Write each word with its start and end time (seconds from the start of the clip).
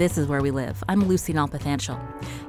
This 0.00 0.16
is 0.16 0.26
Where 0.26 0.40
We 0.40 0.50
Live. 0.50 0.82
I'm 0.88 1.04
Lucy 1.04 1.34
Nalpathanchel. 1.34 2.00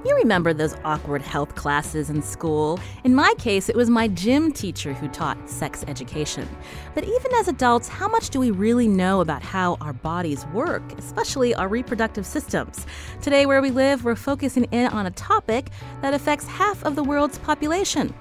You 0.06 0.16
remember 0.16 0.54
those 0.54 0.74
awkward 0.86 1.22
health 1.22 1.56
classes 1.56 2.10
in 2.10 2.22
school? 2.22 2.80
In 3.04 3.14
my 3.14 3.34
case, 3.40 3.68
it 3.68 3.76
was 3.76 3.90
my 3.90 4.08
gym 4.08 4.54
teacher 4.54 4.94
who 4.94 5.10
taught 5.10 5.50
sex 5.50 5.84
education. 5.90 6.48
But 6.96 7.04
even 7.04 7.34
as 7.34 7.50
adults, 7.50 7.90
how 7.90 8.08
much 8.08 8.30
do 8.30 8.40
we 8.40 8.52
really 8.52 8.88
know 8.88 9.20
about 9.20 9.42
how 9.42 9.76
our 9.82 9.92
bodies 9.92 10.46
work, 10.54 10.98
especially 10.98 11.54
our 11.54 11.68
reproductive 11.68 12.26
systems? 12.26 12.88
Today, 13.22 13.46
Where 13.46 13.62
We 13.62 13.72
Live, 13.72 14.06
we're 14.06 14.16
focusing 14.16 14.64
in 14.72 14.88
on 14.88 15.06
a 15.06 15.12
topic 15.12 15.72
that 16.02 16.14
affects 16.14 16.48
half 16.48 16.82
of 16.86 16.96
the 16.96 17.04
world's 17.04 17.38
population 17.40 18.14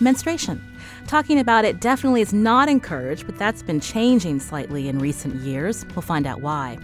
menstruation. 0.00 0.60
Talking 1.06 1.38
about 1.38 1.64
it 1.66 1.80
definitely 1.80 2.22
is 2.22 2.32
not 2.32 2.68
encouraged, 2.68 3.26
but 3.26 3.36
that's 3.36 3.62
been 3.62 3.80
changing 3.80 4.40
slightly 4.40 4.88
in 4.88 4.98
recent 4.98 5.34
years. 5.36 5.84
We'll 5.94 6.02
find 6.02 6.26
out 6.26 6.40
why. 6.40 6.78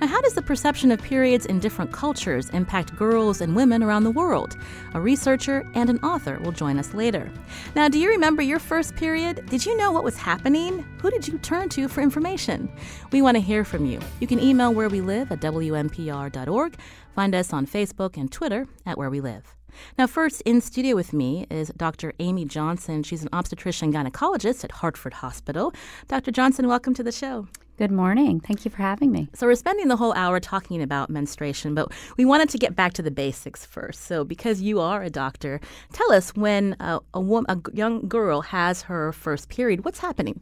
Now, 0.00 0.08
how 0.08 0.20
does 0.20 0.34
the 0.34 0.42
perception 0.42 0.90
of 0.90 1.00
periods 1.00 1.46
in 1.46 1.60
different 1.60 1.92
cultures 1.92 2.50
impact 2.50 2.96
girls 2.96 3.40
and 3.40 3.54
women 3.54 3.82
around 3.82 4.04
the 4.04 4.10
world? 4.10 4.56
A 4.94 5.00
researcher 5.00 5.64
and 5.74 5.90
an 5.90 5.98
author 6.00 6.38
will 6.42 6.52
join 6.52 6.78
us 6.78 6.92
later. 6.92 7.30
Now, 7.76 7.88
do 7.88 7.98
you 7.98 8.08
remember 8.08 8.42
your 8.42 8.58
first 8.58 8.96
period? 8.96 9.46
Did 9.46 9.64
you 9.64 9.76
know 9.76 9.92
what 9.92 10.04
was 10.04 10.16
happening? 10.16 10.84
Who 11.00 11.10
did 11.10 11.28
you 11.28 11.38
turn 11.38 11.68
to 11.70 11.88
for 11.88 12.00
information? 12.00 12.68
We 13.12 13.22
want 13.22 13.36
to 13.36 13.40
hear 13.40 13.64
from 13.64 13.86
you. 13.86 14.00
You 14.18 14.26
can 14.26 14.40
email 14.40 14.74
where 14.74 14.88
we 14.88 15.00
live 15.00 15.30
at 15.30 15.40
WNPR.org. 15.40 16.76
Find 17.14 17.34
us 17.34 17.52
on 17.52 17.66
Facebook 17.66 18.16
and 18.16 18.30
Twitter 18.32 18.66
at 18.86 18.98
Where 18.98 19.10
We 19.10 19.20
Live. 19.20 19.57
Now, 19.98 20.06
first 20.06 20.42
in 20.42 20.60
studio 20.60 20.94
with 20.94 21.12
me 21.12 21.46
is 21.50 21.72
Dr. 21.76 22.12
Amy 22.18 22.44
Johnson. 22.44 23.02
She's 23.02 23.22
an 23.22 23.28
obstetrician 23.32 23.92
gynecologist 23.92 24.64
at 24.64 24.72
Hartford 24.72 25.14
Hospital. 25.14 25.72
Dr. 26.06 26.30
Johnson, 26.30 26.68
welcome 26.68 26.94
to 26.94 27.02
the 27.02 27.12
show. 27.12 27.46
Good 27.78 27.92
morning. 27.92 28.40
Thank 28.40 28.64
you 28.64 28.72
for 28.72 28.78
having 28.78 29.12
me. 29.12 29.28
So, 29.34 29.46
we're 29.46 29.54
spending 29.54 29.86
the 29.86 29.96
whole 29.96 30.12
hour 30.14 30.40
talking 30.40 30.82
about 30.82 31.10
menstruation, 31.10 31.74
but 31.74 31.92
we 32.16 32.24
wanted 32.24 32.48
to 32.48 32.58
get 32.58 32.74
back 32.74 32.92
to 32.94 33.02
the 33.02 33.10
basics 33.12 33.64
first. 33.64 34.02
So, 34.02 34.24
because 34.24 34.60
you 34.60 34.80
are 34.80 35.02
a 35.02 35.10
doctor, 35.10 35.60
tell 35.92 36.12
us 36.12 36.34
when 36.34 36.74
uh, 36.80 36.98
a, 37.14 37.18
a, 37.18 37.20
woman, 37.20 37.46
a 37.48 37.76
young 37.76 38.08
girl 38.08 38.40
has 38.40 38.82
her 38.82 39.12
first 39.12 39.48
period, 39.48 39.84
what's 39.84 40.00
happening? 40.00 40.40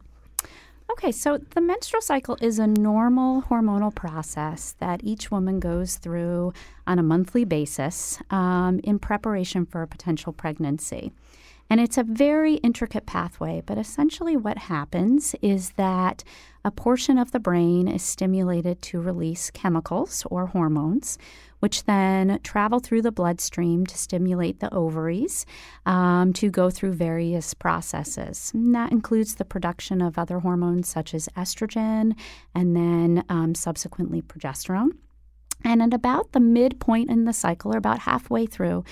Okay, 0.89 1.11
so 1.11 1.37
the 1.37 1.61
menstrual 1.61 2.01
cycle 2.01 2.37
is 2.41 2.59
a 2.59 2.67
normal 2.67 3.41
hormonal 3.43 3.93
process 3.93 4.75
that 4.79 5.01
each 5.03 5.29
woman 5.29 5.59
goes 5.59 5.97
through 5.97 6.53
on 6.87 6.97
a 6.97 7.03
monthly 7.03 7.43
basis 7.43 8.19
um, 8.29 8.79
in 8.83 8.97
preparation 8.97 9.65
for 9.65 9.81
a 9.81 9.87
potential 9.87 10.31
pregnancy. 10.31 11.11
And 11.69 11.81
it's 11.81 11.97
a 11.97 12.03
very 12.03 12.55
intricate 12.55 13.05
pathway, 13.05 13.61
but 13.65 13.77
essentially 13.77 14.37
what 14.37 14.57
happens 14.57 15.35
is 15.41 15.71
that 15.71 16.23
a 16.67 16.71
portion 16.71 17.17
of 17.17 17.31
the 17.31 17.39
brain 17.39 17.87
is 17.87 18.03
stimulated 18.03 18.81
to 18.81 18.99
release 18.99 19.49
chemicals 19.51 20.25
or 20.29 20.47
hormones, 20.47 21.17
which 21.59 21.85
then 21.85 22.41
travel 22.43 22.81
through 22.81 23.01
the 23.01 23.11
bloodstream 23.11 23.85
to 23.85 23.97
stimulate 23.97 24.59
the 24.59 24.73
ovaries 24.73 25.45
um, 25.85 26.33
to 26.33 26.49
go 26.49 26.69
through 26.69 26.91
various 26.91 27.53
processes. 27.53 28.51
And 28.53 28.75
that 28.75 28.91
includes 28.91 29.35
the 29.35 29.45
production 29.45 30.01
of 30.01 30.19
other 30.19 30.39
hormones 30.39 30.89
such 30.89 31.13
as 31.13 31.29
estrogen 31.37 32.15
and 32.53 32.75
then 32.75 33.23
um, 33.29 33.55
subsequently 33.55 34.21
progesterone. 34.21 34.89
And 35.63 35.81
at 35.81 35.93
about 35.93 36.33
the 36.33 36.41
midpoint 36.41 37.09
in 37.09 37.23
the 37.23 37.33
cycle, 37.33 37.73
or 37.73 37.77
about 37.77 37.99
halfway 37.99 38.45
through, 38.45 38.83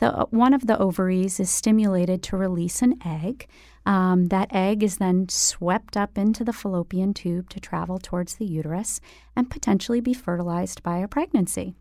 the, 0.00 0.26
one 0.28 0.52
of 0.52 0.66
the 0.66 0.78
ovaries 0.78 1.40
is 1.40 1.48
stimulated 1.48 2.22
to 2.24 2.36
release 2.36 2.82
an 2.82 2.98
egg. 3.06 3.48
Um, 3.84 4.26
that 4.26 4.54
egg 4.54 4.82
is 4.82 4.98
then 4.98 5.28
swept 5.28 5.96
up 5.96 6.16
into 6.16 6.44
the 6.44 6.52
fallopian 6.52 7.14
tube 7.14 7.50
to 7.50 7.60
travel 7.60 7.98
towards 7.98 8.36
the 8.36 8.44
uterus 8.44 9.00
and 9.34 9.50
potentially 9.50 10.00
be 10.00 10.14
fertilized 10.14 10.82
by 10.82 10.98
a 10.98 11.08
pregnancy. 11.08 11.74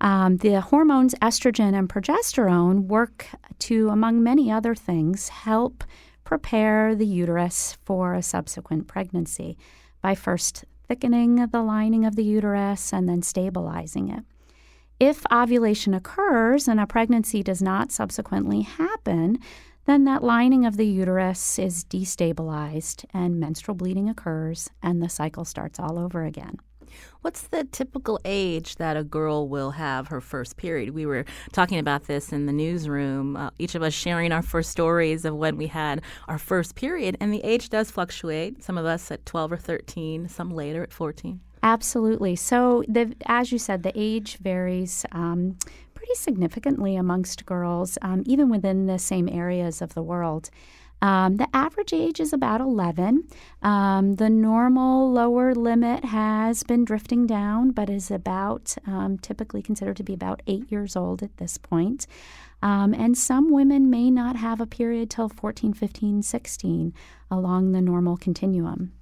Um, 0.00 0.36
the 0.38 0.60
hormones 0.60 1.14
estrogen 1.22 1.74
and 1.74 1.88
progesterone 1.88 2.86
work 2.86 3.26
to, 3.60 3.88
among 3.88 4.22
many 4.22 4.50
other 4.50 4.74
things, 4.74 5.28
help 5.28 5.84
prepare 6.24 6.94
the 6.94 7.06
uterus 7.06 7.78
for 7.84 8.14
a 8.14 8.22
subsequent 8.22 8.86
pregnancy 8.86 9.56
by 10.00 10.14
first 10.14 10.64
thickening 10.86 11.46
the 11.46 11.62
lining 11.62 12.04
of 12.04 12.16
the 12.16 12.24
uterus 12.24 12.92
and 12.92 13.08
then 13.08 13.22
stabilizing 13.22 14.08
it. 14.08 14.24
If 15.00 15.24
ovulation 15.32 15.94
occurs 15.94 16.68
and 16.68 16.78
a 16.78 16.86
pregnancy 16.86 17.42
does 17.42 17.60
not 17.60 17.90
subsequently 17.90 18.62
happen, 18.62 19.38
then 19.86 20.04
that 20.04 20.22
lining 20.22 20.64
of 20.64 20.76
the 20.76 20.86
uterus 20.86 21.58
is 21.58 21.84
destabilized 21.84 23.04
and 23.12 23.38
menstrual 23.38 23.74
bleeding 23.74 24.08
occurs 24.08 24.70
and 24.82 25.02
the 25.02 25.08
cycle 25.08 25.44
starts 25.44 25.78
all 25.78 25.98
over 25.98 26.24
again. 26.24 26.58
What's 27.22 27.42
the 27.48 27.64
typical 27.64 28.20
age 28.24 28.76
that 28.76 28.96
a 28.96 29.04
girl 29.04 29.48
will 29.48 29.72
have 29.72 30.08
her 30.08 30.20
first 30.20 30.56
period? 30.56 30.90
We 30.90 31.06
were 31.06 31.24
talking 31.52 31.78
about 31.78 32.04
this 32.04 32.32
in 32.32 32.46
the 32.46 32.52
newsroom, 32.52 33.36
uh, 33.36 33.50
each 33.58 33.74
of 33.74 33.82
us 33.82 33.94
sharing 33.94 34.30
our 34.30 34.42
first 34.42 34.70
stories 34.70 35.24
of 35.24 35.34
when 35.34 35.56
we 35.56 35.66
had 35.66 36.02
our 36.28 36.38
first 36.38 36.74
period, 36.74 37.16
and 37.20 37.32
the 37.32 37.42
age 37.42 37.68
does 37.68 37.90
fluctuate. 37.90 38.62
Some 38.62 38.78
of 38.78 38.84
us 38.84 39.10
at 39.10 39.24
12 39.26 39.52
or 39.52 39.56
13, 39.56 40.28
some 40.28 40.50
later 40.50 40.82
at 40.82 40.92
14. 40.92 41.40
Absolutely. 41.62 42.36
So, 42.36 42.84
the, 42.86 43.14
as 43.24 43.50
you 43.50 43.58
said, 43.58 43.82
the 43.82 43.92
age 43.94 44.36
varies 44.36 45.06
um, 45.12 45.56
pretty 46.04 46.20
significantly 46.20 46.96
amongst 46.96 47.46
girls, 47.46 47.96
um, 48.02 48.22
even 48.26 48.50
within 48.50 48.84
the 48.84 48.98
same 48.98 49.26
areas 49.26 49.80
of 49.80 49.94
the 49.94 50.02
world. 50.02 50.50
Um, 51.00 51.36
the 51.36 51.48
average 51.54 51.94
age 51.94 52.20
is 52.20 52.34
about 52.34 52.60
11. 52.60 53.26
Um, 53.62 54.16
the 54.16 54.28
normal 54.28 55.10
lower 55.10 55.54
limit 55.54 56.04
has 56.04 56.62
been 56.62 56.84
drifting 56.84 57.26
down, 57.26 57.70
but 57.70 57.88
is 57.88 58.10
about 58.10 58.74
um, 58.86 59.16
typically 59.16 59.62
considered 59.62 59.96
to 59.96 60.02
be 60.02 60.12
about 60.12 60.42
eight 60.46 60.70
years 60.70 60.94
old 60.94 61.22
at 61.22 61.38
this 61.38 61.56
point. 61.56 62.06
Um, 62.60 62.92
and 62.92 63.16
some 63.16 63.50
women 63.50 63.88
may 63.88 64.10
not 64.10 64.36
have 64.36 64.60
a 64.60 64.66
period 64.66 65.08
till 65.08 65.30
14, 65.30 65.72
15, 65.72 66.22
16 66.22 66.92
along 67.30 67.72
the 67.72 67.80
normal 67.80 68.18
continuum. 68.18 68.92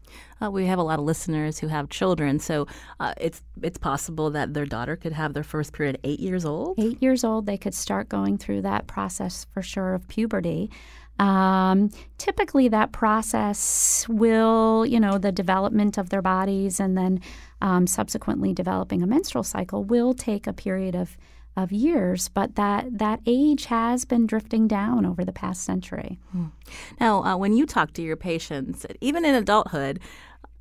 Uh, 0.43 0.51
we 0.51 0.67
have 0.67 0.79
a 0.79 0.83
lot 0.83 0.99
of 0.99 1.05
listeners 1.05 1.59
who 1.59 1.69
have 1.69 1.89
children, 1.89 2.39
so 2.39 2.67
uh, 3.01 3.15
it's 3.21 3.43
it's 3.63 3.79
possible 3.79 4.31
that 4.31 4.55
their 4.55 4.67
daughter 4.67 4.97
could 4.97 5.13
have 5.13 5.35
their 5.35 5.45
first 5.45 5.73
period 5.73 5.99
eight 6.05 6.21
years 6.21 6.45
old. 6.45 6.79
Eight 6.79 7.03
years 7.03 7.25
old, 7.25 7.47
they 7.47 7.57
could 7.57 7.75
start 7.75 8.09
going 8.09 8.39
through 8.39 8.63
that 8.63 8.87
process 8.87 9.47
for 9.53 9.63
sure 9.63 9.95
of 9.95 10.07
puberty. 10.09 10.71
Um, 11.19 11.91
typically, 12.19 12.69
that 12.69 12.93
process 12.93 14.07
will, 14.09 14.85
you 14.87 14.99
know, 14.99 15.19
the 15.19 15.31
development 15.31 15.99
of 15.99 16.09
their 16.09 16.23
bodies 16.23 16.81
and 16.81 16.97
then 16.97 17.21
um, 17.61 17.87
subsequently 17.87 18.53
developing 18.53 19.03
a 19.03 19.07
menstrual 19.07 19.45
cycle 19.45 19.85
will 19.85 20.15
take 20.15 20.47
a 20.47 20.53
period 20.53 20.97
of 20.97 21.17
of 21.57 21.73
years, 21.73 22.29
but 22.29 22.57
that 22.57 22.99
that 22.99 23.21
age 23.27 23.67
has 23.67 24.05
been 24.05 24.27
drifting 24.27 24.67
down 24.67 25.05
over 25.05 25.25
the 25.25 25.33
past 25.33 25.65
century. 25.65 26.19
Hmm. 26.33 26.47
Now, 26.99 27.23
uh, 27.25 27.37
when 27.37 27.55
you 27.55 27.67
talk 27.67 27.93
to 27.95 28.03
your 28.03 28.17
patients, 28.17 28.87
even 29.01 29.25
in 29.25 29.35
adulthood, 29.35 30.01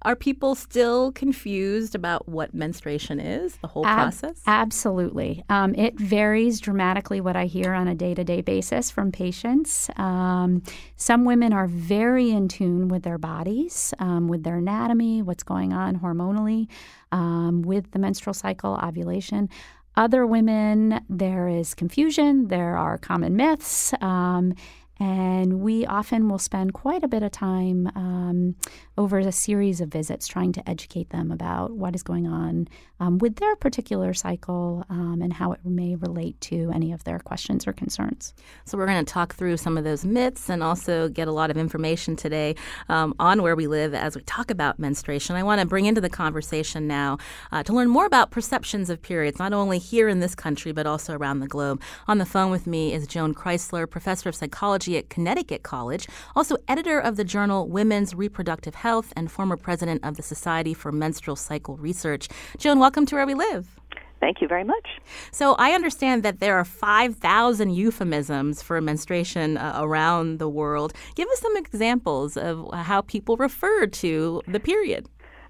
are 0.04 0.16
people 0.16 0.56
still 0.56 1.12
confused 1.12 1.94
about 1.94 2.28
what 2.28 2.56
menstruation 2.56 3.20
is, 3.20 3.58
the 3.58 3.68
whole 3.68 3.86
Ab- 3.86 3.98
process? 3.98 4.42
Absolutely. 4.48 5.44
Um, 5.48 5.76
it 5.76 6.00
varies 6.00 6.60
dramatically 6.60 7.22
what 7.22 7.36
I 7.36 7.46
hear 7.46 7.74
on 7.74 7.88
a 7.88 7.94
day 7.94 8.16
to 8.16 8.24
day 8.24 8.42
basis 8.42 8.90
from 8.90 9.12
patients. 9.12 9.90
Um, 9.98 10.64
some 10.96 11.24
women 11.24 11.54
are 11.54 11.68
very 11.68 12.32
in 12.32 12.48
tune 12.48 12.88
with 12.88 13.04
their 13.04 13.20
bodies, 13.20 13.94
um, 14.00 14.28
with 14.28 14.44
their 14.44 14.56
anatomy, 14.56 15.22
what's 15.22 15.44
going 15.44 15.72
on 15.72 16.00
hormonally, 16.00 16.68
um, 17.12 17.62
with 17.62 17.92
the 17.92 18.00
menstrual 18.00 18.34
cycle, 18.34 18.80
ovulation. 18.82 19.50
Other 19.96 20.26
women, 20.26 21.02
there 21.10 21.48
is 21.50 21.74
confusion, 21.74 22.48
there 22.48 22.78
are 22.78 22.98
common 22.98 23.36
myths. 23.36 23.94
Um, 24.02 24.56
And 25.02 25.62
we 25.62 25.84
often 25.88 26.30
will 26.30 26.38
spend 26.38 26.74
quite 26.74 27.04
a 27.04 27.08
bit 27.08 27.24
of 27.24 27.32
time 27.32 27.92
um, 27.96 28.56
over 29.00 29.18
a 29.18 29.32
series 29.32 29.82
of 29.82 29.90
visits 29.90 30.28
trying 30.28 30.52
to 30.52 30.70
educate 30.70 31.10
them 31.10 31.32
about 31.32 31.72
what 31.72 31.96
is 31.96 32.04
going 32.04 32.28
on 32.28 32.68
um, 33.00 33.18
with 33.18 33.38
their 33.38 33.56
particular 33.56 34.14
cycle 34.14 34.86
um, 34.92 35.24
and 35.24 35.34
how 35.34 35.54
it 35.54 35.66
may 35.66 35.96
relate 35.96 36.40
to 36.42 36.70
any 36.72 36.92
of 36.92 37.04
their 37.04 37.18
questions 37.18 37.66
or 37.66 37.74
concerns. 37.74 38.36
So, 38.66 38.78
we're 38.78 38.86
going 38.86 39.04
to 39.04 39.12
talk 39.12 39.34
through 39.34 39.58
some 39.58 39.76
of 39.76 39.84
those 39.84 40.06
myths 40.06 40.50
and 40.50 40.62
also 40.62 41.10
get 41.10 41.28
a 41.28 41.32
lot 41.32 41.50
of 41.50 41.58
information 41.58 42.16
today 42.16 42.54
um, 42.88 43.16
on 43.18 43.42
where 43.42 43.56
we 43.56 43.66
live 43.66 43.96
as 43.96 44.16
we 44.16 44.22
talk 44.22 44.52
about 44.52 44.78
menstruation. 44.78 45.36
I 45.36 45.42
want 45.42 45.62
to 45.62 45.66
bring 45.66 45.88
into 45.88 46.02
the 46.02 46.12
conversation 46.12 46.86
now 46.86 47.18
uh, 47.52 47.64
to 47.64 47.74
learn 47.74 47.90
more 47.90 48.06
about 48.06 48.30
perceptions 48.30 48.92
of 48.92 49.02
periods, 49.02 49.40
not 49.40 49.52
only 49.52 49.80
here 49.80 50.08
in 50.08 50.20
this 50.20 50.36
country, 50.36 50.72
but 50.72 50.86
also 50.86 51.18
around 51.18 51.40
the 51.40 51.48
globe. 51.48 51.82
On 52.08 52.20
the 52.20 52.26
phone 52.28 52.52
with 52.52 52.68
me 52.68 52.94
is 52.94 53.08
Joan 53.08 53.34
Chrisler, 53.34 53.90
professor 53.90 54.30
of 54.30 54.36
psychology 54.36 54.91
at 54.98 55.10
Connecticut 55.10 55.64
College, 55.64 56.08
also 56.36 56.58
editor 56.68 57.00
of 57.00 57.16
the 57.16 57.24
journal 57.24 57.68
Women's 57.68 58.14
Reproductive 58.14 58.76
Health, 58.76 59.14
and 59.16 59.32
former 59.32 59.58
president 59.58 60.04
of 60.04 60.18
the 60.18 60.24
Society 60.24 60.74
for 60.74 60.92
Menstrual 60.92 61.36
Cycle 61.36 61.78
Research. 61.78 62.28
Joan, 62.58 62.80
welcome 62.80 63.06
to 63.08 63.16
Where 63.16 63.26
We 63.26 63.34
Live. 63.34 63.80
Thank 64.20 64.40
you 64.40 64.48
very 64.48 64.64
much. 64.64 64.88
So, 65.32 65.56
I 65.56 65.72
understand 65.72 66.22
that 66.24 66.40
there 66.40 66.56
are 66.56 66.64
5,000 66.64 67.72
euphemisms 67.72 68.62
for 68.62 68.80
menstruation 68.80 69.58
uh, 69.58 69.80
around 69.80 70.38
the 70.38 70.48
world. 70.48 70.94
Give 71.16 71.28
us 71.28 71.40
some 71.40 71.58
examples 71.58 72.38
of 72.38 72.72
how 72.72 73.02
people 73.02 73.36
refer 73.36 73.88
to 73.88 74.42
the 74.48 74.60
period. 74.60 75.08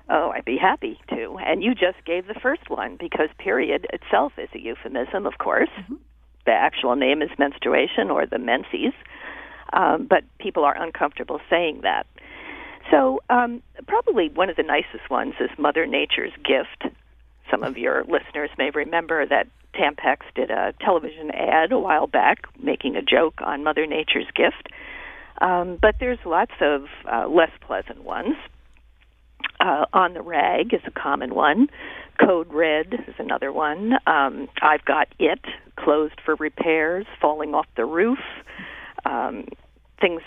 Oh, 0.10 0.32
I'd 0.36 0.46
be 0.46 0.58
happy 0.58 1.00
to. 1.10 1.38
And 1.40 1.64
you 1.64 1.74
just 1.74 2.04
gave 2.06 2.28
the 2.28 2.40
first 2.42 2.70
one 2.70 2.98
because 3.00 3.30
period 3.38 3.88
itself 3.94 4.34
is 4.38 4.50
a 4.54 4.60
euphemism, 4.60 5.26
of 5.26 5.38
course. 5.38 5.70
Mm-hmm. 5.80 5.96
The 6.46 6.52
actual 6.52 6.96
name 6.96 7.22
is 7.22 7.30
menstruation 7.38 8.10
or 8.10 8.26
the 8.26 8.40
menses, 8.40 8.94
um, 9.74 10.08
but 10.10 10.24
people 10.40 10.64
are 10.64 10.76
uncomfortable 10.82 11.40
saying 11.50 11.82
that. 11.84 12.06
So, 12.90 13.22
um, 13.30 13.62
probably 13.88 14.30
one 14.30 14.50
of 14.50 14.56
the 14.56 14.64
nicest 14.64 15.10
ones 15.10 15.36
is 15.40 15.50
Mother 15.58 15.86
Nature's 15.86 16.34
gift. 16.44 16.94
Some 17.50 17.64
of 17.64 17.78
your 17.78 18.04
listeners 18.04 18.50
may 18.58 18.70
remember 18.72 19.26
that 19.26 19.48
Tampax 19.76 20.20
did 20.36 20.52
a 20.52 20.74
television 20.82 21.32
ad 21.32 21.72
a 21.72 21.80
while 21.80 22.08
back 22.08 22.46
making 22.62 22.96
a 22.96 23.02
joke 23.02 23.36
on 23.42 23.64
Mother 23.64 23.86
Nature's 23.86 24.28
gift. 24.36 24.70
Um, 25.40 25.78
but 25.82 25.96
there's 26.00 26.20
lots 26.26 26.52
of 26.60 26.86
uh, 27.12 27.28
less 27.28 27.52
pleasant 27.62 28.04
ones. 28.04 28.36
Uh, 29.60 29.86
on 29.94 30.14
the 30.14 30.22
rag 30.22 30.74
is 30.74 30.82
a 30.86 30.92
common 30.92 31.36
one. 31.36 31.68
Code 32.20 32.52
red 32.52 32.94
is 33.08 33.16
another 33.20 33.52
one. 33.52 33.94
Um, 34.08 34.48
I've 34.62 34.84
got 34.86 35.08
it 35.20 35.40
closed 35.76 36.20
for 36.26 36.36
repairs, 36.36 37.06
falling 37.20 37.54
off 37.54 37.68
the 37.76 37.86
roof. 37.86 38.20
Um, 39.06 39.46
things 40.00 40.22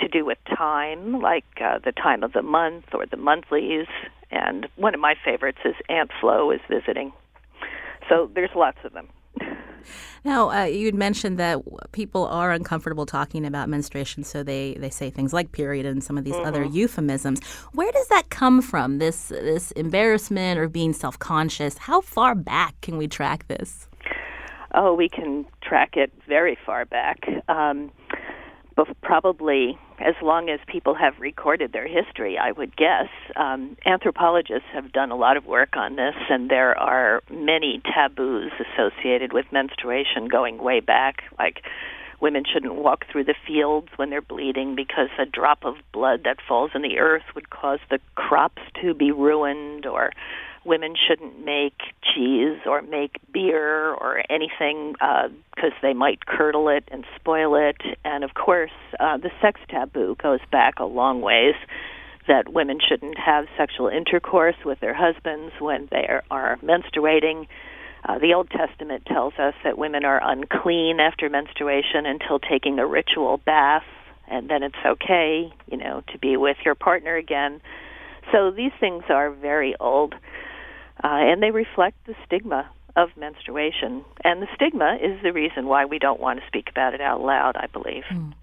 to 0.00 0.08
do 0.08 0.24
with 0.24 0.38
time, 0.56 1.20
like 1.20 1.44
uh, 1.60 1.78
the 1.84 1.92
time 1.92 2.24
of 2.24 2.32
the 2.32 2.42
month 2.42 2.86
or 2.92 3.06
the 3.06 3.16
monthlies. 3.16 3.86
And 4.30 4.68
one 4.76 4.94
of 4.94 5.00
my 5.00 5.14
favorites 5.24 5.58
is 5.64 5.74
Aunt 5.88 6.10
Flo 6.20 6.50
is 6.50 6.60
visiting. 6.68 7.12
So 8.08 8.28
there's 8.34 8.50
lots 8.54 8.78
of 8.84 8.92
them. 8.92 9.08
Now, 10.24 10.50
uh, 10.50 10.64
you'd 10.64 10.94
mentioned 10.94 11.38
that 11.38 11.60
people 11.90 12.26
are 12.26 12.52
uncomfortable 12.52 13.06
talking 13.06 13.44
about 13.44 13.68
menstruation, 13.68 14.22
so 14.22 14.44
they, 14.44 14.74
they 14.74 14.90
say 14.90 15.10
things 15.10 15.32
like 15.32 15.50
period 15.50 15.84
and 15.84 16.02
some 16.02 16.16
of 16.16 16.24
these 16.24 16.34
mm-hmm. 16.34 16.46
other 16.46 16.64
euphemisms. 16.64 17.42
Where 17.72 17.90
does 17.90 18.06
that 18.08 18.30
come 18.30 18.62
from? 18.62 18.98
This 18.98 19.28
this 19.28 19.72
embarrassment 19.72 20.60
or 20.60 20.68
being 20.68 20.92
self 20.92 21.18
conscious? 21.18 21.76
How 21.76 22.00
far 22.00 22.36
back 22.36 22.80
can 22.82 22.98
we 22.98 23.08
track 23.08 23.48
this? 23.48 23.88
Oh, 24.74 24.94
we 24.94 25.08
can 25.08 25.44
track 25.60 25.96
it 25.96 26.12
very 26.28 26.56
far 26.64 26.84
back. 26.84 27.26
Um, 27.48 27.90
probably 29.02 29.78
as 29.98 30.14
long 30.22 30.48
as 30.48 30.60
people 30.66 30.94
have 30.94 31.14
recorded 31.20 31.72
their 31.72 31.86
history, 31.86 32.38
I 32.38 32.52
would 32.52 32.76
guess. 32.76 33.08
Um, 33.36 33.76
anthropologists 33.86 34.68
have 34.72 34.92
done 34.92 35.10
a 35.10 35.16
lot 35.16 35.36
of 35.36 35.46
work 35.46 35.76
on 35.76 35.96
this, 35.96 36.14
and 36.28 36.50
there 36.50 36.76
are 36.78 37.22
many 37.30 37.80
taboos 37.94 38.52
associated 38.58 39.32
with 39.32 39.46
menstruation 39.52 40.28
going 40.28 40.58
way 40.58 40.80
back, 40.80 41.22
like 41.38 41.62
women 42.22 42.44
shouldn't 42.50 42.76
walk 42.76 43.04
through 43.10 43.24
the 43.24 43.34
fields 43.46 43.88
when 43.96 44.08
they're 44.08 44.22
bleeding 44.22 44.76
because 44.76 45.08
a 45.18 45.26
drop 45.26 45.64
of 45.64 45.74
blood 45.92 46.20
that 46.24 46.38
falls 46.48 46.70
in 46.72 46.80
the 46.80 46.98
earth 46.98 47.24
would 47.34 47.50
cause 47.50 47.80
the 47.90 47.98
crops 48.14 48.62
to 48.80 48.94
be 48.94 49.10
ruined, 49.10 49.84
or 49.84 50.12
women 50.64 50.94
shouldn't 50.96 51.44
make 51.44 51.76
cheese 52.14 52.60
or 52.64 52.80
make 52.80 53.16
beer 53.32 53.92
or 53.92 54.22
anything 54.30 54.92
because 54.92 55.72
uh, 55.72 55.82
they 55.82 55.92
might 55.92 56.24
curdle 56.24 56.68
it 56.68 56.84
and 56.92 57.04
spoil 57.16 57.56
it. 57.56 57.76
And 58.04 58.22
of 58.22 58.34
course, 58.34 58.70
uh, 59.00 59.16
the 59.16 59.30
sex 59.42 59.60
taboo 59.68 60.16
goes 60.22 60.40
back 60.52 60.74
a 60.78 60.84
long 60.84 61.20
ways. 61.20 61.56
That 62.28 62.52
women 62.52 62.78
shouldn't 62.88 63.18
have 63.18 63.46
sexual 63.58 63.88
intercourse 63.88 64.54
with 64.64 64.78
their 64.78 64.94
husbands 64.94 65.54
when 65.58 65.88
they 65.90 66.06
are, 66.08 66.22
are 66.30 66.56
menstruating. 66.58 67.48
Uh, 68.04 68.18
the 68.18 68.34
Old 68.34 68.50
Testament 68.50 69.06
tells 69.06 69.34
us 69.38 69.54
that 69.64 69.78
women 69.78 70.04
are 70.04 70.20
unclean 70.22 70.98
after 70.98 71.28
menstruation 71.28 72.04
until 72.04 72.38
taking 72.38 72.78
a 72.78 72.86
ritual 72.86 73.38
bath, 73.38 73.84
and 74.28 74.48
then 74.48 74.62
it's 74.62 74.74
okay, 74.84 75.52
you 75.70 75.76
know, 75.76 76.02
to 76.12 76.18
be 76.18 76.36
with 76.36 76.56
your 76.64 76.74
partner 76.74 77.16
again. 77.16 77.60
So 78.32 78.50
these 78.50 78.72
things 78.80 79.04
are 79.08 79.30
very 79.30 79.76
old 79.78 80.14
uh, 81.02 81.08
and 81.08 81.42
they 81.42 81.50
reflect 81.50 81.96
the 82.06 82.14
stigma 82.26 82.70
of 82.94 83.08
menstruation. 83.16 84.04
And 84.24 84.42
the 84.42 84.48
stigma 84.54 84.98
is 85.00 85.20
the 85.22 85.32
reason 85.32 85.66
why 85.66 85.84
we 85.84 85.98
don't 85.98 86.20
want 86.20 86.40
to 86.40 86.46
speak 86.46 86.68
about 86.70 86.94
it 86.94 87.00
out 87.00 87.20
loud, 87.20 87.56
I 87.56 87.66
believe. 87.66 88.04
Mm. 88.10 88.34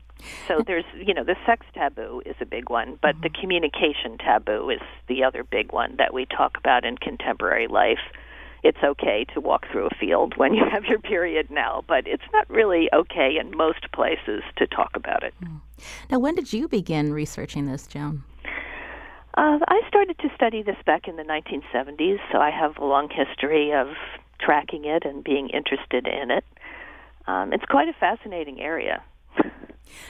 So 0.47 0.61
there's, 0.65 0.83
you 0.95 1.13
know, 1.13 1.23
the 1.23 1.37
sex 1.45 1.65
taboo 1.73 2.21
is 2.25 2.35
a 2.41 2.45
big 2.45 2.69
one, 2.69 2.99
but 3.01 3.15
mm 3.15 3.21
the 3.21 3.29
communication 3.29 4.17
taboo 4.17 4.69
is 4.69 4.81
the 5.07 5.23
other 5.23 5.43
big 5.43 5.71
one 5.71 5.95
that 5.97 6.13
we 6.13 6.25
talk 6.25 6.57
about 6.57 6.85
in 6.85 6.97
contemporary 6.97 7.67
life. 7.67 7.99
It's 8.63 8.77
okay 8.83 9.25
to 9.33 9.39
walk 9.39 9.65
through 9.71 9.87
a 9.87 9.95
field 9.99 10.35
when 10.37 10.53
you 10.53 10.63
have 10.71 10.85
your 10.85 10.99
period 10.99 11.49
now, 11.49 11.83
but 11.87 12.07
it's 12.07 12.23
not 12.33 12.49
really 12.49 12.89
okay 12.93 13.37
in 13.39 13.55
most 13.55 13.91
places 13.93 14.43
to 14.57 14.67
talk 14.67 14.91
about 14.95 15.23
it. 15.23 15.33
Mm. 15.43 15.61
Now, 16.09 16.19
when 16.19 16.35
did 16.35 16.51
you 16.51 16.67
begin 16.67 17.13
researching 17.13 17.65
this, 17.65 17.87
Joan? 17.87 18.23
Uh, 19.35 19.59
I 19.67 19.81
started 19.87 20.17
to 20.19 20.29
study 20.35 20.63
this 20.63 20.75
back 20.85 21.07
in 21.07 21.15
the 21.15 21.23
1970s, 21.23 22.17
so 22.31 22.39
I 22.39 22.49
have 22.49 22.77
a 22.77 22.85
long 22.85 23.09
history 23.09 23.71
of 23.71 23.87
tracking 24.39 24.85
it 24.85 25.05
and 25.05 25.23
being 25.23 25.49
interested 25.49 26.07
in 26.07 26.31
it. 26.31 26.43
Um, 27.27 27.53
it's 27.53 27.63
quite 27.65 27.87
a 27.87 27.93
fascinating 27.93 28.59
area. 28.59 29.03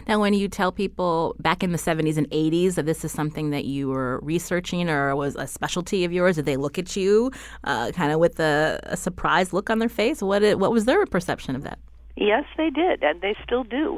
Now, 0.08 0.20
when 0.20 0.34
you 0.34 0.48
tell 0.48 0.72
people 0.72 1.36
back 1.40 1.64
in 1.64 1.72
the 1.72 1.78
70s 1.78 2.18
and 2.18 2.30
80s 2.32 2.76
that 2.76 2.86
this 2.86 3.04
is 3.04 3.12
something 3.12 3.50
that 3.52 3.66
you 3.66 3.90
were 3.90 4.20
researching 4.22 4.90
or 4.90 5.16
was 5.16 5.36
a 5.36 5.46
specialty 5.46 6.06
of 6.06 6.12
yours, 6.12 6.38
did 6.38 6.46
they 6.46 6.58
look 6.58 6.78
at 6.78 6.96
you 6.96 7.32
uh, 7.64 7.92
kind 7.92 8.12
of 8.12 8.20
with 8.20 8.40
a, 8.40 8.80
a 8.84 8.98
surprised 8.98 9.54
look 9.54 9.70
on 9.70 9.80
their 9.80 9.90
face? 9.90 10.22
What, 10.22 10.42
what 10.58 10.72
was 10.72 10.86
their 10.86 11.06
perception 11.06 11.56
of 11.56 11.64
that? 11.64 11.80
Yes, 12.16 12.44
they 12.58 12.70
did, 12.70 13.04
and 13.04 13.22
they 13.22 13.36
still 13.44 13.64
do. 13.64 13.98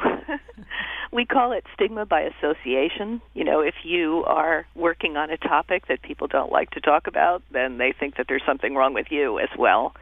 we 1.12 1.26
call 1.26 1.52
it 1.52 1.66
stigma 1.74 2.06
by 2.06 2.22
association. 2.22 3.22
You 3.34 3.44
know, 3.44 3.62
if 3.62 3.74
you 3.84 4.24
are 4.28 4.68
working 4.76 5.18
on 5.18 5.32
a 5.32 5.38
topic 5.38 5.88
that 5.88 6.02
people 6.04 6.28
don't 6.28 6.52
like 6.52 6.70
to 6.72 6.82
talk 6.82 7.08
about, 7.08 7.42
then 7.52 7.80
they 7.80 7.94
think 7.98 8.18
that 8.18 8.28
there's 8.28 8.44
something 8.46 8.76
wrong 8.76 8.94
with 8.94 9.08
you 9.10 9.40
as 9.40 9.50
well. 9.58 9.96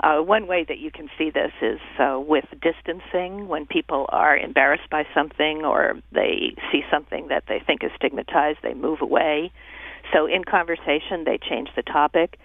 Uh, 0.00 0.20
one 0.20 0.46
way 0.46 0.64
that 0.68 0.78
you 0.78 0.90
can 0.92 1.08
see 1.18 1.30
this 1.30 1.50
is 1.60 1.80
uh, 1.98 2.20
with 2.20 2.44
distancing. 2.62 3.48
When 3.48 3.66
people 3.66 4.06
are 4.10 4.36
embarrassed 4.36 4.88
by 4.90 5.04
something 5.12 5.64
or 5.64 5.94
they 6.12 6.54
see 6.70 6.82
something 6.90 7.28
that 7.28 7.44
they 7.48 7.60
think 7.66 7.82
is 7.82 7.90
stigmatized, 7.96 8.58
they 8.62 8.74
move 8.74 9.00
away. 9.02 9.50
So 10.12 10.26
in 10.26 10.44
conversation, 10.44 11.24
they 11.24 11.38
change 11.38 11.68
the 11.74 11.82
topic. 11.82 12.38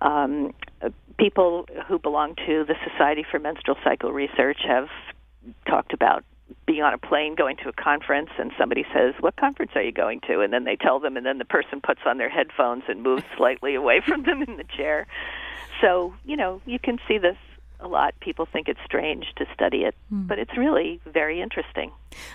Um, 0.00 0.54
people 1.18 1.66
who 1.88 1.98
belong 1.98 2.34
to 2.46 2.64
the 2.64 2.74
Society 2.88 3.24
for 3.28 3.38
Menstrual 3.38 3.76
Cycle 3.84 4.12
Research 4.12 4.58
have 4.66 4.88
talked 5.66 5.92
about 5.92 6.24
being 6.66 6.82
on 6.82 6.92
a 6.92 6.98
plane 6.98 7.34
going 7.34 7.56
to 7.56 7.68
a 7.68 7.72
conference 7.72 8.30
and 8.38 8.52
somebody 8.58 8.84
says 8.94 9.14
what 9.20 9.36
conference 9.36 9.72
are 9.74 9.82
you 9.82 9.92
going 9.92 10.20
to 10.20 10.40
and 10.40 10.52
then 10.52 10.64
they 10.64 10.76
tell 10.76 10.98
them 11.00 11.16
and 11.16 11.26
then 11.26 11.38
the 11.38 11.44
person 11.44 11.80
puts 11.80 12.00
on 12.06 12.18
their 12.18 12.30
headphones 12.30 12.84
and 12.88 13.02
moves 13.02 13.24
slightly 13.36 13.74
away 13.74 14.00
from 14.06 14.22
them 14.24 14.42
in 14.42 14.56
the 14.56 14.64
chair 14.76 15.06
so 15.80 16.14
you 16.24 16.36
know 16.36 16.60
you 16.66 16.78
can 16.78 16.98
see 17.08 17.18
this 17.18 17.36
a 17.82 17.88
lot. 17.88 18.14
People 18.20 18.46
think 18.46 18.68
it's 18.68 18.80
strange 18.84 19.26
to 19.36 19.46
study 19.52 19.78
it, 19.78 19.94
mm. 20.12 20.26
but 20.26 20.38
it's 20.38 20.56
really 20.56 21.00
very 21.06 21.40
interesting. 21.40 21.90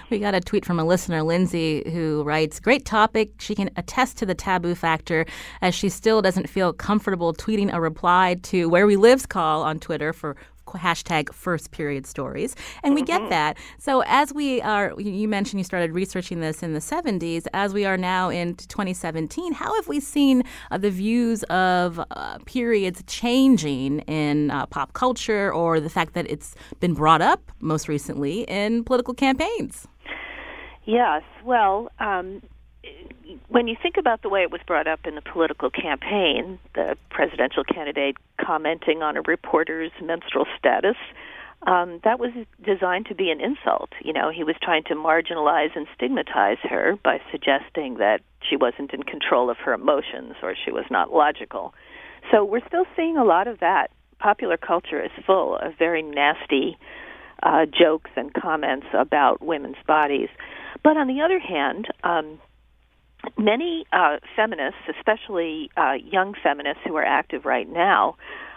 We 0.10 0.20
got 0.20 0.36
a 0.36 0.42
tweet 0.42 0.66
from 0.66 0.80
a 0.80 0.86
listener, 0.86 1.24
Lindsay, 1.24 1.90
who 1.90 2.24
writes 2.24 2.60
Great 2.60 2.86
topic. 2.86 3.32
She 3.40 3.56
can 3.56 3.70
attest 3.76 4.18
to 4.18 4.26
the 4.26 4.36
taboo 4.36 4.76
factor 4.76 5.26
as 5.62 5.74
she 5.74 5.90
still 5.90 6.22
doesn't 6.22 6.50
feel 6.50 6.74
comfortable 6.74 7.34
tweeting 7.34 7.74
a 7.74 7.82
reply 7.82 8.36
to 8.44 8.70
Where 8.70 8.86
We 8.86 8.96
Live's 8.96 9.26
call 9.26 9.64
on 9.64 9.80
Twitter 9.80 10.14
for 10.14 10.36
hashtag 10.74 11.34
first 11.34 11.72
period 11.72 12.06
stories. 12.06 12.56
And 12.84 12.96
we 12.96 13.02
mm-hmm. 13.02 13.24
get 13.24 13.30
that. 13.30 13.58
So 13.78 14.04
as 14.06 14.34
we 14.34 14.62
are, 14.62 14.94
you 15.00 15.28
mentioned 15.28 15.60
you 15.60 15.64
started 15.64 15.92
researching 15.92 16.40
this 16.40 16.64
in 16.64 16.74
the 16.74 16.80
70s. 16.80 17.48
As 17.54 17.74
we 17.74 17.86
are 17.86 17.98
now 17.98 18.30
in 18.30 18.56
2017, 18.56 19.54
how 19.54 19.74
have 19.76 19.88
we 19.88 20.00
seen 20.00 20.44
uh, 20.72 20.78
the 20.78 20.92
views 20.92 21.44
of 21.44 22.00
uh, 22.12 22.38
periods 22.46 23.04
changing 23.08 24.00
in 24.02 24.52
uh, 24.52 24.66
pop 24.66 24.94
culture 24.94 25.54
or 25.54 25.80
the 25.80 25.90
fact 25.90 26.14
that 26.14 26.30
it's 26.30 26.56
been 26.80 26.94
brought 26.94 27.22
up 27.22 27.52
most 27.60 27.88
recently 27.88 28.42
in 28.42 28.84
political 28.84 29.14
campaigns? 29.14 29.88
Yes. 30.86 31.24
Well, 31.44 31.90
um, 32.00 32.42
when 33.50 33.68
you 33.68 33.76
think 33.82 33.98
about 33.98 34.22
the 34.22 34.30
way 34.30 34.42
it 34.42 34.52
was 34.52 34.62
brought 34.66 34.88
up 34.88 35.06
in 35.06 35.16
the 35.16 35.22
political 35.22 35.70
campaign, 35.70 36.60
the 36.76 36.98
presidential 37.10 37.64
candidate 37.64 38.18
commenting 38.40 39.02
on 39.02 39.18
a 39.18 39.22
reporter's 39.22 39.92
menstrual 40.02 40.46
status, 40.58 40.96
um, 41.66 42.00
that 42.04 42.20
was 42.20 42.32
designed 42.64 43.08
to 43.08 43.16
be 43.16 43.32
an 43.32 43.42
insult. 43.42 43.90
You 44.04 44.14
know, 44.14 44.30
he 44.30 44.44
was 44.44 44.56
trying 44.62 44.84
to 44.86 44.96
marginalize 44.96 45.76
and 45.76 45.88
stigmatize 45.96 46.60
her 46.64 46.98
by 47.04 47.20
suggesting 47.32 47.96
that 47.98 48.22
she 48.48 48.56
wasn't 48.56 48.94
in 48.94 49.04
control 49.04 49.50
of 49.50 49.58
her 49.58 49.74
emotions 49.74 50.36
or 50.44 50.54
she 50.64 50.72
was 50.72 50.86
not 50.92 51.12
logical. 51.12 51.74
So 52.32 52.46
we're 52.46 52.66
still 52.68 52.86
seeing 52.96 53.18
a 53.18 53.24
lot 53.24 53.48
of 53.48 53.60
that. 53.60 53.88
Popular 54.20 54.58
culture 54.58 55.04
is 55.04 55.12
full 55.26 55.58
of 55.58 55.74
very 55.78 56.02
nasty 56.02 56.78
uh, 57.44 57.66
jokes 57.66 58.12
and 58.16 58.34
comments 58.34 58.88
about 58.94 59.42
women's 59.42 59.78
bodies. 59.88 60.30
But 60.84 60.98
on 60.98 61.08
the 61.08 61.22
other 61.22 61.40
hand, 61.40 61.88
um, 62.04 62.40
many 63.38 63.86
uh, 63.92 64.18
feminists, 64.36 64.80
especially 64.98 65.70
uh, 65.78 65.94
young 65.94 66.34
feminists 66.42 66.82
who 66.86 66.96
are 66.96 67.06
active 67.06 67.46
right 67.46 67.68
now, 67.70 68.16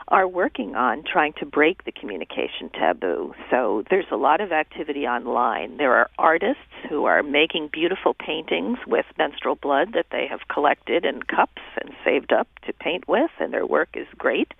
are 0.08 0.26
working 0.26 0.74
on 0.74 1.04
trying 1.04 1.32
to 1.38 1.46
break 1.46 1.84
the 1.84 1.92
communication 1.92 2.68
taboo. 2.74 3.32
So 3.48 3.84
there's 3.90 4.10
a 4.10 4.16
lot 4.16 4.40
of 4.40 4.50
activity 4.50 5.06
online. 5.06 5.76
There 5.76 5.94
are 5.94 6.10
artists 6.18 6.62
who 6.88 7.04
are 7.04 7.22
making 7.22 7.70
beautiful 7.72 8.14
paintings 8.14 8.78
with 8.86 9.06
menstrual 9.18 9.54
blood 9.54 9.92
that 9.94 10.06
they 10.10 10.26
have 10.28 10.40
collected 10.52 11.04
in 11.04 11.22
cups 11.22 11.62
and 11.80 11.92
saved 12.04 12.32
up 12.32 12.48
to 12.66 12.72
paint 12.72 13.06
with, 13.06 13.30
and 13.38 13.52
their 13.52 13.66
work 13.66 13.90
is 13.94 14.08
great. 14.18 14.52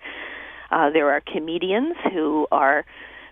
Uh, 0.70 0.90
there 0.90 1.10
are 1.10 1.20
comedians 1.20 1.96
who 2.12 2.46
are 2.52 2.84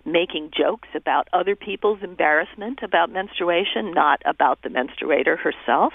making 0.05 0.51
jokes 0.55 0.89
about 0.95 1.29
other 1.31 1.55
people's 1.55 1.99
embarrassment 2.03 2.79
about 2.83 3.11
menstruation, 3.11 3.93
not 3.93 4.21
about 4.25 4.61
the 4.61 4.69
menstruator 4.69 5.37
herself. 5.37 5.93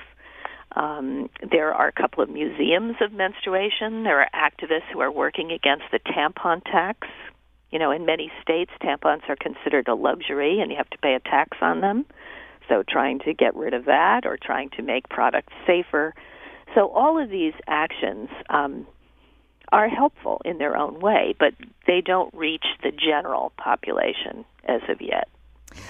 Um, 0.75 1.31
there 1.51 1.73
are 1.73 1.89
a 1.89 1.93
couple 1.93 2.23
of 2.23 2.29
museums 2.29 2.97
of 3.01 3.13
menstruation. 3.13 4.03
There 4.03 4.21
are 4.21 4.29
activists 4.35 4.91
who 4.93 5.01
are 5.01 5.11
working 5.11 5.53
against 5.53 5.85
the 5.93 6.01
tampon 6.01 6.63
tax. 6.65 7.07
You 7.71 7.79
know, 7.79 7.91
in 7.91 8.07
many 8.07 8.31
states, 8.43 8.73
tampons 8.83 9.29
are 9.29 9.37
considered 9.37 9.89
a 9.89 9.95
luxury 9.95 10.61
and 10.61 10.71
you 10.71 10.77
have 10.77 10.91
to 10.91 10.99
pay 10.99 11.15
a 11.15 11.21
tax 11.21 11.59
on 11.61 11.81
them. 11.81 12.07
So, 12.69 12.83
trying 12.89 13.21
to 13.21 13.35
get 13.35 13.55
rid 13.55 13.75
of 13.75 13.85
that 13.85 14.23
or 14.25 14.39
trying 14.41 14.71
to 14.71 14.83
make 14.83 15.09
products 15.09 15.53
safer. 15.67 16.15
So, 16.75 16.89
all 16.89 17.23
of 17.23 17.31
these 17.31 17.53
actions 17.69 18.31
um, 18.49 18.87
are 19.71 19.89
helpful 19.89 20.41
in 20.45 20.59
their 20.59 20.77
own 20.77 20.99
way, 20.99 21.35
but 21.39 21.53
they 21.87 22.01
don't 22.01 22.33
reach 22.35 22.65
the 22.83 22.91
general 22.91 23.53
population 23.59 24.45
as 24.67 24.81
of 24.89 25.01
yet. 25.01 25.29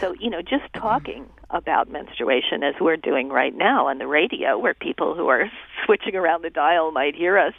So, 0.01 0.15
you 0.19 0.31
know, 0.31 0.43
just 0.43 0.73
talking 0.75 1.27
about 1.51 1.91
menstruation 1.91 2.63
as 2.63 2.75
we're 2.81 2.97
doing 2.97 3.29
right 3.29 3.55
now 3.55 3.87
on 3.89 3.99
the 3.99 4.07
radio, 4.07 4.59
where 4.59 4.75
people 4.75 5.15
who 5.15 5.29
are 5.29 5.51
switching 5.85 6.17
around 6.17 6.43
the 6.43 6.51
dial 6.51 6.91
might 6.91 7.15
hear 7.15 7.39
us, 7.39 7.55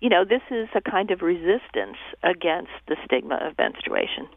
you 0.00 0.08
know, 0.08 0.24
this 0.24 0.42
is 0.50 0.68
a 0.74 0.80
kind 0.80 1.10
of 1.10 1.22
resistance 1.22 1.96
against 2.22 2.70
the 2.86 2.96
stigma 3.04 3.36
of 3.42 3.58
menstruation. 3.58 4.28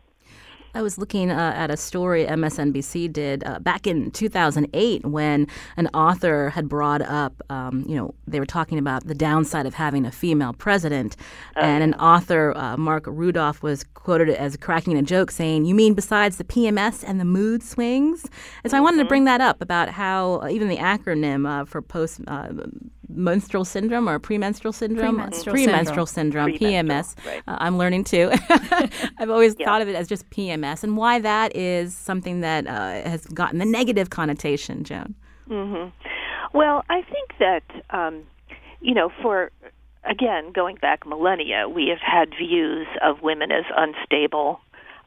I 0.73 0.81
was 0.81 0.97
looking 0.97 1.31
uh, 1.31 1.53
at 1.55 1.69
a 1.69 1.77
story 1.77 2.25
MSNBC 2.25 3.11
did 3.11 3.43
uh, 3.45 3.59
back 3.59 3.87
in 3.87 4.11
2008 4.11 5.05
when 5.05 5.47
an 5.77 5.87
author 5.87 6.49
had 6.49 6.69
brought 6.69 7.01
up, 7.01 7.41
um, 7.49 7.85
you 7.87 7.95
know, 7.95 8.13
they 8.27 8.39
were 8.39 8.45
talking 8.45 8.77
about 8.77 9.07
the 9.07 9.15
downside 9.15 9.65
of 9.65 9.73
having 9.73 10.05
a 10.05 10.11
female 10.11 10.53
president. 10.53 11.17
Oh, 11.55 11.61
and 11.61 11.83
an 11.83 11.93
author, 11.95 12.55
uh, 12.55 12.77
Marc 12.77 13.05
Rudov, 13.05 13.61
was 13.61 13.83
quoted 13.93 14.29
as 14.29 14.55
cracking 14.57 14.97
a 14.97 15.01
joke 15.01 15.31
saying, 15.31 15.65
You 15.65 15.75
mean 15.75 15.93
besides 15.93 16.37
the 16.37 16.43
PMS 16.43 17.03
and 17.05 17.19
the 17.19 17.25
mood 17.25 17.63
swings? 17.63 18.25
And 18.63 18.71
so. 18.71 18.77
I 18.77 18.81
wanted 18.81 18.97
to 18.97 19.03
mm-hmm. 19.03 19.09
bring 19.09 19.25
that 19.25 19.41
up 19.41 19.61
about 19.61 19.89
how 19.89 20.41
uh, 20.41 20.49
even 20.49 20.69
the 20.69 20.77
acronym 20.77 21.47
uh, 21.47 21.65
for 21.65 21.81
post 21.81 22.21
uh, 22.27 22.47
menstrual 23.15 23.65
syndrome 23.65 24.07
or 24.07 24.19
premenstrual 24.19 24.73
syndrome? 24.73 25.15
Premenstrual, 25.15 25.53
premenstrual 25.53 26.05
syndrome, 26.05 26.51
syndrome 26.51 26.71
PMS. 26.71 27.15
Right. 27.25 27.41
Uh, 27.47 27.57
I'm 27.59 27.77
learning 27.77 28.05
too. 28.05 28.31
I've 29.17 29.29
always 29.29 29.55
yeah. 29.59 29.65
thought 29.65 29.81
of 29.81 29.87
it 29.87 29.95
as 29.95 30.07
just 30.07 30.29
PMS, 30.29 30.61
and 30.63 30.98
why 30.98 31.20
that 31.20 31.56
is 31.56 31.96
something 31.96 32.41
that 32.41 32.68
uh, 32.68 33.10
has 33.10 33.25
gotten 33.27 33.60
the 33.60 33.65
negative 33.65 34.10
connotation, 34.10 34.84
Joan. 34.84 35.15
Mm-hmm. 35.50 35.89
Well, 36.58 36.84
I 36.89 37.01
think 37.03 37.32
that 37.39 37.63
um, 37.89 38.24
you 38.80 38.94
know, 38.94 39.12
for 39.22 39.51
again 40.03 40.51
going 40.51 40.77
back 40.77 41.06
millennia, 41.06 41.68
we 41.70 41.88
have 41.88 42.00
had 42.00 42.30
views 42.38 42.88
of 43.01 43.22
women 43.22 43.51
as 43.51 43.65
unstable 43.75 44.62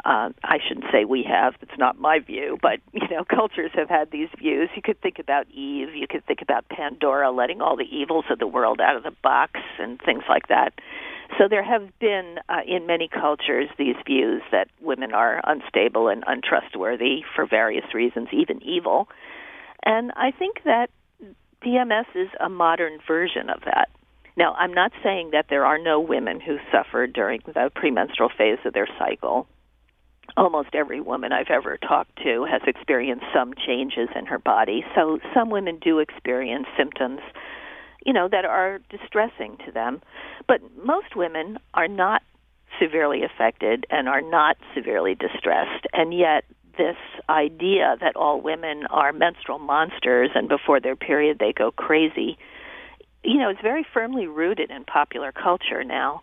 uh, 0.05 0.29
I 0.43 0.59
shouldn't 0.67 0.87
say 0.93 1.07
we 1.07 1.23
have. 1.23 1.55
It's 1.63 1.79
not 1.79 1.99
my 1.99 2.19
view, 2.19 2.59
but 2.61 2.81
you 2.93 3.09
know, 3.09 3.25
cultures 3.29 3.71
have 3.75 3.89
had 3.89 4.11
these 4.11 4.29
views. 4.39 4.69
You 4.77 4.83
could 4.83 5.01
think 5.01 5.19
about 5.19 5.49
Eve. 5.49 5.95
You 5.95 6.07
could 6.09 6.27
think 6.27 6.43
about 6.43 6.69
Pandora 6.69 7.31
letting 7.31 7.63
all 7.63 7.77
the 7.77 7.89
evils 7.91 8.27
of 8.31 8.39
the 8.39 8.47
world 8.47 8.81
out 8.81 8.97
of 8.97 9.03
the 9.03 9.15
box 9.23 9.61
and 9.79 10.01
things 10.01 10.25
like 10.29 10.49
that. 10.49 10.75
So 11.39 11.49
there 11.49 11.65
have 11.65 11.89
been 11.99 12.37
uh, 12.49 12.61
in 12.67 12.87
many 12.87 13.09
cultures 13.09 13.69
these 13.79 13.97
views 14.07 14.43
that 14.53 14.69
women 14.81 15.13
are 15.13 15.41
unstable 15.45 16.09
and 16.09 16.23
untrustworthy 16.27 17.23
for 17.35 17.47
various 17.47 17.95
reasons, 17.95 18.29
even 18.33 18.63
evil. 18.63 19.09
And 19.85 20.13
I 20.17 20.31
think 20.31 20.63
that 20.65 20.91
PMS 21.65 22.07
is 22.15 22.29
a 22.41 22.49
modern 22.49 22.99
version 23.07 23.51
of 23.51 23.63
that. 23.65 23.91
Now, 24.37 24.55
I'm 24.55 24.75
not 24.75 24.93
saying 25.03 25.31
that 25.33 25.47
there 25.49 25.65
are 25.65 25.79
no 25.79 26.01
women 26.01 26.41
who 26.41 26.59
suffer 26.73 27.07
during 27.07 27.41
the 27.47 27.71
premenstrual 27.75 28.31
phase 28.37 28.59
of 28.65 28.73
their 28.73 28.89
cycle 28.99 29.47
almost 30.37 30.71
every 30.75 31.01
woman 31.01 31.33
I've 31.33 31.51
ever 31.51 31.77
talked 31.77 32.17
to 32.25 32.45
has 32.51 32.63
experienced 32.67 33.27
some 33.33 33.53
changes 33.67 34.09
in 34.17 34.27
her 34.27 34.39
body. 34.39 34.85
So 34.95 35.19
some 35.33 35.51
women 35.51 35.79
do 35.81 35.99
experience 35.99 36.67
symptoms, 36.77 37.21
you 38.05 38.13
know, 38.13 38.29
that 38.29 38.45
are 38.45 38.81
distressing 38.91 39.57
to 39.65 39.73
them. 39.73 40.03
But 40.47 40.61
most 40.85 41.17
women 41.17 41.59
are 41.73 41.89
not 41.89 42.23
severely 42.81 43.23
affected 43.23 43.87
and 43.91 44.09
are 44.09 44.21
not 44.21 44.57
severely 44.75 45.15
distressed. 45.15 45.87
And 45.93 46.13
yet 46.13 46.45
this 46.77 46.97
idea 47.29 47.97
that 48.01 48.17
all 48.17 48.41
women 48.41 48.87
are 48.91 49.13
menstrual 49.13 49.59
monsters 49.59 50.31
and 50.35 50.49
before 50.49 50.81
their 50.81 50.97
period 50.97 51.39
they 51.39 51.53
go 51.53 51.71
crazy, 51.71 52.37
you 53.23 53.39
know, 53.39 53.51
is 53.51 53.57
very 53.63 53.87
firmly 53.95 54.27
rooted 54.27 54.71
in 54.71 54.85
popular 54.85 55.33
culture 55.33 55.85
now. 55.85 56.23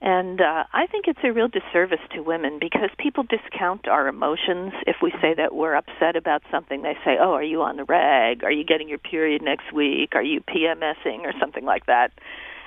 And 0.00 0.40
uh, 0.40 0.64
I 0.72 0.86
think 0.86 1.06
it's 1.08 1.20
a 1.24 1.32
real 1.32 1.48
disservice 1.48 2.00
to 2.14 2.20
women 2.20 2.58
because 2.60 2.90
people 2.98 3.24
discount 3.24 3.88
our 3.88 4.06
emotions. 4.06 4.72
If 4.86 4.96
we 5.02 5.12
say 5.22 5.34
that 5.34 5.54
we're 5.54 5.74
upset 5.74 6.16
about 6.16 6.42
something, 6.50 6.82
they 6.82 6.94
say, 7.04 7.16
"Oh, 7.18 7.32
are 7.32 7.42
you 7.42 7.62
on 7.62 7.76
the 7.76 7.84
rag? 7.84 8.44
Are 8.44 8.50
you 8.50 8.64
getting 8.64 8.88
your 8.88 8.98
period 8.98 9.40
next 9.40 9.72
week? 9.72 10.14
Are 10.14 10.22
you 10.22 10.42
PMSing 10.42 11.20
or 11.20 11.32
something 11.40 11.64
like 11.64 11.86
that?" 11.86 12.12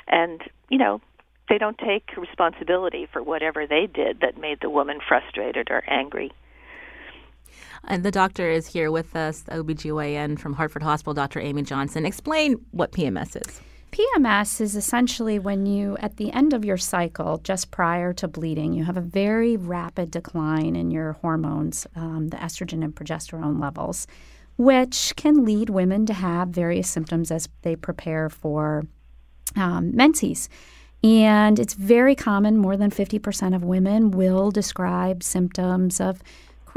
And 0.07 0.41
you 0.69 0.79
know, 0.79 0.99
they 1.49 1.57
don't 1.57 1.77
take 1.77 2.15
responsibility 2.17 3.07
for 3.11 3.21
whatever 3.21 3.67
they 3.67 3.87
did 3.87 4.21
that 4.21 4.39
made 4.39 4.59
the 4.61 4.69
woman 4.69 4.99
frustrated 5.07 5.69
or 5.69 5.83
angry. 5.87 6.31
And 7.83 8.03
the 8.03 8.11
doctor 8.11 8.49
is 8.49 8.67
here 8.67 8.91
with 8.91 9.15
us, 9.15 9.43
OBGYN 9.43 10.39
from 10.39 10.53
Hartford 10.53 10.83
Hospital, 10.83 11.13
Dr. 11.13 11.39
Amy 11.39 11.61
Johnson. 11.61 12.05
Explain 12.05 12.65
what 12.71 12.91
PMS 12.91 13.35
is. 13.35 13.61
PMS 13.91 14.61
is 14.61 14.75
essentially 14.75 15.39
when 15.39 15.65
you, 15.65 15.97
at 15.99 16.17
the 16.17 16.31
end 16.31 16.53
of 16.53 16.65
your 16.65 16.77
cycle, 16.77 17.37
just 17.37 17.71
prior 17.71 18.13
to 18.13 18.27
bleeding, 18.27 18.73
you 18.73 18.83
have 18.83 18.97
a 18.97 19.01
very 19.01 19.55
rapid 19.57 20.11
decline 20.11 20.75
in 20.75 20.91
your 20.91 21.13
hormones, 21.13 21.87
um, 21.95 22.27
the 22.27 22.37
estrogen 22.37 22.83
and 22.83 22.95
progesterone 22.95 23.61
levels, 23.61 24.05
which 24.57 25.13
can 25.15 25.45
lead 25.45 25.69
women 25.69 26.05
to 26.05 26.13
have 26.13 26.49
various 26.49 26.89
symptoms 26.89 27.31
as 27.31 27.47
they 27.61 27.75
prepare 27.75 28.29
for 28.29 28.85
um, 29.55 29.95
menses. 29.95 30.49
And 31.03 31.59
it's 31.59 31.73
very 31.73 32.15
common, 32.15 32.57
more 32.57 32.75
than 32.75 32.91
50% 32.91 33.55
of 33.55 33.63
women 33.63 34.11
will 34.11 34.51
describe 34.51 35.23
symptoms 35.23 36.01
of 36.01 36.21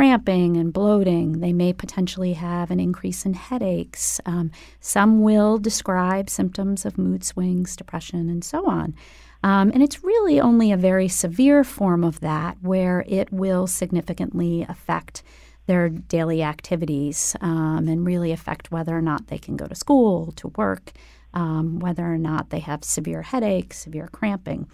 cramping 0.01 0.57
and 0.57 0.73
bloating. 0.73 1.41
They 1.41 1.53
may 1.53 1.75
potentially 1.75 2.33
have 2.33 2.71
an 2.71 2.81
increase 2.81 3.27
in 3.27 3.35
headaches. 3.35 4.19
Um, 4.25 4.51
some 4.81 5.21
will 5.21 5.59
describe 5.59 6.31
symptoms 6.31 6.87
of 6.87 6.97
mood 6.97 7.23
swings, 7.23 7.77
depression, 7.77 8.31
and 8.31 8.43
so 8.43 8.67
on. 8.67 8.95
Um, 9.43 9.71
and 9.75 9.83
it's 9.83 10.03
really 10.03 10.41
only 10.41 10.73
a 10.73 10.79
very 10.79 11.07
severe 11.07 11.65
form 11.65 12.03
of 12.03 12.21
that 12.21 12.57
where 12.63 13.05
it 13.07 13.31
will 13.31 13.67
significantly 13.67 14.65
affect 14.71 15.23
their 15.67 15.91
daily 15.91 16.43
activities 16.43 17.37
um, 17.43 17.87
and 17.87 18.07
really 18.07 18.33
affect 18.33 18.73
whether 18.73 18.97
or 18.97 19.03
not 19.03 19.27
they 19.27 19.37
can 19.37 19.55
go 19.55 19.67
to 19.67 19.75
school, 19.75 20.33
to 20.37 20.49
work, 20.57 20.93
um, 21.35 21.79
whether 21.79 22.11
or 22.11 22.17
not 22.17 22.49
they 22.49 22.61
have 22.61 22.85
severe 22.85 23.21
headaches, 23.21 23.81
severe 23.81 24.09
cramping. 24.11 24.67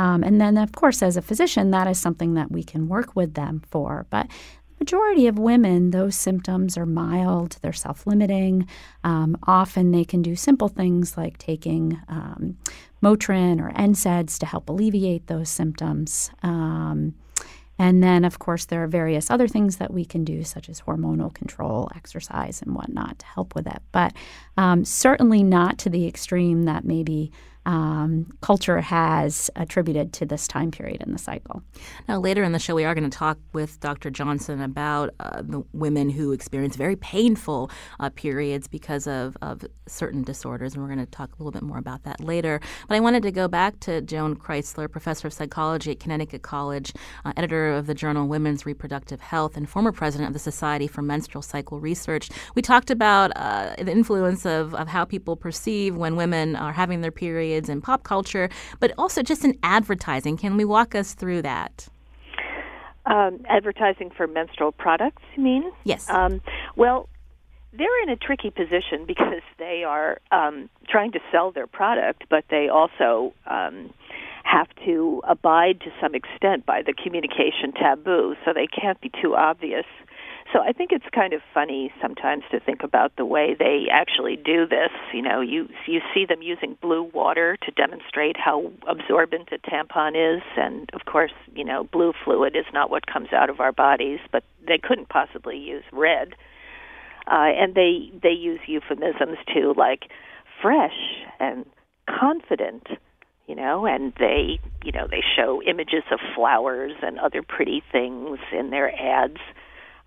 Um, 0.00 0.22
and 0.22 0.40
then, 0.40 0.56
of 0.56 0.72
course, 0.72 1.02
as 1.02 1.18
a 1.18 1.22
physician, 1.22 1.72
that 1.72 1.86
is 1.86 2.00
something 2.00 2.32
that 2.32 2.50
we 2.50 2.64
can 2.64 2.88
work 2.88 3.14
with 3.14 3.34
them 3.34 3.62
for. 3.70 4.06
But 4.08 4.28
majority 4.80 5.26
of 5.26 5.38
women, 5.38 5.90
those 5.90 6.16
symptoms 6.16 6.76
are 6.76 6.86
mild, 6.86 7.58
they're 7.60 7.72
self 7.72 8.06
limiting. 8.06 8.66
Um, 9.04 9.36
often 9.46 9.90
they 9.92 10.04
can 10.04 10.22
do 10.22 10.34
simple 10.34 10.68
things 10.68 11.16
like 11.16 11.38
taking 11.38 12.00
um, 12.08 12.56
Motrin 13.02 13.60
or 13.60 13.70
NSAIDs 13.72 14.38
to 14.38 14.46
help 14.46 14.68
alleviate 14.68 15.26
those 15.26 15.48
symptoms. 15.48 16.30
Um, 16.42 17.14
And 17.78 18.02
then, 18.02 18.26
of 18.26 18.38
course, 18.38 18.66
there 18.66 18.82
are 18.84 18.86
various 18.88 19.30
other 19.30 19.48
things 19.48 19.76
that 19.78 19.90
we 19.90 20.04
can 20.04 20.22
do, 20.22 20.44
such 20.44 20.68
as 20.68 20.82
hormonal 20.82 21.32
control, 21.32 21.88
exercise, 21.96 22.60
and 22.60 22.74
whatnot 22.74 23.18
to 23.20 23.26
help 23.26 23.54
with 23.54 23.66
it. 23.66 23.80
But 23.90 24.12
um, 24.58 24.84
certainly 24.84 25.42
not 25.42 25.78
to 25.78 25.88
the 25.88 26.06
extreme 26.06 26.64
that 26.64 26.84
maybe 26.84 27.32
um, 27.70 28.26
culture 28.40 28.80
has 28.80 29.48
attributed 29.54 30.12
to 30.12 30.26
this 30.26 30.48
time 30.48 30.72
period 30.72 31.00
in 31.02 31.12
the 31.12 31.18
cycle. 31.18 31.62
Now, 32.08 32.18
later 32.18 32.42
in 32.42 32.50
the 32.50 32.58
show, 32.58 32.74
we 32.74 32.84
are 32.84 32.96
going 32.96 33.08
to 33.08 33.16
talk 33.16 33.38
with 33.52 33.78
Dr. 33.78 34.10
Johnson 34.10 34.60
about 34.60 35.10
uh, 35.20 35.42
the 35.42 35.62
women 35.72 36.10
who 36.10 36.32
experience 36.32 36.74
very 36.74 36.96
painful 36.96 37.70
uh, 38.00 38.10
periods 38.10 38.66
because 38.66 39.06
of, 39.06 39.36
of 39.40 39.64
certain 39.86 40.24
disorders, 40.24 40.74
and 40.74 40.82
we're 40.82 40.92
going 40.92 41.06
to 41.06 41.12
talk 41.12 41.30
a 41.30 41.36
little 41.38 41.52
bit 41.52 41.62
more 41.62 41.78
about 41.78 42.02
that 42.02 42.20
later. 42.20 42.60
But 42.88 42.96
I 42.96 43.00
wanted 43.00 43.22
to 43.22 43.30
go 43.30 43.46
back 43.46 43.78
to 43.80 44.00
Joan 44.00 44.34
Chrisler, 44.34 44.90
professor 44.90 45.28
of 45.28 45.32
psychology 45.32 45.92
at 45.92 46.00
Connecticut 46.00 46.42
College, 46.42 46.92
uh, 47.24 47.32
editor 47.36 47.72
of 47.72 47.86
the 47.86 47.94
journal 47.94 48.26
Women's 48.26 48.66
Reproductive 48.66 49.20
Health, 49.20 49.56
and 49.56 49.70
former 49.70 49.92
president 49.92 50.26
of 50.26 50.32
the 50.32 50.40
Society 50.40 50.88
for 50.88 51.02
Menstrual 51.02 51.42
Cycle 51.42 51.78
Research. 51.78 52.30
We 52.56 52.62
talked 52.62 52.90
about 52.90 53.30
uh, 53.36 53.76
the 53.78 53.92
influence 53.92 54.44
of, 54.44 54.74
of 54.74 54.88
how 54.88 55.04
people 55.04 55.36
perceive 55.36 55.94
when 55.94 56.16
women 56.16 56.56
are 56.56 56.72
having 56.72 57.00
their 57.00 57.12
period 57.12 57.59
periods 57.60 57.68
in 57.68 57.80
pop 57.80 58.02
culture, 58.02 58.48
but 58.78 58.92
also 58.96 59.22
just 59.22 59.44
in 59.44 59.58
advertising. 59.62 60.36
Can 60.36 60.56
we 60.56 60.64
walk 60.64 60.94
us 60.94 61.14
through 61.14 61.42
that? 61.42 61.88
Um, 63.06 63.40
advertising 63.48 64.10
for 64.16 64.26
menstrual 64.26 64.72
products, 64.72 65.22
you 65.36 65.42
mean? 65.42 65.72
Yes. 65.84 66.08
Um, 66.08 66.40
well, 66.76 67.08
they're 67.72 68.02
in 68.02 68.10
a 68.10 68.16
tricky 68.16 68.50
position 68.50 69.04
because 69.06 69.42
they 69.58 69.84
are 69.84 70.20
um, 70.30 70.68
trying 70.88 71.12
to 71.12 71.20
sell 71.32 71.52
their 71.52 71.66
product, 71.66 72.24
but 72.28 72.44
they 72.50 72.68
also 72.68 73.32
um, 73.46 73.92
have 74.44 74.68
to 74.84 75.22
abide 75.28 75.80
to 75.80 75.90
some 76.00 76.14
extent 76.14 76.66
by 76.66 76.82
the 76.82 76.92
communication 76.92 77.72
taboo, 77.72 78.36
so 78.44 78.52
they 78.52 78.66
can't 78.66 79.00
be 79.00 79.10
too 79.22 79.34
obvious. 79.34 79.86
So 80.52 80.60
I 80.60 80.72
think 80.72 80.90
it's 80.90 81.04
kind 81.14 81.32
of 81.32 81.42
funny 81.54 81.92
sometimes 82.02 82.42
to 82.50 82.58
think 82.58 82.82
about 82.82 83.14
the 83.16 83.24
way 83.24 83.54
they 83.56 83.86
actually 83.90 84.36
do 84.36 84.66
this. 84.66 84.90
You 85.14 85.22
know, 85.22 85.40
you 85.40 85.68
you 85.86 86.00
see 86.12 86.26
them 86.26 86.42
using 86.42 86.76
blue 86.82 87.04
water 87.14 87.56
to 87.62 87.70
demonstrate 87.70 88.36
how 88.36 88.72
absorbent 88.88 89.50
a 89.52 89.58
tampon 89.58 90.16
is, 90.16 90.42
and 90.56 90.90
of 90.92 91.04
course, 91.04 91.32
you 91.54 91.64
know, 91.64 91.84
blue 91.84 92.12
fluid 92.24 92.56
is 92.56 92.64
not 92.72 92.90
what 92.90 93.06
comes 93.06 93.32
out 93.32 93.48
of 93.48 93.60
our 93.60 93.70
bodies, 93.70 94.18
but 94.32 94.42
they 94.66 94.78
couldn't 94.78 95.08
possibly 95.08 95.56
use 95.56 95.84
red. 95.92 96.34
Uh, 97.28 97.54
and 97.54 97.76
they 97.76 98.10
they 98.20 98.30
use 98.30 98.60
euphemisms 98.66 99.38
too, 99.54 99.72
like 99.76 100.04
fresh 100.60 101.24
and 101.38 101.64
confident 102.08 102.88
you 103.46 103.54
know 103.54 103.86
and 103.86 104.12
they 104.18 104.58
you 104.84 104.90
know 104.90 105.06
they 105.08 105.22
show 105.36 105.62
images 105.62 106.02
of 106.10 106.18
flowers 106.34 106.92
and 107.02 107.18
other 107.18 107.42
pretty 107.42 107.82
things 107.92 108.38
in 108.52 108.70
their 108.70 108.92
ads 108.94 109.38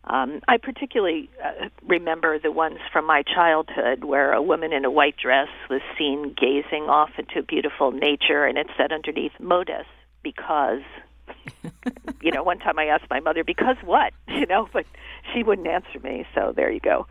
um, 0.05 0.41
I 0.47 0.57
particularly 0.57 1.29
uh, 1.43 1.69
remember 1.87 2.37
the 2.37 2.51
ones 2.51 2.79
from 2.91 3.05
my 3.05 3.23
childhood 3.23 4.03
where 4.03 4.33
a 4.33 4.41
woman 4.41 4.73
in 4.73 4.83
a 4.83 4.91
white 4.91 5.15
dress 5.17 5.47
was 5.69 5.81
seen 5.97 6.35
gazing 6.39 6.83
off 6.89 7.11
into 7.17 7.41
beautiful 7.41 7.91
nature, 7.91 8.45
and 8.45 8.57
it 8.57 8.67
said 8.77 8.91
underneath 8.91 9.33
"Modest" 9.39 9.89
because. 10.23 10.81
you 12.21 12.31
know, 12.31 12.43
one 12.43 12.59
time 12.59 12.77
I 12.77 12.85
asked 12.85 13.09
my 13.09 13.21
mother, 13.21 13.43
"Because 13.43 13.77
what?" 13.83 14.13
You 14.27 14.45
know, 14.45 14.67
but 14.73 14.85
she 15.33 15.41
wouldn't 15.41 15.67
answer 15.67 15.99
me. 16.03 16.25
So 16.35 16.51
there 16.53 16.69
you 16.69 16.81
go. 16.81 17.07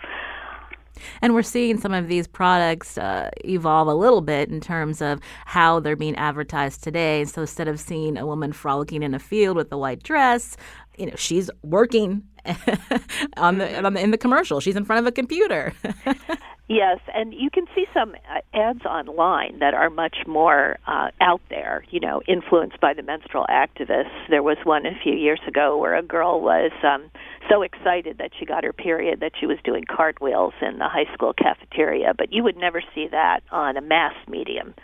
And 1.22 1.34
we're 1.34 1.42
seeing 1.42 1.78
some 1.78 1.94
of 1.94 2.08
these 2.08 2.26
products 2.26 2.98
uh, 2.98 3.30
evolve 3.44 3.88
a 3.88 3.94
little 3.94 4.20
bit 4.20 4.50
in 4.50 4.60
terms 4.60 5.00
of 5.00 5.20
how 5.46 5.80
they're 5.80 5.96
being 5.96 6.16
advertised 6.16 6.84
today. 6.84 7.24
So 7.24 7.42
instead 7.42 7.68
of 7.68 7.80
seeing 7.80 8.18
a 8.18 8.26
woman 8.26 8.52
frolicking 8.52 9.02
in 9.02 9.14
a 9.14 9.18
field 9.18 9.56
with 9.56 9.72
a 9.72 9.78
white 9.78 10.02
dress, 10.02 10.56
you 10.98 11.06
know, 11.06 11.16
she's 11.16 11.50
working 11.62 12.22
on 13.36 13.58
the, 13.58 13.84
on 13.84 13.94
the 13.94 14.00
in 14.00 14.10
the 14.10 14.18
commercial. 14.18 14.60
She's 14.60 14.76
in 14.76 14.84
front 14.84 15.00
of 15.00 15.06
a 15.06 15.12
computer. 15.12 15.72
yes, 16.68 16.98
and 17.14 17.32
you 17.32 17.50
can 17.50 17.66
see 17.74 17.86
some 17.94 18.14
uh, 18.34 18.40
ads 18.56 18.84
online 18.84 19.58
that 19.60 19.74
are 19.74 19.90
much 19.90 20.16
more 20.26 20.78
uh, 20.86 21.10
out 21.20 21.40
there. 21.50 21.84
You 21.90 22.00
know, 22.00 22.22
influenced 22.26 22.80
by 22.80 22.94
the 22.94 23.02
menstrual 23.02 23.46
activists. 23.48 24.28
There 24.28 24.42
was 24.42 24.56
one 24.64 24.86
a 24.86 24.98
few 25.02 25.14
years 25.14 25.40
ago 25.46 25.76
where 25.76 25.96
a 25.96 26.02
girl 26.02 26.40
was 26.40 26.72
um, 26.82 27.10
so 27.48 27.62
excited 27.62 28.18
that 28.18 28.32
she 28.38 28.44
got 28.44 28.64
her 28.64 28.72
period 28.72 29.20
that 29.20 29.32
she 29.38 29.46
was 29.46 29.58
doing 29.64 29.84
cartwheels 29.84 30.54
in 30.60 30.78
the 30.78 30.88
high 30.88 31.12
school 31.14 31.32
cafeteria. 31.32 32.12
But 32.16 32.32
you 32.32 32.42
would 32.42 32.56
never 32.56 32.82
see 32.94 33.06
that 33.10 33.40
on 33.50 33.76
a 33.76 33.82
mass 33.82 34.14
medium. 34.28 34.74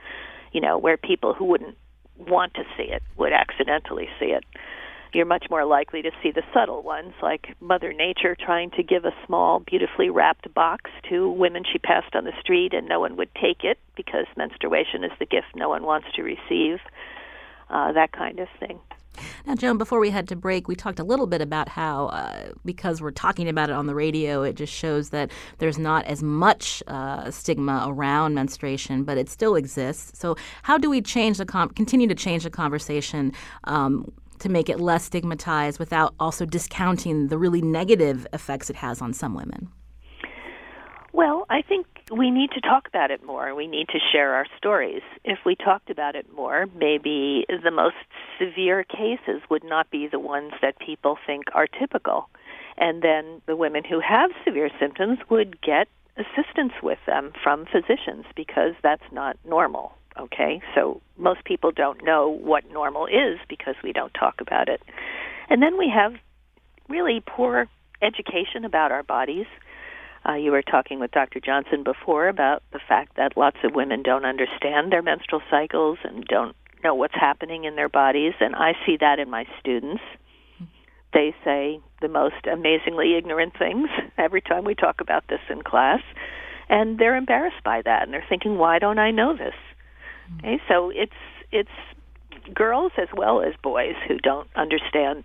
You 0.53 0.61
know, 0.61 0.79
where 0.79 0.97
people 0.97 1.35
who 1.35 1.45
wouldn't 1.45 1.77
want 2.17 2.55
to 2.55 2.62
see 2.77 2.85
it 2.85 3.03
would 3.17 3.33
accidentally 3.33 4.09
see 4.19 4.27
it 4.27 4.45
you're 5.15 5.27
much 5.27 5.47
more 5.50 5.65
likely 5.65 6.03
to 6.03 6.11
see 6.23 6.31
the 6.31 6.43
subtle 6.53 6.83
ones, 6.83 7.15
like 7.23 7.55
Mother 7.61 7.93
Nature 7.93 8.37
trying 8.38 8.71
to 8.73 8.83
give 8.83 9.05
a 9.05 9.12
small, 9.27 9.61
beautifully 9.61 10.11
wrapped 10.11 10.53
box 10.55 10.90
to 11.09 11.31
women 11.31 11.64
she 11.71 11.79
passed 11.79 12.14
on 12.14 12.25
the 12.25 12.33
street 12.40 12.75
and 12.75 12.88
no 12.88 13.01
one 13.01 13.16
would 13.16 13.31
take 13.35 13.64
it 13.64 13.79
because 13.97 14.27
menstruation 14.37 15.05
is 15.05 15.12
the 15.18 15.27
gift 15.27 15.47
no 15.55 15.68
one 15.68 15.83
wants 15.83 16.09
to 16.16 16.23
receive, 16.23 16.79
uh, 17.71 17.92
that 17.92 18.12
kind 18.12 18.38
of 18.38 18.49
thing. 18.59 18.79
Now, 19.47 19.55
Joan, 19.55 19.79
before 19.79 19.99
we 19.99 20.11
had 20.11 20.29
to 20.29 20.37
break, 20.37 20.68
we 20.68 20.77
talked 20.77 20.99
a 20.99 21.05
little 21.05 21.27
bit 21.27 21.40
about 21.40 21.68
how, 21.68 22.07
uh, 22.07 22.53
because 22.64 23.01
we're 23.01 23.11
talking 23.11 23.49
about 23.49 23.71
it 23.71 23.73
on 23.73 23.87
the 23.87 23.94
radio, 23.94 24.42
it 24.42 24.55
just 24.55 24.73
shows 24.73 25.11
that 25.11 25.31
there's 25.59 25.79
not 25.79 26.05
as 26.05 26.23
much 26.23 26.83
uh, 26.87 27.31
stigma 27.31 27.85
around 27.88 28.35
menstruation, 28.35 29.05
but 29.05 29.18
it 29.18 29.29
still 29.29 29.57
exists. 29.57 30.18
So, 30.18 30.37
how 30.62 30.79
do 30.79 30.90
we 30.90 31.01
change 31.01 31.38
the 31.38 31.47
com- 31.47 31.71
continue 31.71 32.07
to 32.07 32.14
change 32.14 32.44
the 32.44 32.51
conversation 32.51 33.33
um, 33.64 34.12
to 34.40 34.48
make 34.48 34.68
it 34.68 34.81
less 34.81 35.05
stigmatized 35.05 35.79
without 35.79 36.14
also 36.18 36.44
discounting 36.44 37.29
the 37.29 37.38
really 37.38 37.62
negative 37.62 38.27
effects 38.33 38.70
it 38.70 38.77
has 38.77 39.01
on 39.01 39.12
some 39.12 39.35
women? 39.35 39.68
Well, 41.12 41.46
I 41.51 41.62
think 41.62 41.87
we 42.12 42.31
need 42.31 42.51
to 42.53 42.61
talk 42.61 42.87
about 42.87 43.11
it 43.11 43.24
more. 43.24 43.55
We 43.55 43.66
need 43.66 43.88
to 43.88 43.98
share 44.12 44.35
our 44.35 44.46
stories. 44.57 45.03
If 45.24 45.38
we 45.44 45.57
talked 45.57 45.90
about 45.90 46.14
it 46.14 46.27
more, 46.35 46.66
maybe 46.77 47.44
the 47.48 47.70
most 47.70 47.96
severe 48.38 48.85
cases 48.85 49.42
would 49.51 49.64
not 49.64 49.90
be 49.90 50.07
the 50.07 50.20
ones 50.20 50.53
that 50.62 50.79
people 50.79 51.18
think 51.27 51.44
are 51.55 51.66
typical. 51.66 52.29
And 52.77 53.03
then 53.03 53.42
the 53.46 53.57
women 53.57 53.83
who 53.85 54.01
have 54.01 54.31
severe 54.44 54.70
symptoms 54.79 55.18
would 55.29 55.61
get 55.61 55.88
assistance 56.16 56.72
with 56.83 56.98
them 57.07 57.33
from 57.42 57.66
physicians 57.66 58.24
because 58.37 58.74
that's 58.83 59.03
not 59.12 59.37
normal. 59.44 59.92
Okay, 60.18 60.61
so 60.74 61.00
most 61.16 61.44
people 61.44 61.70
don't 61.70 62.04
know 62.04 62.28
what 62.28 62.70
normal 62.72 63.07
is 63.07 63.38
because 63.48 63.76
we 63.85 63.92
don't 63.92 64.12
talk 64.14 64.40
about 64.40 64.68
it. 64.68 64.83
And 65.48 65.62
then 65.62 65.78
we 65.78 65.92
have 65.94 66.14
really 66.88 67.22
poor 67.24 67.68
education 68.02 68.64
about 68.64 68.90
our 68.90 69.02
bodies. 69.02 69.46
Uh, 70.28 70.35
you 70.35 70.50
were 70.50 70.62
talking 70.62 70.98
with 70.98 71.12
Dr. 71.12 71.40
Johnson 71.40 71.85
before 71.85 72.28
about 72.28 72.62
the 72.72 72.81
fact 72.87 73.16
that 73.16 73.37
lots 73.37 73.59
of 73.62 73.74
women 73.74 74.02
don't 74.02 74.24
understand 74.24 74.90
their 74.90 75.02
menstrual 75.02 75.40
cycles 75.50 75.98
and 76.02 76.24
don't 76.24 76.57
know 76.83 76.94
what's 76.94 77.14
happening 77.14 77.64
in 77.64 77.76
their 77.76 77.88
bodies, 77.88 78.35
and 78.40 78.54
I 78.54 78.72
see 78.87 78.96
that 79.00 79.18
in 79.18 79.31
my 79.31 79.44
students. 79.61 80.02
They 81.12 81.35
say 81.44 81.81
the 82.02 82.09
most 82.09 82.46
amazingly 82.50 83.16
ignorant 83.16 83.54
things 83.59 83.88
every 84.18 84.42
time 84.42 84.64
we 84.64 84.74
talk 84.74 85.00
about 85.00 85.24
this 85.28 85.40
in 85.48 85.62
class, 85.62 86.00
and 86.68 86.98
they're 86.98 87.16
embarrassed 87.16 87.64
by 87.64 87.83
that, 87.83 88.02
and 88.02 88.12
they're 88.12 88.26
thinking, 88.28 88.59
why 88.59 88.78
don't 88.78 88.98
I 88.98 89.11
know 89.11 89.37
this? 89.37 89.54
Okay, 90.38 90.61
so 90.69 90.91
it's 90.91 91.12
it's 91.51 91.71
girls 92.55 92.93
as 92.99 93.09
well 93.17 93.43
as 93.43 93.55
boys 93.62 93.95
who 94.07 94.19
don't 94.19 94.49
understand 94.55 95.25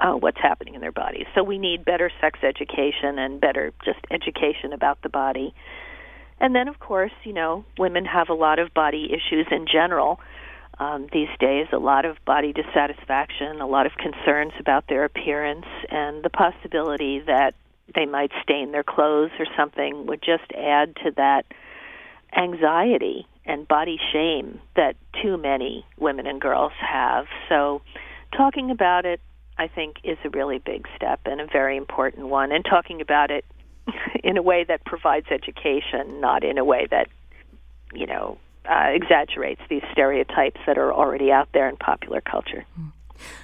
uh, 0.00 0.12
what's 0.12 0.38
happening 0.40 0.74
in 0.74 0.80
their 0.80 0.92
bodies. 0.92 1.26
So 1.34 1.42
we 1.42 1.58
need 1.58 1.84
better 1.84 2.10
sex 2.20 2.38
education 2.42 3.18
and 3.18 3.40
better 3.40 3.72
just 3.84 3.98
education 4.10 4.72
about 4.72 5.02
the 5.02 5.08
body. 5.08 5.54
And 6.40 6.54
then, 6.54 6.68
of 6.68 6.78
course, 6.78 7.12
you 7.24 7.34
know, 7.34 7.64
women 7.78 8.06
have 8.06 8.30
a 8.30 8.34
lot 8.34 8.58
of 8.58 8.72
body 8.72 9.10
issues 9.12 9.46
in 9.50 9.66
general 9.70 10.18
um, 10.78 11.06
these 11.12 11.28
days. 11.38 11.66
A 11.72 11.78
lot 11.78 12.06
of 12.06 12.16
body 12.24 12.54
dissatisfaction, 12.54 13.60
a 13.60 13.66
lot 13.66 13.84
of 13.84 13.92
concerns 13.96 14.52
about 14.58 14.86
their 14.88 15.04
appearance, 15.04 15.66
and 15.90 16.24
the 16.24 16.30
possibility 16.30 17.20
that 17.26 17.54
they 17.94 18.06
might 18.06 18.30
stain 18.42 18.72
their 18.72 18.84
clothes 18.84 19.32
or 19.38 19.46
something 19.56 20.06
would 20.06 20.22
just 20.22 20.50
add 20.56 20.96
to 21.04 21.10
that 21.16 21.44
anxiety 22.36 23.26
and 23.44 23.66
body 23.66 23.98
shame 24.12 24.60
that 24.76 24.96
too 25.22 25.36
many 25.36 25.84
women 25.98 26.26
and 26.26 26.40
girls 26.40 26.72
have. 26.78 27.26
So, 27.48 27.82
talking 28.36 28.70
about 28.70 29.06
it, 29.06 29.20
I 29.58 29.68
think, 29.68 29.96
is 30.04 30.18
a 30.24 30.30
really 30.30 30.58
big 30.58 30.86
step 30.96 31.20
and 31.24 31.40
a 31.40 31.46
very 31.46 31.76
important 31.76 32.28
one. 32.28 32.52
And 32.52 32.64
talking 32.64 33.00
about 33.00 33.30
it 33.30 33.44
in 34.24 34.36
a 34.36 34.42
way 34.42 34.64
that 34.64 34.84
provides 34.84 35.26
education, 35.30 36.20
not 36.20 36.44
in 36.44 36.58
a 36.58 36.64
way 36.64 36.86
that, 36.90 37.08
you 37.92 38.06
know, 38.06 38.38
uh, 38.70 38.88
exaggerates 38.92 39.60
these 39.68 39.82
stereotypes 39.92 40.60
that 40.66 40.78
are 40.78 40.92
already 40.92 41.32
out 41.32 41.48
there 41.52 41.68
in 41.68 41.76
popular 41.76 42.20
culture. 42.20 42.64
Mm. 42.78 42.92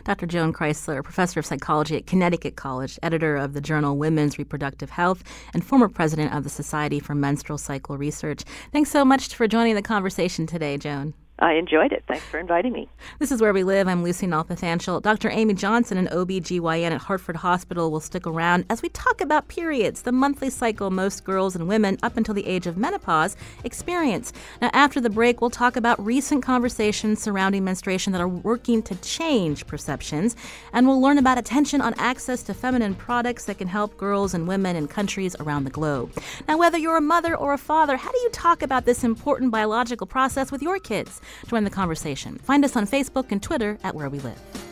Dr. 0.05 0.27
Joan 0.27 0.53
Chrisler, 0.53 1.03
professor 1.03 1.41
of 1.41 1.47
psychology 1.47 1.97
at 1.97 2.07
Connecticut 2.07 2.57
College, 2.57 2.99
editor 3.03 3.37
of 3.37 3.53
the 3.53 3.61
journal 3.61 3.97
Women's 3.97 4.39
Reproductive 4.39 4.91
Health, 4.91 5.23
and 5.53 5.65
former 5.65 5.89
president 5.89 6.35
of 6.35 6.45
the 6.45 6.51
Society 6.51 7.01
for 7.01 7.15
Menstrual 7.15 7.59
Cycle 7.59 7.99
Research. 7.99 8.45
Thanks 8.73 8.91
so 8.91 9.05
much 9.05 9.35
for 9.35 9.47
joining 9.49 9.75
the 9.75 9.83
conversation 9.83 10.47
today, 10.47 10.79
Joan. 10.79 11.15
I 11.38 11.53
enjoyed 11.53 11.92
it. 11.92 12.03
Thanks 12.09 12.25
for 12.25 12.38
inviting 12.38 12.72
me. 12.72 12.88
This 13.18 13.31
is 13.31 13.42
Where 13.42 13.53
We 13.53 13.62
Live. 13.62 13.88
I'm 13.88 14.03
Lucy 14.03 14.27
Nalpathanchel. 14.27 15.03
Dr. 15.03 15.29
Amy 15.29 15.53
Johnson, 15.53 15.99
an 15.99 16.07
OBGYN 16.07 16.92
at 16.92 17.03
Hartford 17.03 17.37
Hospital, 17.37 17.90
will 17.90 18.01
stick 18.01 18.27
around 18.27 18.64
as 18.70 18.81
we 18.81 18.88
talk 18.88 19.20
about 19.20 19.49
periods, 19.49 20.01
the 20.01 20.12
monthly 20.12 20.49
cycle 20.49 20.90
most 20.90 21.25
girls 21.25 21.55
and 21.55 21.68
women 21.68 21.99
up 22.03 22.16
until 22.16 22.35
the 22.35 22.46
age 22.46 22.66
of 22.66 22.79
menopause 22.79 23.37
experience. 23.64 24.33
Now, 24.62 24.70
after 24.72 24.99
the 24.99 25.11
break, 25.11 25.42
we'll 25.42 25.51
talk 25.51 25.77
about 25.77 26.03
recent 26.03 26.42
conversations 26.42 27.20
surrounding 27.20 27.64
menstruation 27.64 28.14
that 28.14 28.22
are 28.22 28.29
working 28.29 28.83
to 28.85 28.94
change 29.03 29.66
perceptions, 29.66 30.37
and 30.72 30.87
we'll 30.87 31.03
learn 31.03 31.18
about 31.18 31.37
attention 31.37 31.83
on 31.83 31.92
access 31.99 32.42
to 32.44 32.55
feminine 32.55 32.94
products 32.94 33.44
that 33.44 33.59
can 33.59 33.68
help 33.68 33.99
girls 33.99 34.33
and 34.33 34.49
women 34.49 34.75
in 34.75 34.88
countries 34.88 35.37
around 35.38 35.64
the 35.64 35.70
globe. 35.70 36.12
Now, 36.49 36.57
whether 36.57 36.79
you're 36.79 36.96
a 36.96 37.03
mother 37.03 37.37
or 37.37 37.53
a 37.53 37.59
father, 37.59 37.99
how 37.99 38.11
do 38.11 38.18
you 38.20 38.31
talk 38.31 38.62
about 38.62 38.87
this 38.87 39.05
important 39.05 39.51
biological 39.51 40.07
process 40.07 40.51
with 40.51 40.62
your 40.62 40.79
kids? 40.79 41.20
Join 41.47 41.65
the 41.65 41.71
conversation. 41.71 42.39
Find 42.39 42.65
us 42.65 42.77
on 42.77 42.87
Facebook 42.87 43.31
and 43.31 43.43
Twitter 43.43 43.79
at 43.83 43.95
Where 43.95 44.09
We 44.09 44.21
Live. 44.21 44.66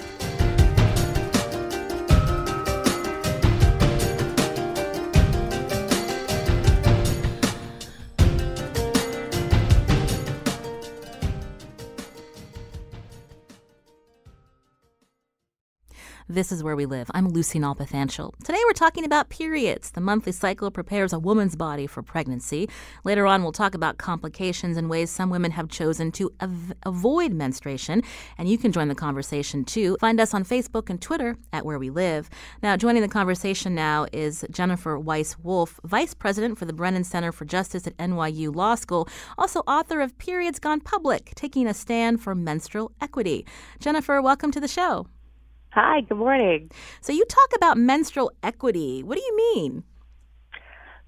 This 16.34 16.50
is 16.50 16.64
Where 16.64 16.74
We 16.74 16.84
Live. 16.84 17.12
I'm 17.14 17.28
Lucy 17.28 17.60
Nalpathanchel. 17.60 18.32
Today 18.42 18.58
we're 18.66 18.72
talking 18.72 19.04
about 19.04 19.28
periods. 19.28 19.92
The 19.92 20.00
monthly 20.00 20.32
cycle 20.32 20.68
prepares 20.68 21.12
a 21.12 21.18
woman's 21.20 21.54
body 21.54 21.86
for 21.86 22.02
pregnancy. 22.02 22.68
Later 23.04 23.24
on, 23.24 23.44
we'll 23.44 23.52
talk 23.52 23.72
about 23.72 23.98
complications 23.98 24.76
and 24.76 24.90
ways 24.90 25.10
some 25.10 25.30
women 25.30 25.52
have 25.52 25.68
chosen 25.68 26.10
to 26.10 26.32
av- 26.42 26.72
avoid 26.82 27.32
menstruation. 27.32 28.02
And 28.36 28.48
you 28.48 28.58
can 28.58 28.72
join 28.72 28.88
the 28.88 28.96
conversation 28.96 29.64
too. 29.64 29.96
Find 30.00 30.18
us 30.18 30.34
on 30.34 30.44
Facebook 30.44 30.90
and 30.90 31.00
Twitter 31.00 31.36
at 31.52 31.64
Where 31.64 31.78
We 31.78 31.88
Live. 31.88 32.28
Now, 32.64 32.76
joining 32.76 33.02
the 33.02 33.08
conversation 33.08 33.72
now 33.72 34.08
is 34.12 34.44
Jennifer 34.50 34.98
Weiss 34.98 35.38
Wolf, 35.38 35.78
Vice 35.84 36.14
President 36.14 36.58
for 36.58 36.64
the 36.64 36.72
Brennan 36.72 37.04
Center 37.04 37.30
for 37.30 37.44
Justice 37.44 37.86
at 37.86 37.96
NYU 37.98 38.52
Law 38.52 38.74
School, 38.74 39.08
also 39.38 39.60
author 39.68 40.00
of 40.00 40.18
Periods 40.18 40.58
Gone 40.58 40.80
Public 40.80 41.30
Taking 41.36 41.68
a 41.68 41.74
Stand 41.74 42.20
for 42.20 42.34
Menstrual 42.34 42.90
Equity. 43.00 43.46
Jennifer, 43.78 44.20
welcome 44.20 44.50
to 44.50 44.58
the 44.58 44.66
show. 44.66 45.06
Hi, 45.74 46.02
good 46.02 46.18
morning. 46.18 46.70
So 47.00 47.12
you 47.12 47.24
talk 47.24 47.48
about 47.56 47.76
menstrual 47.76 48.30
equity. 48.44 49.02
What 49.02 49.18
do 49.18 49.24
you 49.24 49.36
mean? 49.36 49.82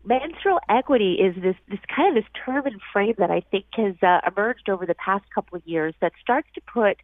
Menstrual 0.05 0.59
equity 0.69 1.15
is 1.21 1.41
this 1.41 1.55
this 1.69 1.79
kind 1.95 2.17
of 2.17 2.25
this 2.25 2.31
term 2.45 2.67
and 2.67 2.81
frame 2.93 3.15
that 3.19 3.31
I 3.31 3.43
think 3.49 3.67
has 3.77 3.95
uh, 4.03 4.23
emerged 4.27 4.69
over 4.69 4.85
the 4.85 4.97
past 4.97 5.25
couple 5.33 5.57
of 5.57 5.65
years 5.69 5.95
that 6.01 6.15
starts 6.21 6.49
to 6.57 6.61
put 6.63 6.97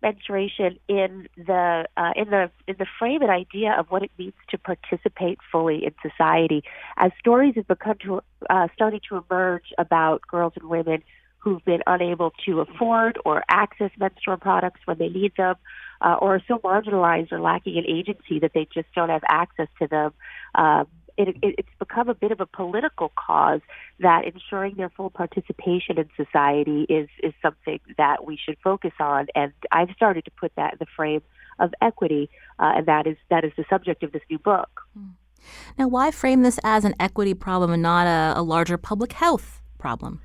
menstruation 0.00 0.78
in 0.86 1.26
the 1.36 1.86
uh, 1.96 2.12
in 2.14 2.30
the 2.30 2.52
in 2.68 2.76
the 2.78 2.86
frame 3.00 3.22
and 3.22 3.32
idea 3.32 3.74
of 3.76 3.86
what 3.88 4.04
it 4.04 4.12
means 4.16 4.34
to 4.50 4.58
participate 4.58 5.38
fully 5.50 5.84
in 5.84 5.94
society. 6.00 6.62
As 6.98 7.10
stories 7.18 7.54
have 7.56 7.66
become 7.66 7.96
to 8.04 8.20
uh, 8.48 8.68
starting 8.74 9.00
to 9.08 9.24
emerge 9.28 9.72
about 9.76 10.22
girls 10.28 10.52
and 10.54 10.68
women 10.68 11.02
who've 11.48 11.64
been 11.64 11.82
unable 11.86 12.32
to 12.44 12.60
afford 12.60 13.18
or 13.24 13.42
access 13.48 13.90
menstrual 13.98 14.36
products 14.36 14.80
when 14.84 14.98
they 14.98 15.08
need 15.08 15.32
them, 15.36 15.54
uh, 16.02 16.16
or 16.20 16.36
are 16.36 16.42
so 16.46 16.58
marginalized 16.58 17.32
or 17.32 17.40
lacking 17.40 17.76
in 17.76 17.86
agency 17.86 18.38
that 18.38 18.52
they 18.54 18.68
just 18.72 18.88
don't 18.94 19.08
have 19.08 19.22
access 19.28 19.68
to 19.80 19.88
them. 19.88 20.12
Um, 20.54 20.86
it, 21.16 21.28
it, 21.42 21.54
it's 21.58 21.68
become 21.78 22.08
a 22.08 22.14
bit 22.14 22.30
of 22.30 22.40
a 22.40 22.46
political 22.46 23.10
cause 23.16 23.60
that 23.98 24.24
ensuring 24.24 24.76
their 24.76 24.90
full 24.90 25.10
participation 25.10 25.98
in 25.98 26.08
society 26.16 26.82
is 26.88 27.08
is 27.22 27.32
something 27.42 27.80
that 27.96 28.24
we 28.24 28.38
should 28.42 28.56
focus 28.62 28.92
on. 29.00 29.26
And 29.34 29.52
I've 29.72 29.90
started 29.96 30.26
to 30.26 30.30
put 30.30 30.52
that 30.56 30.74
in 30.74 30.78
the 30.78 30.86
frame 30.94 31.22
of 31.58 31.72
equity, 31.80 32.30
uh, 32.58 32.72
and 32.76 32.86
that 32.86 33.06
is 33.06 33.16
that 33.30 33.44
is 33.44 33.52
the 33.56 33.64
subject 33.68 34.02
of 34.02 34.12
this 34.12 34.22
new 34.30 34.38
book. 34.38 34.82
Now, 35.78 35.88
why 35.88 36.10
frame 36.10 36.42
this 36.42 36.60
as 36.62 36.84
an 36.84 36.94
equity 37.00 37.34
problem 37.34 37.72
and 37.72 37.82
not 37.82 38.06
a, 38.06 38.38
a 38.38 38.42
larger 38.42 38.76
public 38.76 39.12
health 39.14 39.60
problem? 39.78 40.20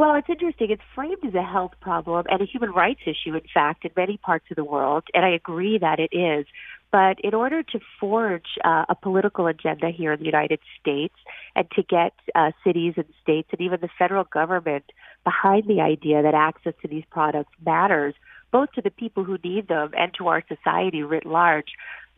Well, 0.00 0.14
it's 0.14 0.30
interesting. 0.30 0.70
It's 0.70 0.80
framed 0.94 1.22
as 1.26 1.34
a 1.34 1.42
health 1.42 1.72
problem 1.78 2.24
and 2.30 2.40
a 2.40 2.46
human 2.46 2.70
rights 2.70 3.00
issue, 3.04 3.34
in 3.34 3.42
fact, 3.52 3.84
in 3.84 3.90
many 3.94 4.16
parts 4.16 4.46
of 4.50 4.56
the 4.56 4.64
world, 4.64 5.04
and 5.12 5.26
I 5.26 5.28
agree 5.28 5.76
that 5.76 5.98
it 6.00 6.16
is. 6.16 6.46
But 6.90 7.20
in 7.22 7.34
order 7.34 7.62
to 7.62 7.80
forge 8.00 8.46
uh, 8.64 8.86
a 8.88 8.94
political 8.94 9.46
agenda 9.46 9.90
here 9.90 10.14
in 10.14 10.20
the 10.20 10.24
United 10.24 10.60
States 10.80 11.12
and 11.54 11.70
to 11.72 11.82
get 11.82 12.14
uh, 12.34 12.52
cities 12.64 12.94
and 12.96 13.04
states 13.22 13.50
and 13.52 13.60
even 13.60 13.80
the 13.82 13.90
federal 13.98 14.24
government 14.24 14.86
behind 15.22 15.64
the 15.68 15.82
idea 15.82 16.22
that 16.22 16.32
access 16.32 16.72
to 16.80 16.88
these 16.88 17.04
products 17.10 17.52
matters, 17.62 18.14
both 18.52 18.72
to 18.76 18.80
the 18.80 18.90
people 18.90 19.24
who 19.24 19.36
need 19.44 19.68
them 19.68 19.90
and 19.98 20.14
to 20.14 20.28
our 20.28 20.42
society 20.48 21.02
writ 21.02 21.26
large, 21.26 21.72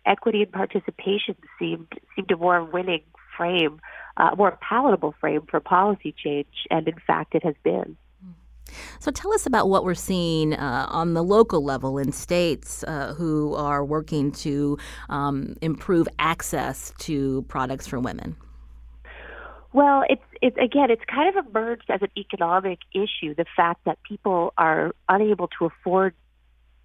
equity 0.07 0.43
and 0.43 0.53
participation 0.53 1.35
seemed 1.59 1.89
seemed 2.15 2.31
a 2.31 2.37
more 2.37 2.63
winning 2.63 3.03
frame 3.43 3.81
uh, 4.17 4.35
more 4.37 4.59
palatable 4.61 5.15
frame 5.21 5.43
for 5.51 5.61
policy 5.61 6.15
change, 6.17 6.67
and 6.71 6.87
in 6.87 6.99
fact, 7.07 7.35
it 7.35 7.45
has 7.45 7.55
been. 7.63 7.97
So 9.01 9.11
tell 9.11 9.33
us 9.35 9.45
about 9.45 9.69
what 9.69 9.85
we're 9.85 9.95
seeing 9.95 10.55
uh, 10.55 10.87
on 10.89 11.13
the 11.13 11.23
local 11.23 11.63
level 11.63 11.99
in 11.99 12.11
states 12.13 12.85
uh, 12.85 13.13
who 13.15 13.55
are 13.55 13.85
working 13.85 14.33
to 14.33 14.79
um, 15.11 15.57
improve 15.61 16.09
access 16.19 16.93
to 17.01 17.43
products 17.49 17.87
for 17.87 18.01
women. 18.01 18.37
Well, 19.75 20.05
it's 20.09 20.23
it's 20.41 20.57
again, 20.57 20.91
it's 20.91 21.03
kind 21.07 21.37
of 21.37 21.47
emerged 21.47 21.91
as 21.91 22.03
an 22.03 22.11
economic 22.17 22.79
issue. 22.93 23.35
The 23.35 23.47
fact 23.57 23.85
that 23.85 23.99
people 24.03 24.53
are 24.57 24.93
unable 25.09 25.49
to 25.59 25.67
afford 25.67 26.15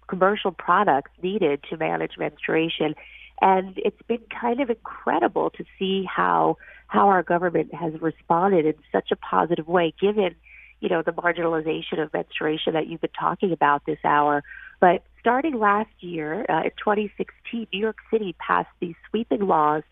commercial 0.08 0.52
products 0.52 1.10
needed 1.22 1.62
to 1.70 1.76
manage 1.76 2.12
menstruation, 2.18 2.94
and 3.40 3.74
it's 3.76 4.00
been 4.08 4.22
kind 4.40 4.60
of 4.60 4.70
incredible 4.70 5.50
to 5.50 5.64
see 5.78 6.04
how 6.04 6.56
how 6.86 7.08
our 7.08 7.22
government 7.22 7.74
has 7.74 7.92
responded 8.00 8.64
in 8.64 8.74
such 8.90 9.10
a 9.12 9.16
positive 9.16 9.68
way, 9.68 9.94
given 10.00 10.34
you 10.80 10.88
know 10.88 11.02
the 11.02 11.12
marginalization 11.12 12.00
of 12.02 12.12
menstruation 12.12 12.74
that 12.74 12.86
you've 12.86 13.00
been 13.00 13.10
talking 13.18 13.52
about 13.52 13.84
this 13.86 13.98
hour. 14.04 14.42
But 14.80 15.02
starting 15.20 15.58
last 15.58 15.90
year, 16.00 16.46
uh, 16.48 16.62
in 16.64 16.70
2016, 16.78 17.66
New 17.72 17.80
York 17.80 17.98
City 18.10 18.34
passed 18.38 18.70
these 18.80 18.94
sweeping 19.10 19.40
laws 19.40 19.82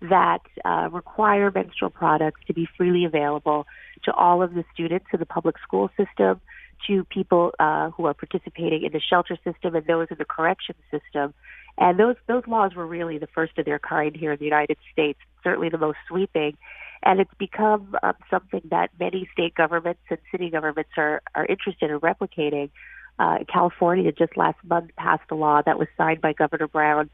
that 0.00 0.42
uh, 0.64 0.88
require 0.92 1.50
menstrual 1.50 1.90
products 1.90 2.40
to 2.46 2.54
be 2.54 2.68
freely 2.76 3.04
available 3.04 3.66
to 4.04 4.12
all 4.12 4.42
of 4.42 4.54
the 4.54 4.64
students 4.72 5.06
in 5.12 5.18
the 5.18 5.26
public 5.26 5.56
school 5.58 5.90
system, 5.96 6.40
to 6.86 7.04
people 7.04 7.52
uh, 7.58 7.90
who 7.90 8.06
are 8.06 8.14
participating 8.14 8.82
in 8.82 8.92
the 8.92 9.00
shelter 9.00 9.36
system, 9.44 9.74
and 9.74 9.86
those 9.86 10.08
in 10.10 10.16
the 10.18 10.24
correction 10.24 10.74
system. 10.90 11.34
And 11.78 11.98
those 11.98 12.16
those 12.26 12.44
laws 12.46 12.74
were 12.74 12.86
really 12.86 13.18
the 13.18 13.26
first 13.26 13.58
of 13.58 13.64
their 13.64 13.78
kind 13.78 14.16
here 14.16 14.32
in 14.32 14.38
the 14.38 14.44
United 14.44 14.78
States, 14.92 15.18
certainly 15.44 15.68
the 15.68 15.78
most 15.78 15.98
sweeping. 16.08 16.56
And 17.02 17.20
it's 17.20 17.34
become 17.38 17.96
um, 18.02 18.14
something 18.30 18.62
that 18.70 18.90
many 18.98 19.28
state 19.32 19.54
governments 19.54 20.00
and 20.08 20.18
city 20.30 20.48
governments 20.50 20.90
are 20.96 21.22
are 21.34 21.46
interested 21.46 21.90
in 21.90 22.00
replicating. 22.00 22.70
Uh, 23.18 23.38
California 23.50 24.12
just 24.12 24.36
last 24.36 24.58
month 24.64 24.90
passed 24.96 25.30
a 25.30 25.34
law 25.34 25.62
that 25.64 25.78
was 25.78 25.88
signed 25.96 26.20
by 26.20 26.32
Governor 26.32 26.68
Brown, 26.68 27.08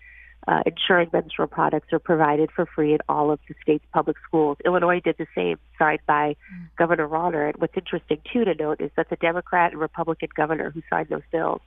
uh, 0.49 0.63
ensuring 0.67 1.09
menstrual 1.13 1.49
products 1.49 1.93
are 1.93 1.99
provided 1.99 2.51
for 2.51 2.67
free 2.67 2.95
at 2.95 3.01
all 3.09 3.31
of 3.31 3.39
the 3.49 3.55
state's 3.63 3.85
public 3.93 4.17
schools. 4.27 4.59
Illinois 4.65 5.01
did 5.01 5.17
the 5.19 5.27
same, 5.35 5.59
signed 5.79 6.01
by 6.07 6.37
mm. 6.55 6.69
Governor 6.77 7.09
Rauner. 7.09 7.49
And 7.49 7.57
what's 7.61 7.77
interesting 7.77 8.19
too 8.33 8.45
to 8.45 8.55
note 8.55 8.81
is 8.81 8.91
that 8.97 9.11
the 9.11 9.17
Democrat 9.17 9.73
and 9.73 9.81
Republican 9.81 10.29
governor 10.35 10.71
who 10.71 10.83
signed 10.91 11.09
those 11.09 11.23
bills 11.31 11.61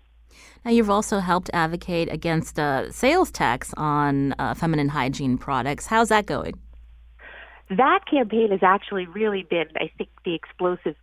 now, 0.63 0.71
you've 0.71 0.89
also 0.89 1.19
helped 1.19 1.49
advocate 1.53 2.11
against 2.11 2.57
a 2.57 2.88
sales 2.91 3.31
tax 3.31 3.73
on 3.77 4.33
uh, 4.39 4.53
feminine 4.53 4.89
hygiene 4.89 5.38
products. 5.38 5.88
How's 5.88 6.09
that 6.09 6.25
going? 6.25 6.59
That 7.69 8.01
campaign 8.09 8.51
has 8.51 8.61
actually 8.63 9.05
really 9.07 9.43
been, 9.43 9.67
I 9.77 9.91
think, 9.97 10.09
the 10.23 10.35
explosive 10.35 10.95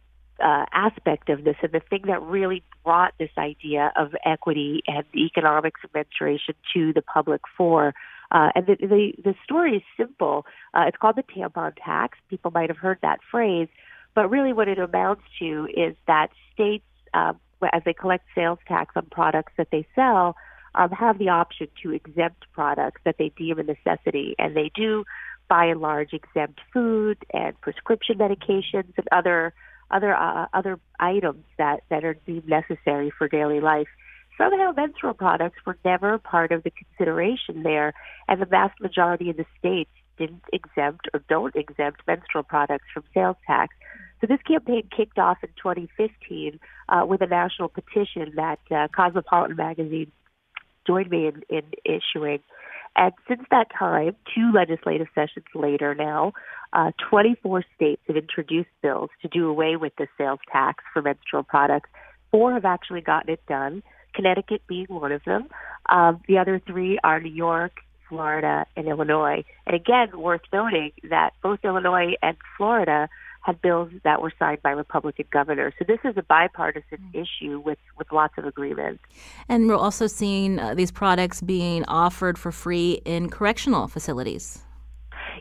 uh, 0.42 0.66
aspect 0.72 1.28
of 1.28 1.44
this, 1.44 1.56
and 1.62 1.72
the 1.72 1.80
thing 1.80 2.02
that 2.06 2.20
really 2.22 2.62
brought 2.84 3.14
this 3.18 3.30
idea 3.38 3.92
of 3.96 4.14
equity 4.24 4.82
and 4.86 5.04
the 5.12 5.24
economics 5.24 5.80
of 5.84 5.94
menstruation 5.94 6.54
to 6.74 6.92
the 6.92 7.02
public 7.02 7.42
fore. 7.56 7.94
Uh, 8.30 8.48
and 8.54 8.66
the, 8.66 8.76
the 8.80 9.12
the 9.22 9.34
story 9.44 9.76
is 9.76 9.82
simple. 9.96 10.46
Uh, 10.74 10.84
it's 10.88 10.96
called 10.96 11.16
the 11.16 11.22
tampon 11.22 11.72
tax. 11.84 12.18
People 12.30 12.50
might 12.50 12.70
have 12.70 12.78
heard 12.78 12.98
that 13.02 13.20
phrase, 13.30 13.68
but 14.14 14.30
really, 14.30 14.52
what 14.52 14.68
it 14.68 14.78
amounts 14.78 15.22
to 15.38 15.68
is 15.74 15.94
that 16.06 16.28
states 16.52 16.84
um, 17.14 17.38
as 17.72 17.82
they 17.84 17.92
collect 17.92 18.24
sales 18.34 18.58
tax 18.66 18.94
on 18.96 19.06
products 19.10 19.52
that 19.56 19.68
they 19.70 19.86
sell, 19.94 20.34
um, 20.74 20.90
have 20.90 21.18
the 21.18 21.28
option 21.28 21.68
to 21.82 21.92
exempt 21.92 22.44
products 22.52 23.00
that 23.04 23.16
they 23.18 23.30
deem 23.36 23.58
a 23.58 23.62
necessity, 23.62 24.34
and 24.38 24.56
they 24.56 24.70
do, 24.74 25.04
by 25.48 25.66
and 25.66 25.80
large, 25.80 26.12
exempt 26.12 26.60
food 26.72 27.18
and 27.32 27.60
prescription 27.60 28.16
medications 28.16 28.92
and 28.96 29.06
other 29.12 29.52
other 29.92 30.14
uh, 30.14 30.46
other 30.52 30.78
items 30.98 31.44
that 31.58 31.80
that 31.90 32.04
are 32.04 32.14
deemed 32.14 32.48
necessary 32.48 33.12
for 33.16 33.28
daily 33.28 33.60
life. 33.60 33.88
Somehow, 34.38 34.72
menstrual 34.74 35.14
products 35.14 35.58
were 35.66 35.76
never 35.84 36.18
part 36.18 36.52
of 36.52 36.62
the 36.62 36.70
consideration 36.70 37.62
there, 37.62 37.92
and 38.28 38.40
the 38.40 38.46
vast 38.46 38.80
majority 38.80 39.30
of 39.30 39.36
the 39.36 39.44
states 39.58 39.90
didn't 40.18 40.44
exempt 40.52 41.08
or 41.12 41.22
don't 41.28 41.54
exempt 41.54 42.02
menstrual 42.06 42.42
products 42.42 42.86
from 42.92 43.04
sales 43.14 43.36
tax. 43.46 43.74
So 44.20 44.26
this 44.26 44.40
campaign 44.42 44.88
kicked 44.96 45.18
off 45.18 45.38
in 45.42 45.50
2015, 45.62 46.60
uh, 46.88 47.04
with 47.06 47.20
a 47.22 47.26
national 47.26 47.68
petition 47.68 48.32
that 48.36 48.60
uh, 48.70 48.88
Cosmopolitan 48.94 49.56
magazine 49.56 50.12
joined 50.86 51.10
me 51.10 51.26
in, 51.26 51.42
in 51.48 51.62
issuing. 51.84 52.40
And 52.94 53.12
since 53.26 53.42
that 53.50 53.68
time, 53.76 54.16
two 54.34 54.52
legislative 54.52 55.08
sessions 55.14 55.46
later 55.54 55.94
now, 55.94 56.32
uh, 56.72 56.92
24 57.10 57.64
states 57.74 58.02
have 58.06 58.16
introduced 58.16 58.70
bills 58.82 59.10
to 59.20 59.28
do 59.28 59.48
away 59.48 59.76
with 59.76 59.92
the 59.96 60.06
sales 60.16 60.40
tax 60.50 60.82
for 60.92 61.02
menstrual 61.02 61.42
products. 61.42 61.90
Four 62.30 62.54
have 62.54 62.64
actually 62.64 63.02
gotten 63.02 63.32
it 63.34 63.44
done, 63.46 63.82
Connecticut 64.14 64.62
being 64.66 64.86
one 64.88 65.12
of 65.12 65.22
them. 65.24 65.48
Um, 65.88 66.22
the 66.28 66.38
other 66.38 66.60
three 66.66 66.98
are 67.04 67.20
New 67.20 67.32
York, 67.32 67.72
Florida, 68.08 68.66
and 68.76 68.86
Illinois. 68.86 69.44
And 69.66 69.76
again, 69.76 70.18
worth 70.18 70.42
noting 70.52 70.92
that 71.10 71.32
both 71.42 71.60
Illinois 71.62 72.14
and 72.22 72.36
Florida 72.56 73.08
had 73.42 73.60
bills 73.60 73.90
that 74.04 74.22
were 74.22 74.32
signed 74.38 74.62
by 74.62 74.70
Republican 74.70 75.26
governors. 75.30 75.74
So 75.78 75.84
this 75.86 75.98
is 76.04 76.16
a 76.16 76.22
bipartisan 76.22 76.98
mm. 77.12 77.22
issue 77.22 77.58
with, 77.58 77.78
with 77.98 78.10
lots 78.12 78.34
of 78.38 78.44
agreement. 78.44 79.00
And 79.48 79.68
we're 79.68 79.76
also 79.76 80.06
seeing 80.06 80.58
uh, 80.58 80.74
these 80.74 80.92
products 80.92 81.40
being 81.40 81.84
offered 81.86 82.38
for 82.38 82.52
free 82.52 83.02
in 83.04 83.28
correctional 83.30 83.88
facilities. 83.88 84.62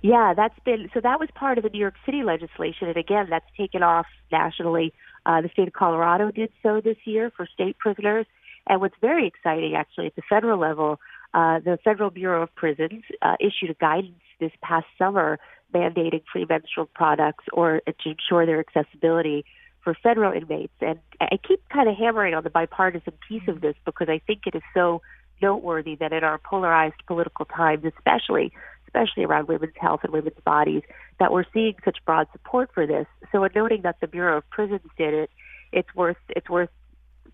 Yeah, 0.02 0.34
that's 0.36 0.58
been 0.66 0.90
so. 0.94 1.00
That 1.02 1.20
was 1.20 1.30
part 1.36 1.58
of 1.58 1.64
the 1.64 1.70
New 1.70 1.80
York 1.80 1.96
City 2.06 2.24
legislation, 2.24 2.88
and 2.88 2.98
again, 2.98 3.28
that's 3.30 3.46
taken 3.58 3.84
off 3.84 4.08
nationally. 4.32 4.94
Uh, 5.26 5.42
the 5.42 5.50
state 5.50 5.68
of 5.68 5.74
Colorado 5.74 6.32
did 6.32 6.52
so 6.64 6.82
this 6.82 6.98
year 7.06 7.32
for 7.36 7.46
state 7.46 7.78
prisoners. 7.78 8.26
And 8.68 8.80
what's 8.80 8.96
very 9.02 9.28
exciting, 9.28 9.76
actually, 9.76 10.08
at 10.08 10.16
the 10.16 10.22
federal 10.30 10.60
level, 10.60 11.00
uh, 11.34 11.60
the 11.60 11.78
Federal 11.84 12.10
Bureau 12.10 12.44
of 12.44 12.54
Prisons 12.56 13.04
uh, 13.22 13.36
issued 13.40 13.70
a 13.70 13.74
guidance 13.74 14.22
this 14.40 14.52
past 14.62 14.86
summer 14.98 15.40
mandating 15.74 16.24
free 16.32 16.46
menstrual 16.48 16.88
products 16.88 17.46
or 17.54 17.82
to 17.86 18.10
ensure 18.10 18.46
their 18.46 18.60
accessibility 18.60 19.46
for 19.84 19.96
federal 20.04 20.32
inmates. 20.34 20.74
And 20.82 21.00
I 21.20 21.38
keep 21.38 21.68
kind 21.70 21.90
of 21.90 21.96
hammering 21.98 22.34
on 22.34 22.44
the 22.44 22.50
bipartisan 22.50 23.14
piece 23.28 23.48
of 23.48 23.62
this 23.62 23.76
because 23.86 24.10
I 24.10 24.20
think 24.26 24.42
it 24.46 24.56
is 24.56 24.62
so 24.74 25.02
noteworthy 25.42 25.96
that 25.96 26.14
in 26.14 26.24
our 26.24 26.38
polarized 26.38 27.02
political 27.08 27.46
times, 27.46 27.84
especially 27.86 28.52
especially 28.94 29.24
around 29.24 29.48
women's 29.48 29.74
health 29.80 30.02
and 30.04 30.12
women's 30.12 30.40
bodies, 30.46 30.84
that 31.20 31.32
we're 31.32 31.46
seeing 31.54 31.76
such 31.86 31.98
broad 32.06 32.28
support 32.32 32.70
for 32.74 32.86
this. 32.86 33.08
So 33.32 33.44
in 33.44 33.52
noting 33.56 33.82
that 33.84 33.98
the 34.02 34.08
Bureau 34.08 34.38
of 34.38 34.50
Prisons 34.50 34.82
did 34.98 35.14
it, 35.14 35.30
it's 35.72 35.94
worth 35.96 36.18
it's 36.30 36.50
worth 36.50 36.70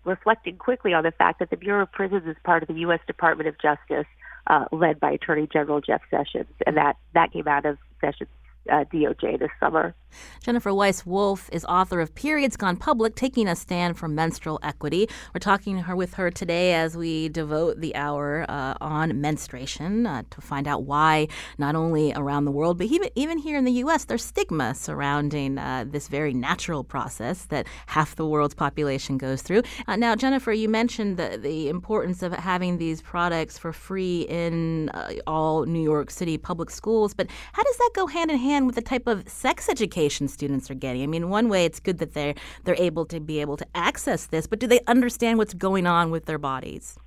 reflecting 0.04 0.56
quickly 0.56 0.94
on 0.94 1.02
the 1.02 1.10
fact 1.10 1.40
that 1.40 1.50
the 1.50 1.56
Bureau 1.56 1.82
of 1.82 1.92
Prisons 1.92 2.26
is 2.26 2.36
part 2.44 2.62
of 2.62 2.68
the 2.68 2.80
U.S. 2.80 3.00
Department 3.06 3.48
of 3.48 3.56
Justice, 3.60 4.06
uh, 4.46 4.66
led 4.70 5.00
by 5.00 5.10
Attorney 5.12 5.48
General 5.52 5.80
Jeff 5.80 6.02
Sessions, 6.10 6.52
and 6.66 6.76
that 6.76 6.96
that 7.14 7.32
came 7.32 7.48
out 7.48 7.66
of 7.66 7.78
Sessions 8.00 8.30
uh, 8.70 8.84
DOJ 8.84 9.38
this 9.38 9.50
summer. 9.60 9.94
Jennifer 10.42 10.72
Weiss 10.72 11.04
Wolf 11.04 11.50
is 11.52 11.64
author 11.66 12.00
of 12.00 12.14
Periods 12.14 12.56
Gone 12.56 12.76
Public 12.76 13.14
Taking 13.14 13.48
a 13.48 13.54
Stand 13.54 13.98
for 13.98 14.08
Menstrual 14.08 14.58
Equity. 14.62 15.08
We're 15.34 15.40
talking 15.40 15.76
to 15.76 15.82
her 15.82 15.94
with 15.94 16.14
her 16.14 16.30
today 16.30 16.74
as 16.74 16.96
we 16.96 17.28
devote 17.28 17.80
the 17.80 17.94
hour 17.94 18.46
uh, 18.48 18.74
on 18.80 19.20
menstruation 19.20 20.06
uh, 20.06 20.22
to 20.30 20.40
find 20.40 20.66
out 20.66 20.84
why, 20.84 21.28
not 21.58 21.74
only 21.74 22.12
around 22.14 22.46
the 22.46 22.50
world, 22.50 22.78
but 22.78 22.86
even, 22.86 23.10
even 23.14 23.38
here 23.38 23.58
in 23.58 23.64
the 23.64 23.72
U.S., 23.72 24.04
there's 24.06 24.24
stigma 24.24 24.74
surrounding 24.74 25.58
uh, 25.58 25.84
this 25.86 26.08
very 26.08 26.32
natural 26.32 26.84
process 26.84 27.44
that 27.46 27.66
half 27.86 28.16
the 28.16 28.26
world's 28.26 28.54
population 28.54 29.18
goes 29.18 29.42
through. 29.42 29.62
Uh, 29.86 29.96
now, 29.96 30.16
Jennifer, 30.16 30.52
you 30.52 30.68
mentioned 30.68 31.16
the, 31.16 31.38
the 31.40 31.68
importance 31.68 32.22
of 32.22 32.32
having 32.32 32.78
these 32.78 33.02
products 33.02 33.58
for 33.58 33.72
free 33.72 34.22
in 34.22 34.88
uh, 34.90 35.12
all 35.26 35.66
New 35.66 35.82
York 35.82 36.10
City 36.10 36.38
public 36.38 36.70
schools, 36.70 37.12
but 37.12 37.26
how 37.52 37.62
does 37.62 37.76
that 37.76 37.90
go 37.94 38.06
hand 38.06 38.30
in 38.30 38.38
hand 38.38 38.57
with 38.66 38.74
the 38.74 38.82
type 38.82 39.06
of 39.06 39.28
sex 39.28 39.68
education? 39.68 40.28
students 40.28 40.70
are 40.70 40.74
getting? 40.74 41.02
I 41.02 41.06
mean, 41.06 41.28
one 41.28 41.48
way 41.48 41.64
it's 41.64 41.80
good 41.80 41.98
that 41.98 42.14
they're 42.14 42.34
they're 42.64 42.76
able 42.76 43.06
to 43.06 43.20
be 43.20 43.40
able 43.40 43.56
to 43.56 43.66
access 43.74 44.26
this, 44.26 44.46
but 44.46 44.58
do 44.58 44.66
they 44.66 44.80
understand 44.86 45.38
what's 45.38 45.54
going 45.54 45.86
on 45.86 46.10
with 46.10 46.26
their 46.26 46.38
bodies? 46.38 46.98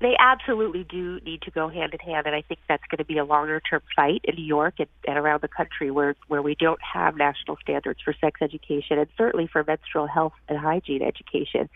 They 0.00 0.14
absolutely 0.18 0.84
do 0.84 1.20
need 1.24 1.40
to 1.42 1.50
go 1.50 1.68
hand 1.68 1.94
in 1.94 2.00
hand, 2.00 2.26
and 2.26 2.36
I 2.36 2.42
think 2.42 2.60
that's 2.68 2.82
going 2.90 2.98
to 2.98 3.04
be 3.04 3.16
a 3.16 3.24
longer 3.24 3.60
term 3.60 3.80
fight 3.94 4.20
in 4.24 4.34
New 4.34 4.44
York 4.44 4.74
and, 4.78 4.88
and 5.08 5.16
around 5.16 5.40
the 5.40 5.48
country 5.48 5.90
where 5.90 6.14
where 6.28 6.42
we 6.42 6.54
don't 6.54 6.80
have 6.82 7.16
national 7.16 7.56
standards 7.62 8.00
for 8.04 8.14
sex 8.20 8.42
education 8.42 8.98
and 8.98 9.08
certainly 9.16 9.46
for 9.46 9.64
menstrual 9.64 10.06
health 10.06 10.34
and 10.48 10.58
hygiene 10.58 11.02
education. 11.02 11.70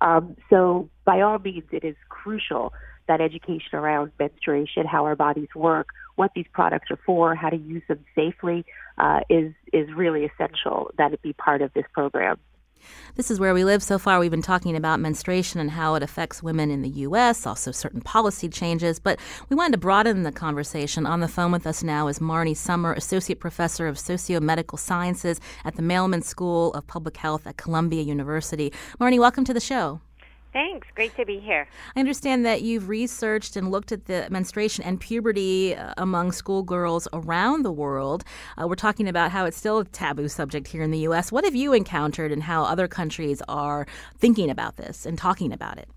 Um, 0.00 0.36
so, 0.48 0.88
by 1.04 1.20
all 1.20 1.38
means, 1.38 1.64
it 1.70 1.84
is 1.84 1.96
crucial 2.08 2.72
that 3.08 3.20
education 3.20 3.74
around 3.74 4.12
menstruation, 4.18 4.86
how 4.86 5.04
our 5.04 5.16
bodies 5.16 5.48
work, 5.54 5.88
what 6.16 6.32
these 6.34 6.46
products 6.52 6.90
are 6.90 6.98
for, 7.06 7.34
how 7.34 7.50
to 7.50 7.56
use 7.56 7.82
them 7.88 8.04
safely, 8.14 8.64
uh, 8.98 9.20
is 9.30 9.52
is 9.72 9.88
really 9.94 10.24
essential 10.24 10.90
that 10.98 11.12
it 11.12 11.22
be 11.22 11.32
part 11.32 11.62
of 11.62 11.72
this 11.74 11.86
program. 11.92 12.38
This 13.14 13.30
is 13.30 13.40
where 13.40 13.54
we 13.54 13.64
live. 13.64 13.82
So 13.82 13.98
far, 13.98 14.18
we've 14.18 14.30
been 14.30 14.42
talking 14.42 14.76
about 14.76 15.00
menstruation 15.00 15.60
and 15.60 15.70
how 15.70 15.94
it 15.94 16.02
affects 16.02 16.42
women 16.42 16.70
in 16.70 16.82
the 16.82 16.88
U.S., 16.88 17.46
also 17.46 17.70
certain 17.70 18.00
policy 18.00 18.48
changes. 18.48 18.98
But 18.98 19.18
we 19.48 19.56
wanted 19.56 19.72
to 19.72 19.78
broaden 19.78 20.22
the 20.22 20.32
conversation. 20.32 21.06
On 21.06 21.20
the 21.20 21.28
phone 21.28 21.52
with 21.52 21.66
us 21.66 21.82
now 21.82 22.08
is 22.08 22.18
Marni 22.18 22.56
Sommer, 22.56 22.92
Associate 22.92 23.38
Professor 23.38 23.86
of 23.86 23.98
Socio-Medical 23.98 24.78
Sciences 24.78 25.40
at 25.64 25.76
the 25.76 25.82
Mailman 25.82 26.22
School 26.22 26.72
of 26.74 26.86
Public 26.86 27.16
Health 27.16 27.46
at 27.46 27.56
Columbia 27.56 28.02
University. 28.02 28.72
Marni, 29.00 29.18
welcome 29.18 29.44
to 29.44 29.54
the 29.54 29.60
show. 29.60 30.00
Thanks. 30.56 30.88
Great 30.94 31.14
to 31.16 31.26
be 31.26 31.38
here. 31.38 31.68
I 31.94 32.00
understand 32.00 32.46
that 32.46 32.62
you've 32.62 32.88
researched 32.88 33.56
and 33.56 33.70
looked 33.70 33.92
at 33.92 34.06
the 34.06 34.26
menstruation 34.30 34.84
and 34.84 34.98
puberty 34.98 35.76
uh, 35.76 35.92
among 35.98 36.32
schoolgirls 36.32 37.06
around 37.12 37.62
the 37.62 37.70
world. 37.70 38.24
Uh, 38.56 38.66
we're 38.66 38.74
talking 38.74 39.06
about 39.06 39.30
how 39.30 39.44
it's 39.44 39.58
still 39.58 39.80
a 39.80 39.84
taboo 39.84 40.28
subject 40.28 40.68
here 40.68 40.80
in 40.80 40.90
the 40.90 41.00
U.S. 41.00 41.30
What 41.30 41.44
have 41.44 41.54
you 41.54 41.74
encountered 41.74 42.32
and 42.32 42.42
how 42.42 42.62
other 42.62 42.88
countries 42.88 43.42
are 43.50 43.86
thinking 44.16 44.48
about 44.48 44.78
this 44.78 45.04
and 45.04 45.18
talking 45.18 45.52
about 45.52 45.76
it? 45.76 45.90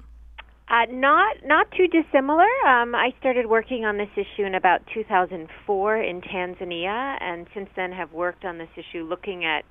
Uh, 0.68 0.88
not 0.90 1.38
not 1.46 1.72
too 1.72 1.88
dissimilar. 1.88 2.50
Um, 2.68 2.94
I 2.96 3.14
started 3.18 3.46
working 3.46 3.86
on 3.86 3.96
this 3.96 4.10
issue 4.18 4.44
in 4.44 4.56
about 4.56 4.82
2004 4.94 5.98
in 6.02 6.20
Tanzania, 6.20 7.18
and 7.22 7.48
since 7.54 7.70
then 7.78 7.94
have 7.94 8.12
worked 8.12 8.44
on 8.44 8.58
this 8.58 8.70
issue, 8.76 9.06
looking 9.06 9.46
at 9.46 9.64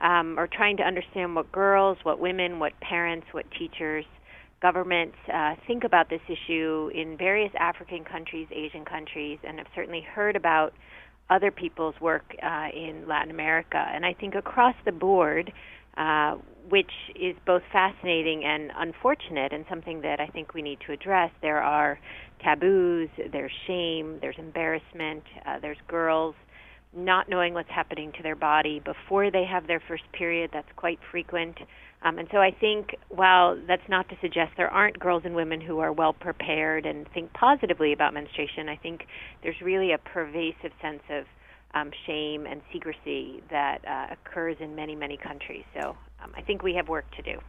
um, 0.00 0.38
or 0.38 0.46
trying 0.46 0.76
to 0.76 0.84
understand 0.84 1.34
what 1.34 1.50
girls, 1.50 1.98
what 2.04 2.20
women, 2.20 2.60
what 2.60 2.78
parents, 2.80 3.26
what 3.32 3.44
teachers 3.58 4.04
governments 4.62 5.16
uh, 5.32 5.54
think 5.66 5.84
about 5.84 6.08
this 6.08 6.20
issue 6.28 6.90
in 6.94 7.16
various 7.16 7.52
African 7.58 8.04
countries, 8.04 8.48
Asian 8.50 8.84
countries, 8.84 9.38
and 9.46 9.58
have 9.58 9.66
certainly 9.74 10.00
heard 10.00 10.36
about 10.36 10.72
other 11.28 11.50
people's 11.50 11.94
work 12.00 12.24
uh, 12.42 12.68
in 12.74 13.04
Latin 13.08 13.30
America. 13.30 13.84
And 13.92 14.04
I 14.06 14.14
think 14.14 14.34
across 14.34 14.74
the 14.84 14.92
board, 14.92 15.52
uh, 15.96 16.36
which 16.68 16.90
is 17.14 17.36
both 17.46 17.62
fascinating 17.72 18.44
and 18.44 18.70
unfortunate, 18.76 19.52
and 19.52 19.64
something 19.68 20.02
that 20.02 20.20
I 20.20 20.26
think 20.28 20.54
we 20.54 20.62
need 20.62 20.78
to 20.86 20.92
address, 20.92 21.30
there 21.42 21.62
are 21.62 21.98
taboos, 22.42 23.08
there's 23.32 23.52
shame, 23.66 24.18
there's 24.20 24.36
embarrassment, 24.38 25.22
uh, 25.46 25.58
there's 25.60 25.78
girls 25.88 26.34
not 26.96 27.28
knowing 27.28 27.54
what's 27.54 27.70
happening 27.70 28.12
to 28.16 28.22
their 28.22 28.36
body 28.36 28.80
before 28.80 29.30
they 29.30 29.44
have 29.44 29.66
their 29.66 29.82
first 29.86 30.04
period. 30.12 30.50
That's 30.52 30.68
quite 30.76 30.98
frequent. 31.10 31.56
Um, 32.06 32.18
and 32.18 32.28
so 32.30 32.38
I 32.38 32.52
think, 32.52 32.94
while 33.08 33.58
that's 33.66 33.88
not 33.88 34.08
to 34.10 34.16
suggest 34.20 34.52
there 34.56 34.70
aren't 34.70 34.96
girls 34.96 35.22
and 35.24 35.34
women 35.34 35.60
who 35.60 35.80
are 35.80 35.92
well 35.92 36.12
prepared 36.12 36.86
and 36.86 37.08
think 37.12 37.32
positively 37.32 37.92
about 37.92 38.14
menstruation, 38.14 38.68
I 38.68 38.76
think 38.76 39.06
there's 39.42 39.60
really 39.60 39.90
a 39.90 39.98
pervasive 39.98 40.70
sense 40.80 41.02
of 41.10 41.24
um, 41.74 41.90
shame 42.06 42.46
and 42.46 42.62
secrecy 42.72 43.42
that 43.50 43.78
uh, 43.84 44.14
occurs 44.14 44.56
in 44.60 44.76
many, 44.76 44.94
many 44.94 45.16
countries. 45.16 45.64
So 45.74 45.96
um, 46.22 46.32
I 46.36 46.42
think 46.42 46.62
we 46.62 46.74
have 46.74 46.88
work 46.88 47.06
to 47.16 47.22
do. 47.22 47.40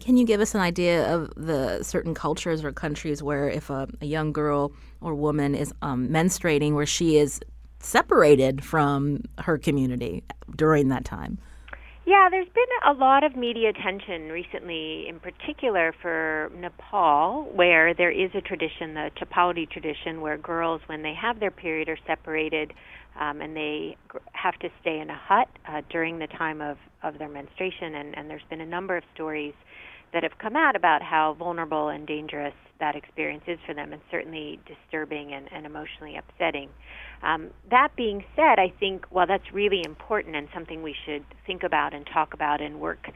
Can 0.00 0.16
you 0.16 0.24
give 0.24 0.40
us 0.40 0.54
an 0.54 0.62
idea 0.62 1.14
of 1.14 1.30
the 1.36 1.82
certain 1.82 2.14
cultures 2.14 2.64
or 2.64 2.72
countries 2.72 3.22
where 3.22 3.50
if 3.50 3.68
a, 3.68 3.86
a 4.00 4.06
young 4.06 4.32
girl 4.32 4.72
or 5.02 5.14
woman 5.14 5.54
is 5.54 5.74
um, 5.82 6.08
menstruating, 6.08 6.72
where 6.72 6.86
she 6.86 7.18
is 7.18 7.40
separated 7.80 8.64
from 8.64 9.24
her 9.40 9.58
community 9.58 10.24
during 10.56 10.88
that 10.88 11.04
time? 11.04 11.38
Yeah, 12.06 12.28
there's 12.30 12.46
been 12.54 12.62
a 12.88 12.92
lot 12.92 13.24
of 13.24 13.34
media 13.34 13.70
attention 13.70 14.30
recently, 14.30 15.08
in 15.08 15.18
particular 15.18 15.92
for 16.00 16.52
Nepal, 16.56 17.50
where 17.52 17.94
there 17.94 18.12
is 18.12 18.30
a 18.32 18.40
tradition, 18.40 18.94
the 18.94 19.10
Chhaupadi 19.20 19.68
tradition, 19.68 20.20
where 20.20 20.38
girls, 20.38 20.80
when 20.86 21.02
they 21.02 21.14
have 21.20 21.40
their 21.40 21.50
period, 21.50 21.88
are 21.88 21.98
separated 22.06 22.72
um, 23.20 23.40
and 23.40 23.56
they 23.56 23.96
have 24.34 24.54
to 24.60 24.68
stay 24.80 25.00
in 25.00 25.10
a 25.10 25.18
hut 25.20 25.48
uh, 25.68 25.82
during 25.90 26.20
the 26.20 26.28
time 26.28 26.60
of, 26.60 26.76
of 27.02 27.18
their 27.18 27.28
menstruation. 27.28 27.96
And, 27.96 28.16
and 28.16 28.30
there's 28.30 28.46
been 28.48 28.60
a 28.60 28.66
number 28.66 28.96
of 28.96 29.02
stories 29.12 29.54
that 30.12 30.22
have 30.22 30.38
come 30.38 30.56
out 30.56 30.76
about 30.76 31.02
how 31.02 31.34
vulnerable 31.38 31.88
and 31.88 32.06
dangerous 32.06 32.54
that 32.78 32.94
experience 32.94 33.44
is 33.46 33.58
for 33.66 33.74
them, 33.74 33.92
and 33.92 34.02
certainly 34.10 34.58
disturbing 34.66 35.32
and, 35.32 35.48
and 35.52 35.64
emotionally 35.64 36.16
upsetting. 36.16 36.68
Um, 37.22 37.50
that 37.70 37.88
being 37.96 38.24
said, 38.34 38.58
I 38.58 38.72
think 38.78 39.06
while 39.10 39.26
that's 39.26 39.50
really 39.52 39.82
important 39.84 40.36
and 40.36 40.48
something 40.52 40.82
we 40.82 40.94
should 41.06 41.24
think 41.46 41.62
about 41.62 41.94
and 41.94 42.06
talk 42.12 42.34
about 42.34 42.60
and 42.60 42.80
work 42.80 43.08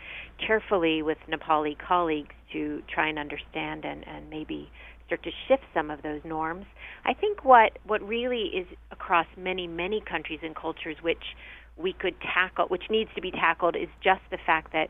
carefully 0.45 1.03
with 1.03 1.19
Nepali 1.29 1.77
colleagues 1.79 2.35
to 2.53 2.83
try 2.93 3.09
and 3.09 3.19
understand 3.19 3.85
and, 3.85 4.07
and 4.09 4.31
maybe 4.31 4.71
start 5.07 5.23
to 5.25 5.31
shift 5.49 5.65
some 5.75 5.91
of 5.91 6.03
those 6.03 6.21
norms, 6.25 6.65
I 7.05 7.15
think 7.15 7.45
what, 7.45 7.79
what 7.85 8.01
really 8.07 8.51
is 8.55 8.67
across 8.93 9.27
many, 9.37 9.67
many 9.67 10.01
countries 10.01 10.41
and 10.43 10.55
cultures 10.55 10.97
which 11.03 11.35
we 11.77 11.93
could 11.93 12.15
tackle, 12.21 12.67
which 12.69 12.85
needs 12.91 13.11
to 13.17 13.21
be 13.21 13.31
tackled, 13.31 13.75
is 13.75 13.89
just 14.03 14.21
the 14.31 14.39
fact 14.47 14.73
that 14.73 14.89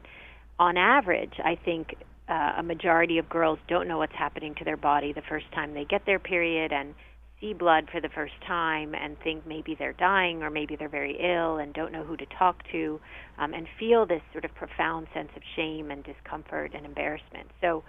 on 0.61 0.77
average, 0.77 1.33
I 1.42 1.57
think 1.64 1.96
uh, 2.29 2.53
a 2.59 2.62
majority 2.62 3.16
of 3.16 3.29
girls 3.29 3.59
don't 3.66 3.88
know 3.88 3.96
what's 3.96 4.14
happening 4.14 4.55
to 4.57 4.64
their 4.64 4.77
body 4.77 5.12
the 5.12 5.23
first 5.27 5.46
time 5.53 5.73
they 5.73 5.87
get 5.87 6.05
their 6.05 6.18
period 6.18 6.70
and 6.70 6.94
see 7.40 7.55
blood 7.55 7.88
for 7.90 7.99
the 7.99 8.11
first 8.11 8.35
time 8.46 8.94
and 8.94 9.16
think 9.25 9.46
maybe 9.46 9.75
they're 9.77 9.94
dying 9.94 10.42
or 10.42 10.51
maybe 10.51 10.77
they're 10.77 10.90
very 10.90 11.16
ill 11.18 11.57
and 11.57 11.73
don't 11.73 11.90
know 11.90 12.05
who 12.05 12.14
to 12.14 12.27
talk 12.38 12.62
to 12.70 13.01
um, 13.38 13.55
and 13.55 13.66
feel 13.79 14.05
this 14.05 14.20
sort 14.33 14.44
of 14.44 14.55
profound 14.55 15.07
sense 15.14 15.31
of 15.35 15.42
shame 15.57 15.90
and 15.90 16.05
discomfort 16.05 16.73
and 16.75 16.85
embarrassment. 16.85 17.49
So, 17.62 17.83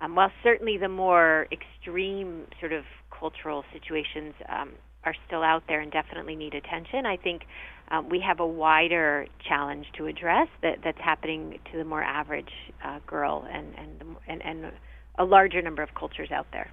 um, 0.00 0.16
while 0.16 0.32
certainly 0.42 0.78
the 0.78 0.88
more 0.88 1.46
extreme 1.52 2.46
sort 2.58 2.72
of 2.72 2.84
cultural 3.16 3.64
situations 3.72 4.34
um, 4.48 4.72
are 5.04 5.14
still 5.26 5.42
out 5.42 5.64
there 5.68 5.80
and 5.80 5.90
definitely 5.92 6.36
need 6.36 6.54
attention, 6.54 7.06
I 7.06 7.16
think 7.16 7.42
um, 7.90 8.08
we 8.08 8.20
have 8.20 8.40
a 8.40 8.46
wider 8.46 9.26
challenge 9.46 9.86
to 9.96 10.06
address 10.06 10.48
that, 10.62 10.78
that's 10.82 11.00
happening 11.00 11.58
to 11.70 11.78
the 11.78 11.84
more 11.84 12.02
average 12.02 12.52
uh, 12.82 12.98
girl 13.06 13.46
and, 13.50 13.74
and, 13.76 14.16
and, 14.26 14.42
and 14.42 14.72
a 15.18 15.24
larger 15.24 15.60
number 15.60 15.82
of 15.82 15.94
cultures 15.94 16.30
out 16.30 16.46
there. 16.52 16.70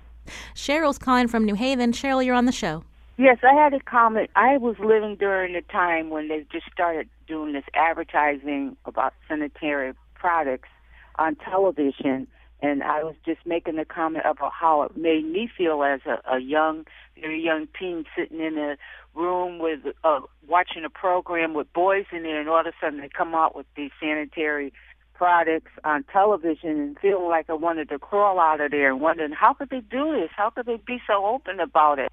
Cheryl's 0.56 0.98
calling 0.98 1.28
from 1.28 1.46
New 1.46 1.56
Haven. 1.56 1.92
Cheryl, 1.92 2.24
you're 2.24 2.36
on 2.36 2.46
the 2.46 2.52
show. 2.52 2.84
Yes, 3.18 3.38
I 3.44 3.54
had 3.54 3.74
a 3.74 3.80
comment. 3.82 4.30
I 4.36 4.58
was 4.58 4.76
living 4.80 5.16
during 5.16 5.54
the 5.54 5.62
time 5.62 6.10
when 6.10 6.28
they 6.28 6.46
just 6.52 6.66
started 6.72 7.10
doing 7.28 7.54
this 7.54 7.66
advertising 7.74 8.78
about 8.86 9.14
sanitary 9.28 9.94
products 10.16 10.70
on 11.16 11.36
television, 11.36 12.28
and 12.62 12.84
I 12.84 13.04
was 13.04 13.16
just 13.26 13.46
making 13.46 13.80
a 13.80 13.86
comment 13.86 14.26
about 14.26 14.52
how 14.54 14.84
it 14.84 14.96
made 14.96 15.26
me 15.26 15.50
feel 15.58 15.84
as 15.84 16.02
a, 16.06 16.36
a 16.36 16.40
young, 16.40 16.86
very 17.20 17.44
young 17.44 17.68
teen 17.80 18.06
sitting 18.16 18.40
in 18.40 18.58
a 18.58 18.78
room 19.16 19.60
with 19.60 19.80
uh, 20.04 20.22
watching 20.48 20.86
a 20.86 20.90
program 20.90 21.54
with 21.54 21.72
boys 21.74 22.06
in 22.12 22.24
there, 22.24 22.40
and 22.40 22.50
all 22.50 22.60
of 22.60 22.68
a 22.68 22.74
sudden 22.80 23.02
they 23.02 23.10
come 23.10 23.34
out 23.34 23.56
with 23.56 23.66
these 23.76 23.92
sanitary 24.00 24.72
products 25.14 25.72
on 25.84 26.04
television 26.12 26.80
and 26.80 27.00
feeling 27.00 27.28
like 27.28 27.50
I 27.50 27.54
wanted 27.54 27.90
to 27.90 28.00
crawl 28.00 28.40
out 28.40 28.60
of 28.60 28.72
there 28.72 28.92
and 28.92 29.02
wondering 29.02 29.32
how 29.32 29.54
could 29.54 29.70
they 29.70 29.82
do 29.82 30.14
this? 30.14 30.30
How 30.36 30.50
could 30.50 30.66
they 30.66 30.78
be 30.78 31.00
so 31.06 31.26
open 31.26 31.60
about 31.60 32.00
it? 32.00 32.12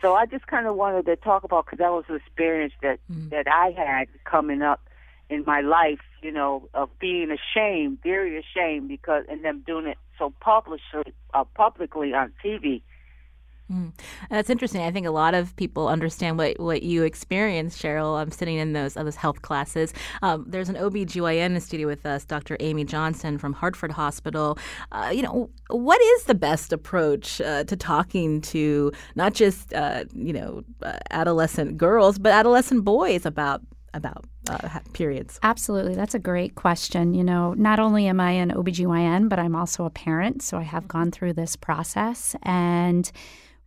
So 0.00 0.14
I 0.14 0.26
just 0.26 0.46
kind 0.46 0.66
of 0.66 0.74
wanted 0.74 1.06
to 1.06 1.16
talk 1.16 1.44
about 1.44 1.66
because 1.66 1.78
that 1.78 1.90
was 1.90 2.04
an 2.08 2.16
experience 2.16 2.72
that 2.82 2.98
mm-hmm. 3.10 3.28
that 3.28 3.46
I 3.48 3.70
had 3.70 4.08
coming 4.24 4.62
up 4.62 4.80
in 5.32 5.44
my 5.46 5.60
life, 5.60 6.00
you 6.22 6.30
know, 6.30 6.68
of 6.74 6.90
being 6.98 7.30
ashamed, 7.30 7.98
very 8.02 8.38
ashamed 8.38 8.88
because 8.88 9.24
and 9.28 9.44
them 9.44 9.62
doing 9.66 9.86
it 9.86 9.98
so 10.18 10.32
publicly, 10.40 10.80
uh, 11.34 11.44
publicly 11.54 12.12
on 12.12 12.32
TV. 12.44 12.82
Mm. 13.72 13.92
That's 14.28 14.50
interesting. 14.50 14.82
I 14.82 14.90
think 14.90 15.06
a 15.06 15.10
lot 15.10 15.34
of 15.34 15.56
people 15.56 15.88
understand 15.88 16.36
what, 16.36 16.60
what 16.60 16.82
you 16.82 17.04
experienced, 17.04 17.80
Cheryl. 17.80 18.20
I'm 18.20 18.30
sitting 18.30 18.56
in 18.58 18.74
those 18.74 18.94
those 18.94 19.16
health 19.16 19.40
classes. 19.40 19.94
Um, 20.20 20.44
there's 20.46 20.68
an 20.68 20.74
OBGYN 20.74 21.46
in 21.46 21.54
the 21.54 21.60
studio 21.60 21.86
with 21.86 22.04
us, 22.04 22.24
Dr. 22.24 22.56
Amy 22.60 22.84
Johnson 22.84 23.38
from 23.38 23.54
Hartford 23.54 23.92
Hospital. 23.92 24.58
Uh, 24.90 25.10
you 25.14 25.22
know, 25.22 25.48
what 25.70 26.00
is 26.02 26.24
the 26.24 26.34
best 26.34 26.72
approach 26.72 27.40
uh, 27.40 27.64
to 27.64 27.76
talking 27.76 28.42
to 28.42 28.92
not 29.14 29.32
just 29.32 29.72
uh, 29.72 30.04
you 30.14 30.34
know 30.34 30.62
uh, 30.82 30.98
adolescent 31.10 31.78
girls, 31.78 32.18
but 32.18 32.32
adolescent 32.32 32.84
boys 32.84 33.24
about 33.24 33.62
about 33.94 34.24
uh, 34.48 34.80
periods? 34.92 35.38
Absolutely. 35.42 35.94
That's 35.94 36.14
a 36.14 36.18
great 36.18 36.54
question. 36.54 37.14
You 37.14 37.24
know, 37.24 37.54
not 37.54 37.78
only 37.78 38.06
am 38.06 38.20
I 38.20 38.32
an 38.32 38.50
OBGYN, 38.50 39.28
but 39.28 39.38
I'm 39.38 39.56
also 39.56 39.84
a 39.84 39.90
parent. 39.90 40.42
So 40.42 40.58
I 40.58 40.62
have 40.62 40.88
gone 40.88 41.10
through 41.10 41.34
this 41.34 41.56
process. 41.56 42.34
And 42.42 43.10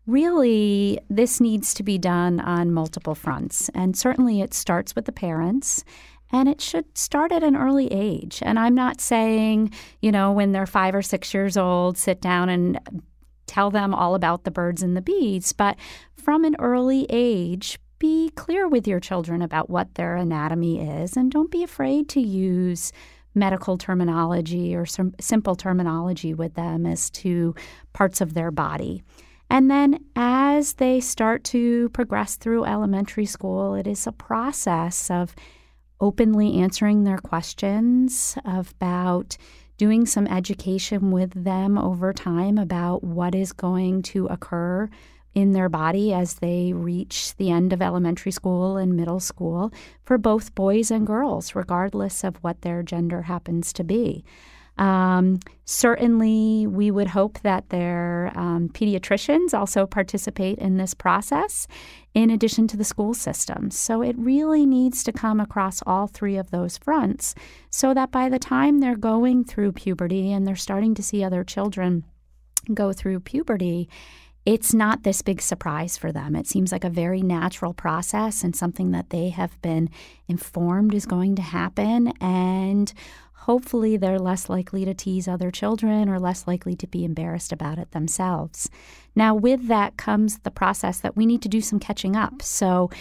really, 0.07 0.99
this 1.09 1.39
needs 1.39 1.73
to 1.75 1.83
be 1.83 1.97
done 1.97 2.39
on 2.39 2.73
multiple 2.73 3.15
fronts. 3.15 3.69
And 3.73 3.97
certainly 3.97 4.41
it 4.41 4.53
starts 4.53 4.95
with 4.95 5.05
the 5.05 5.11
parents. 5.11 5.83
And 6.31 6.49
it 6.49 6.59
should 6.59 6.97
start 6.97 7.31
at 7.31 7.43
an 7.43 7.55
early 7.55 7.88
age. 7.91 8.39
And 8.41 8.57
I'm 8.57 8.75
not 8.75 8.99
saying, 8.99 9.71
you 10.01 10.11
know, 10.11 10.31
when 10.31 10.51
they're 10.51 10.65
five 10.65 10.95
or 10.95 11.01
six 11.01 11.33
years 11.33 11.55
old, 11.55 11.97
sit 11.97 12.19
down 12.19 12.49
and 12.49 12.79
tell 13.45 13.69
them 13.69 13.93
all 13.93 14.15
about 14.15 14.43
the 14.43 14.51
birds 14.51 14.81
and 14.81 14.97
the 14.97 15.01
bees, 15.01 15.53
but 15.53 15.77
from 16.15 16.43
an 16.43 16.55
early 16.59 17.05
age, 17.09 17.77
be 17.99 18.29
clear 18.31 18.67
with 18.67 18.88
your 18.88 18.99
children 18.99 19.41
about 19.41 19.69
what 19.69 19.95
their 19.95 20.15
anatomy 20.15 20.81
is 20.81 21.15
and 21.15 21.31
don't 21.31 21.51
be 21.51 21.63
afraid 21.63 22.10
to 22.10 22.21
use 22.21 22.91
medical 23.34 23.77
terminology 23.77 24.75
or 24.75 24.86
some 24.86 25.13
simple 25.19 25.55
terminology 25.55 26.34
with 26.34 26.53
them 26.55 26.86
as 26.86 27.10
to 27.10 27.53
parts 27.93 28.21
of 28.21 28.34
their 28.34 28.51
body. 28.51 29.03
And 29.49 29.69
then 29.69 29.99
as 30.15 30.73
they 30.73 30.99
start 30.99 31.43
to 31.45 31.89
progress 31.89 32.36
through 32.36 32.65
elementary 32.65 33.25
school, 33.25 33.75
it 33.75 33.86
is 33.86 34.08
a 34.08 34.12
process 34.12 35.12
of 35.12 35.36
openly 36.01 36.60
answering 36.60 37.03
their 37.03 37.19
questions 37.19 38.38
about 38.45 39.38
doing 39.77 40.05
some 40.05 40.27
education 40.27 41.12
with 41.12 41.31
them 41.43 41.77
over 41.77 42.13
time 42.13 42.58
about 42.58 43.03
what 43.03 43.36
is 43.36 43.51
going 43.51 44.01
to 44.01 44.25
occur 44.27 44.89
in 45.35 45.51
their 45.51 45.69
body 45.69 46.13
as 46.13 46.35
they 46.35 46.71
reach 46.73 47.35
the 47.35 47.51
end 47.51 47.73
of 47.73 47.81
elementary 47.81 48.31
school 48.31 48.77
and 48.77 48.95
middle 48.95 49.19
school 49.19 49.71
for 50.03 50.17
both 50.17 50.55
boys 50.55 50.89
and 50.89 51.05
girls, 51.05 51.53
regardless 51.53 52.23
of 52.23 52.37
what 52.37 52.61
their 52.61 52.81
gender 52.81 53.23
happens 53.23 53.73
to 53.73 53.83
be. 53.83 54.23
Um, 54.77 55.39
certainly, 55.63 56.67
we 56.67 56.91
would 56.91 57.07
hope 57.07 57.39
that 57.41 57.69
their 57.69 58.31
um, 58.35 58.69
pediatricians 58.69 59.53
also 59.53 59.85
participate 59.85 60.57
in 60.59 60.77
this 60.77 60.93
process 60.93 61.67
in 62.13 62.29
addition 62.29 62.67
to 62.69 62.77
the 62.77 62.83
school 62.83 63.13
system. 63.13 63.71
So 63.71 64.01
it 64.01 64.17
really 64.17 64.65
needs 64.65 65.03
to 65.03 65.13
come 65.13 65.39
across 65.39 65.81
all 65.85 66.07
three 66.07 66.37
of 66.37 66.51
those 66.51 66.77
fronts 66.77 67.35
so 67.69 67.93
that 67.93 68.11
by 68.11 68.27
the 68.29 68.39
time 68.39 68.79
they're 68.79 68.97
going 68.97 69.43
through 69.45 69.73
puberty 69.73 70.31
and 70.31 70.45
they're 70.45 70.55
starting 70.55 70.93
to 70.95 71.03
see 71.03 71.23
other 71.23 71.43
children 71.43 72.03
go 72.73 72.91
through 72.91 73.21
puberty, 73.21 73.87
it's 74.45 74.73
not 74.73 75.03
this 75.03 75.21
big 75.23 75.41
surprise 75.41 75.97
for 75.97 76.12
them. 76.12 76.36
It 76.36 76.47
seems 76.47 76.71
like 76.71 76.84
a 76.84 76.89
very 76.89 77.21
natural 77.21 77.73
process 77.73 78.43
and 78.43 78.55
something 78.55 78.91
that 78.91 79.10
they 79.10 79.29
have 79.29 79.60
been 79.62 79.89
informed 80.27 80.93
is 80.93 81.08
going 81.08 81.36
to 81.38 81.41
happen. 81.41 82.13
And 82.21 82.93
hopefully 83.34 83.97
they're 83.97 84.19
less 84.19 84.47
likely 84.47 84.86
to 84.86 84.93
tease 84.93 85.27
other 85.27 85.49
children 85.49 86.10
or 86.10 86.19
less 86.19 86.47
likely 86.47 86.75
to 86.75 86.88
be 86.88 87.03
embarrassed 87.03 87.51
about 87.51 87.79
it 87.79 87.91
themselves. 87.91 88.69
Now, 89.15 89.34
with 89.34 89.67
that 89.67 89.97
comes 89.97 90.39
the 90.39 90.51
process 90.51 90.99
that 90.99 91.15
we 91.15 91.25
need 91.25 91.41
to 91.41 91.49
do 91.49 91.62
some 91.62 91.79
catching 91.79 92.15
up. 92.15 92.41
So, 92.41 92.91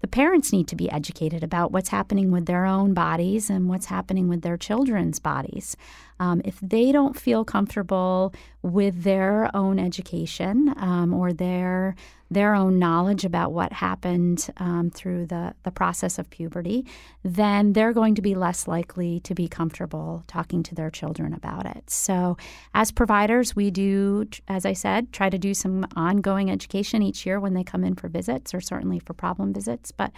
the 0.00 0.08
parents 0.08 0.52
need 0.52 0.68
to 0.68 0.76
be 0.76 0.90
educated 0.90 1.42
about 1.42 1.72
what's 1.72 1.88
happening 1.88 2.30
with 2.30 2.46
their 2.46 2.64
own 2.64 2.94
bodies 2.94 3.50
and 3.50 3.68
what's 3.68 3.86
happening 3.86 4.28
with 4.28 4.42
their 4.42 4.56
children's 4.56 5.18
bodies. 5.18 5.76
Um, 6.20 6.40
if 6.44 6.58
they 6.60 6.92
don't 6.92 7.18
feel 7.18 7.44
comfortable 7.44 8.32
with 8.62 9.02
their 9.02 9.54
own 9.54 9.78
education 9.78 10.74
um, 10.76 11.12
or 11.12 11.32
their 11.32 11.94
their 12.30 12.54
own 12.54 12.78
knowledge 12.78 13.24
about 13.24 13.52
what 13.52 13.72
happened 13.72 14.48
um, 14.58 14.90
through 14.90 15.26
the, 15.26 15.54
the 15.62 15.70
process 15.70 16.18
of 16.18 16.28
puberty, 16.28 16.84
then 17.24 17.72
they're 17.72 17.92
going 17.92 18.14
to 18.14 18.22
be 18.22 18.34
less 18.34 18.68
likely 18.68 19.20
to 19.20 19.34
be 19.34 19.48
comfortable 19.48 20.22
talking 20.26 20.62
to 20.62 20.74
their 20.74 20.90
children 20.90 21.32
about 21.32 21.64
it. 21.64 21.88
So, 21.88 22.36
as 22.74 22.92
providers, 22.92 23.56
we 23.56 23.70
do, 23.70 24.26
as 24.46 24.66
I 24.66 24.74
said, 24.74 25.12
try 25.12 25.30
to 25.30 25.38
do 25.38 25.54
some 25.54 25.86
ongoing 25.96 26.50
education 26.50 27.02
each 27.02 27.24
year 27.24 27.40
when 27.40 27.54
they 27.54 27.64
come 27.64 27.84
in 27.84 27.94
for 27.94 28.08
visits 28.08 28.52
or 28.52 28.60
certainly 28.60 28.98
for 28.98 29.14
problem 29.14 29.54
visits. 29.54 29.90
But 29.90 30.12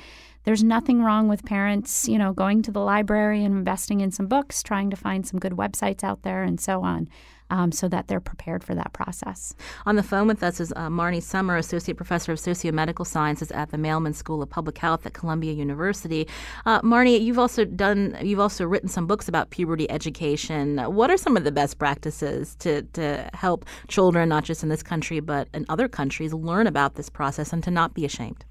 there's 0.45 0.65
nothing 0.65 1.03
wrong 1.03 1.29
with 1.29 1.45
parents, 1.45 2.09
you 2.09 2.19
know, 2.19 2.33
going 2.33 2.63
to 2.63 2.73
the 2.73 2.81
library 2.81 3.45
and 3.45 3.55
investing 3.55 4.01
in 4.01 4.11
some 4.11 4.27
books, 4.27 4.63
trying 4.63 4.91
to 4.91 4.97
find 4.97 5.27
some 5.27 5.39
good 5.39 5.53
websites 5.53 6.03
out 6.03 6.23
there, 6.23 6.43
and 6.43 6.61
so 6.61 6.83
on 6.83 7.09
um, 7.51 7.73
so 7.73 7.89
that 7.89 8.09
they're 8.09 8.21
prepared 8.21 8.65
for 8.65 8.75
that 8.75 8.93
process. 8.93 9.55
On 9.87 9.97
the 9.97 10.03
phone 10.03 10.27
with 10.27 10.43
us 10.43 10.61
is 10.61 10.73
uh, 10.77 10.89
Marni 10.89 11.23
Sommer, 11.23 11.57
Associate 11.57 11.97
Professor 11.97 12.33
of 12.33 12.39
Sociomedical 12.39 13.07
Sciences 13.07 13.51
at 13.53 13.71
the 13.71 13.79
Mailman 13.79 14.15
School 14.15 14.43
of 14.43 14.49
Public 14.49 14.79
Health 14.79 15.07
at 15.07 15.13
Columbia 15.13 15.53
University. 15.53 16.27
Uh, 16.67 16.81
Marni, 16.83 17.21
you've 17.21 17.39
also 17.39 17.65
done, 17.65 18.17
you've 18.23 18.41
also 18.41 18.67
written 18.67 18.89
some 18.89 19.07
books 19.07 19.29
about 19.29 19.51
puberty 19.51 19.91
education. 19.91 20.79
What 20.79 21.11
are 21.11 21.17
some 21.17 21.37
of 21.37 21.45
the 21.45 21.53
best 21.53 21.79
practices 21.79 22.57
to, 22.57 22.83
to 22.83 23.29
help 23.35 23.65
children, 23.89 24.29
not 24.29 24.45
just 24.45 24.63
in 24.63 24.69
this 24.69 24.83
country, 24.83 25.21
but 25.21 25.49
in 25.53 25.67
other 25.69 25.89
countries, 25.89 26.33
learn 26.33 26.67
about 26.67 26.95
this 26.95 27.09
process 27.09 27.53
and 27.53 27.63
to 27.65 27.71
not 27.71 27.95
be 27.95 28.05
ashamed? 28.05 28.45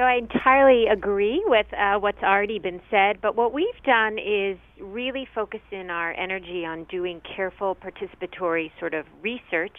So 0.00 0.04
I 0.04 0.14
entirely 0.14 0.86
agree 0.86 1.44
with 1.46 1.66
uh, 1.78 1.98
what's 1.98 2.22
already 2.22 2.58
been 2.58 2.80
said, 2.90 3.20
but 3.20 3.36
what 3.36 3.52
we've 3.52 3.66
done 3.84 4.16
is 4.16 4.56
really 4.80 5.28
focus 5.34 5.60
in 5.70 5.90
our 5.90 6.14
energy 6.14 6.64
on 6.64 6.84
doing 6.84 7.20
careful 7.36 7.76
participatory 7.76 8.70
sort 8.78 8.94
of 8.94 9.04
research, 9.20 9.76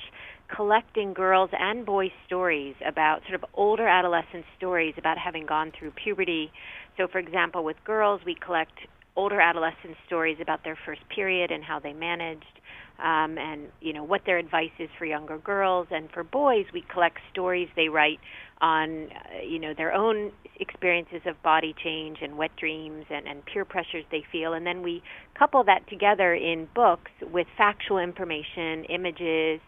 collecting 0.56 1.16
girls 1.16 1.50
and 1.54 1.88
boys' 1.88 2.12
stories 2.28 2.76
about 2.88 3.22
sort 3.28 3.34
of 3.34 3.44
older 3.56 3.88
adolescent 3.88 4.46
stories 4.56 4.94
about 5.00 5.18
having 5.18 5.48
gone 5.48 5.72
through 5.80 5.90
puberty. 5.90 6.52
So, 6.98 7.08
for 7.12 7.18
example, 7.18 7.64
with 7.64 7.78
girls, 7.84 8.22
we 8.24 8.36
collect 8.46 8.74
older 9.16 9.42
adolescent 9.42 9.98
stories 10.06 10.38
about 10.40 10.64
their 10.64 10.78
first 10.86 11.02
period 11.16 11.50
and 11.50 11.64
how 11.64 11.80
they 11.80 11.94
managed. 11.94 12.62
Um, 13.02 13.38
and 13.38 13.68
you 13.82 13.94
know 13.94 14.04
what 14.04 14.22
their 14.26 14.38
advice 14.38 14.72
is 14.80 14.90
for 14.98 15.06
younger 15.06 15.38
girls. 15.38 15.88
And 15.92 16.10
for 16.12 16.24
boys, 16.24 16.66
we 16.74 16.84
collect 16.92 17.18
stories 17.32 17.70
they 17.76 17.90
write 17.90 18.20
on 18.62 19.08
uh, 19.08 19.44
you 19.48 19.60
know 19.60 19.74
their 19.76 19.94
own 19.94 20.32
experiences 20.60 21.22
of 21.26 21.42
body 21.42 21.74
change 21.84 22.20
and 22.22 22.38
wet 22.38 22.52
dreams 22.58 23.06
and, 23.10 23.28
and 23.28 23.44
peer 23.46 23.66
pressures 23.66 24.06
they 24.12 24.24
feel, 24.32 24.54
and 24.54 24.66
then 24.66 24.82
we 24.84 25.02
couple 25.38 25.64
that 25.64 25.88
together 25.90 26.34
in 26.34 26.68
books 26.76 27.12
with 27.32 27.48
factual 27.58 27.98
information, 27.98 28.86
images, 28.86 29.60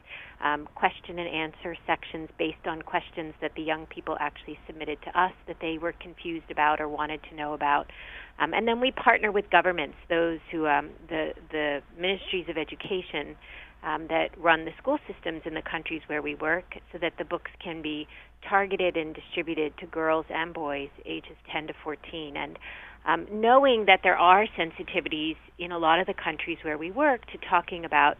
um, 0.44 0.68
question 0.76 1.18
and 1.20 1.28
answer 1.28 1.76
sections 1.88 2.30
based 2.38 2.68
on 2.68 2.82
questions 2.82 3.34
that 3.42 3.52
the 3.56 3.62
young 3.62 3.86
people 3.86 4.18
actually 4.20 4.60
submitted 4.68 4.98
to 5.04 5.20
us 5.20 5.32
that 5.48 5.58
they 5.62 5.78
were 5.78 5.94
confused 5.94 6.52
about 6.52 6.82
or 6.82 6.90
wanted 6.90 7.22
to 7.30 7.36
know 7.36 7.54
about. 7.54 7.88
Um, 8.40 8.54
and 8.54 8.68
then 8.68 8.82
we 8.82 8.92
partner 8.92 9.32
with 9.32 9.50
governments, 9.52 9.96
those 10.10 10.40
who 10.52 10.68
um, 10.68 10.90
the 11.08 11.34
the 11.52 11.82
ministries 11.98 12.46
of 12.50 12.58
education 12.58 13.23
um, 13.84 14.08
that 14.08 14.30
run 14.38 14.66
the 14.66 14.72
school 14.78 14.98
systems 15.12 15.42
in 15.46 15.54
the 15.54 15.62
countries 15.62 16.02
where 16.08 16.22
we 16.22 16.36
work, 16.36 16.76
so 16.92 16.98
that 17.00 17.14
the 17.18 17.26
books 17.26 17.52
can 17.64 17.82
be 17.82 18.08
targeted 18.48 18.98
and 18.98 19.16
distributed 19.16 19.74
to 19.80 19.86
girls 19.88 20.26
and 20.30 20.54
boys 20.54 20.90
ages 21.06 21.36
10 21.52 21.68
to 21.68 21.74
14. 21.84 22.38
And 22.38 22.58
um, 23.06 23.28
knowing 23.32 23.86
that 23.88 24.00
there 24.04 24.18
are 24.18 24.46
sensitivities 24.58 25.36
in 25.60 25.72
a 25.72 25.78
lot 25.78 26.00
of 26.00 26.08
the 26.08 26.14
countries 26.14 26.58
where 26.64 26.78
we 26.78 26.92
work 26.92 27.26
to 27.28 27.38
talking 27.50 27.84
about 27.86 28.18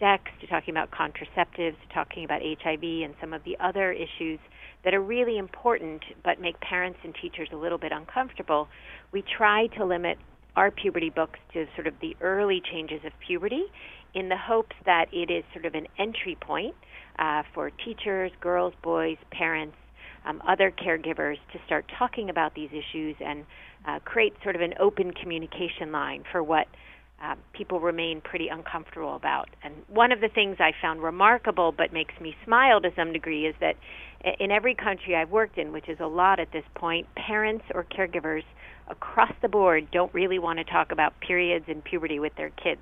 sex, 0.00 0.24
to 0.40 0.46
talking 0.46 0.72
about 0.72 0.90
contraceptives, 0.90 1.76
to 1.80 1.94
talking 1.94 2.24
about 2.24 2.40
HIV 2.42 2.82
and 2.82 3.14
some 3.20 3.32
of 3.32 3.44
the 3.44 3.56
other 3.60 3.92
issues 3.92 4.38
that 4.84 4.94
are 4.94 5.00
really 5.00 5.38
important 5.38 6.02
but 6.22 6.40
make 6.40 6.58
parents 6.60 6.98
and 7.04 7.14
teachers 7.20 7.48
a 7.52 7.56
little 7.56 7.78
bit 7.78 7.92
uncomfortable, 7.92 8.68
we 9.12 9.22
try 9.36 9.66
to 9.78 9.84
limit 9.84 10.18
our 10.56 10.70
puberty 10.70 11.10
books 11.10 11.38
to 11.52 11.66
sort 11.74 11.86
of 11.86 11.94
the 12.00 12.16
early 12.20 12.62
changes 12.72 13.00
of 13.04 13.12
puberty 13.26 13.64
in 14.14 14.28
the 14.28 14.36
hopes 14.36 14.76
that 14.86 15.06
it 15.12 15.30
is 15.30 15.44
sort 15.52 15.66
of 15.66 15.74
an 15.74 15.86
entry 15.98 16.36
point 16.40 16.74
uh, 17.18 17.42
for 17.52 17.70
teachers, 17.70 18.30
girls, 18.40 18.74
boys, 18.82 19.16
parents, 19.30 19.76
um, 20.24 20.42
other 20.48 20.70
caregivers 20.70 21.36
to 21.52 21.58
start 21.66 21.84
talking 21.98 22.30
about 22.30 22.54
these 22.54 22.70
issues 22.70 23.16
and 23.20 23.44
uh, 23.86 23.98
create 24.04 24.32
sort 24.42 24.56
of 24.56 24.62
an 24.62 24.74
open 24.80 25.12
communication 25.12 25.92
line 25.92 26.24
for 26.32 26.42
what 26.42 26.66
uh, 27.22 27.34
people 27.52 27.80
remain 27.80 28.20
pretty 28.20 28.48
uncomfortable 28.48 29.14
about. 29.16 29.48
And 29.62 29.74
one 29.88 30.12
of 30.12 30.20
the 30.20 30.28
things 30.28 30.56
I 30.58 30.72
found 30.80 31.02
remarkable 31.02 31.72
but 31.72 31.92
makes 31.92 32.14
me 32.20 32.34
smile 32.44 32.80
to 32.80 32.90
some 32.96 33.12
degree 33.12 33.46
is 33.46 33.54
that 33.60 33.76
in 34.40 34.50
every 34.50 34.74
country 34.74 35.14
I've 35.14 35.30
worked 35.30 35.58
in, 35.58 35.72
which 35.72 35.88
is 35.88 35.98
a 36.00 36.06
lot 36.06 36.40
at 36.40 36.52
this 36.52 36.64
point, 36.74 37.06
parents 37.14 37.64
or 37.74 37.84
caregivers 37.84 38.42
across 38.88 39.32
the 39.42 39.48
board 39.48 39.90
don't 39.90 40.12
really 40.12 40.38
want 40.38 40.58
to 40.58 40.64
talk 40.64 40.92
about 40.92 41.14
periods 41.20 41.66
and 41.68 41.82
puberty 41.84 42.18
with 42.18 42.34
their 42.36 42.50
kids. 42.50 42.80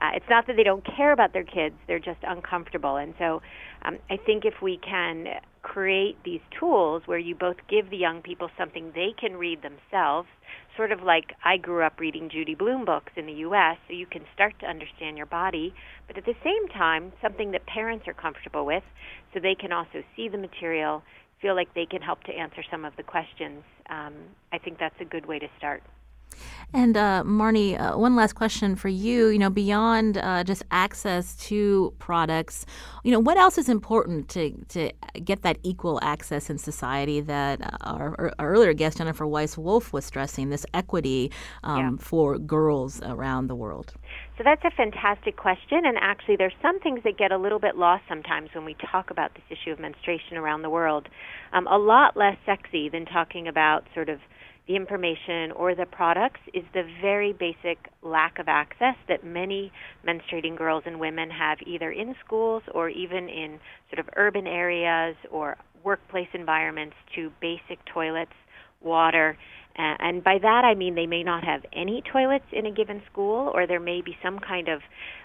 Uh, 0.00 0.10
it's 0.14 0.26
not 0.30 0.46
that 0.46 0.56
they 0.56 0.62
don't 0.62 0.84
care 0.96 1.12
about 1.12 1.32
their 1.32 1.44
kids, 1.44 1.74
they're 1.86 1.98
just 1.98 2.20
uncomfortable. 2.22 2.96
And 2.96 3.14
so 3.18 3.42
um, 3.82 3.98
I 4.08 4.16
think 4.16 4.44
if 4.44 4.54
we 4.62 4.78
can 4.78 5.26
create 5.62 6.16
these 6.24 6.40
tools 6.58 7.02
where 7.04 7.18
you 7.18 7.34
both 7.34 7.56
give 7.68 7.90
the 7.90 7.96
young 7.96 8.22
people 8.22 8.48
something 8.56 8.92
they 8.94 9.10
can 9.18 9.36
read 9.36 9.60
themselves, 9.62 10.28
sort 10.76 10.90
of 10.92 11.02
like 11.02 11.34
I 11.44 11.58
grew 11.58 11.84
up 11.84 12.00
reading 12.00 12.30
Judy 12.30 12.54
Blume 12.54 12.86
books 12.86 13.12
in 13.16 13.26
the 13.26 13.32
U.S., 13.44 13.76
so 13.86 13.94
you 13.94 14.06
can 14.06 14.22
start 14.34 14.54
to 14.60 14.66
understand 14.66 15.18
your 15.18 15.26
body, 15.26 15.74
but 16.06 16.16
at 16.16 16.24
the 16.24 16.34
same 16.42 16.68
time, 16.68 17.12
something 17.20 17.50
that 17.50 17.66
parents 17.66 18.08
are 18.08 18.14
comfortable 18.14 18.64
with, 18.64 18.84
so 19.34 19.40
they 19.40 19.54
can 19.54 19.72
also 19.72 20.02
see 20.16 20.28
the 20.28 20.38
material, 20.38 21.02
feel 21.42 21.54
like 21.54 21.74
they 21.74 21.86
can 21.86 22.00
help 22.00 22.22
to 22.24 22.32
answer 22.32 22.62
some 22.70 22.84
of 22.86 22.94
the 22.96 23.02
questions. 23.02 23.62
Um, 23.90 24.14
I 24.52 24.58
think 24.58 24.78
that's 24.78 24.94
a 25.00 25.04
good 25.04 25.26
way 25.26 25.38
to 25.38 25.48
start. 25.58 25.82
And 26.72 26.96
uh, 26.96 27.24
Marni, 27.26 27.78
uh, 27.78 27.98
one 27.98 28.14
last 28.14 28.34
question 28.34 28.76
for 28.76 28.88
you. 28.88 29.28
You 29.28 29.38
know, 29.38 29.50
beyond 29.50 30.18
uh, 30.18 30.44
just 30.44 30.62
access 30.70 31.34
to 31.48 31.92
products, 31.98 32.64
you 33.02 33.10
know, 33.10 33.18
what 33.18 33.36
else 33.36 33.58
is 33.58 33.68
important 33.68 34.28
to 34.30 34.52
to 34.68 34.92
get 35.24 35.42
that 35.42 35.58
equal 35.64 35.98
access 36.02 36.48
in 36.48 36.58
society 36.58 37.20
that 37.22 37.60
uh, 37.60 37.76
our, 37.82 38.34
our, 38.38 38.50
earlier 38.52 38.72
guest 38.72 38.98
Jennifer 38.98 39.26
Weiss 39.26 39.58
Wolf 39.58 39.92
was 39.92 40.04
stressing 40.04 40.50
this 40.50 40.64
equity 40.72 41.32
um, 41.64 41.78
yeah. 41.78 41.90
for 42.04 42.38
girls 42.38 43.02
around 43.02 43.48
the 43.48 43.56
world. 43.56 43.92
So 44.38 44.44
that's 44.44 44.64
a 44.64 44.70
fantastic 44.70 45.36
question, 45.36 45.84
and 45.84 45.98
actually, 46.00 46.36
there's 46.36 46.54
some 46.62 46.80
things 46.80 47.00
that 47.04 47.18
get 47.18 47.32
a 47.32 47.36
little 47.36 47.58
bit 47.58 47.76
lost 47.76 48.04
sometimes 48.08 48.50
when 48.54 48.64
we 48.64 48.74
talk 48.90 49.10
about 49.10 49.34
this 49.34 49.44
issue 49.50 49.72
of 49.72 49.80
menstruation 49.80 50.36
around 50.36 50.62
the 50.62 50.70
world. 50.70 51.08
Um, 51.52 51.66
a 51.66 51.76
lot 51.76 52.16
less 52.16 52.38
sexy 52.46 52.88
than 52.88 53.04
talking 53.04 53.48
about 53.48 53.84
sort 53.92 54.08
of 54.08 54.20
the 54.70 54.76
information 54.76 55.50
or 55.56 55.74
the 55.74 55.86
products 55.86 56.40
is 56.54 56.62
the 56.74 56.84
very 57.02 57.32
basic 57.32 57.78
lack 58.02 58.38
of 58.38 58.46
access 58.48 58.94
that 59.08 59.24
many 59.24 59.72
menstruating 60.06 60.56
girls 60.56 60.84
and 60.86 61.00
women 61.00 61.28
have 61.28 61.58
either 61.66 61.90
in 61.90 62.14
schools 62.24 62.62
or 62.72 62.88
even 62.88 63.28
in 63.28 63.58
sort 63.90 63.98
of 63.98 64.08
urban 64.16 64.46
areas 64.46 65.16
or 65.30 65.56
workplace 65.82 66.28
environments 66.34 66.94
to 67.16 67.32
basic 67.40 67.84
toilets, 67.92 68.32
water, 68.80 69.36
and 69.76 70.22
by 70.22 70.38
that 70.42 70.64
I 70.64 70.74
mean 70.74 70.94
they 70.94 71.06
may 71.06 71.22
not 71.22 71.44
have 71.44 71.62
any 71.72 72.02
toilets 72.12 72.44
in 72.52 72.66
a 72.66 72.70
given 72.70 73.02
school, 73.10 73.50
or 73.54 73.66
there 73.66 73.80
may 73.80 74.00
be 74.00 74.16
some 74.22 74.38
kind 74.38 74.68
of 74.68 74.80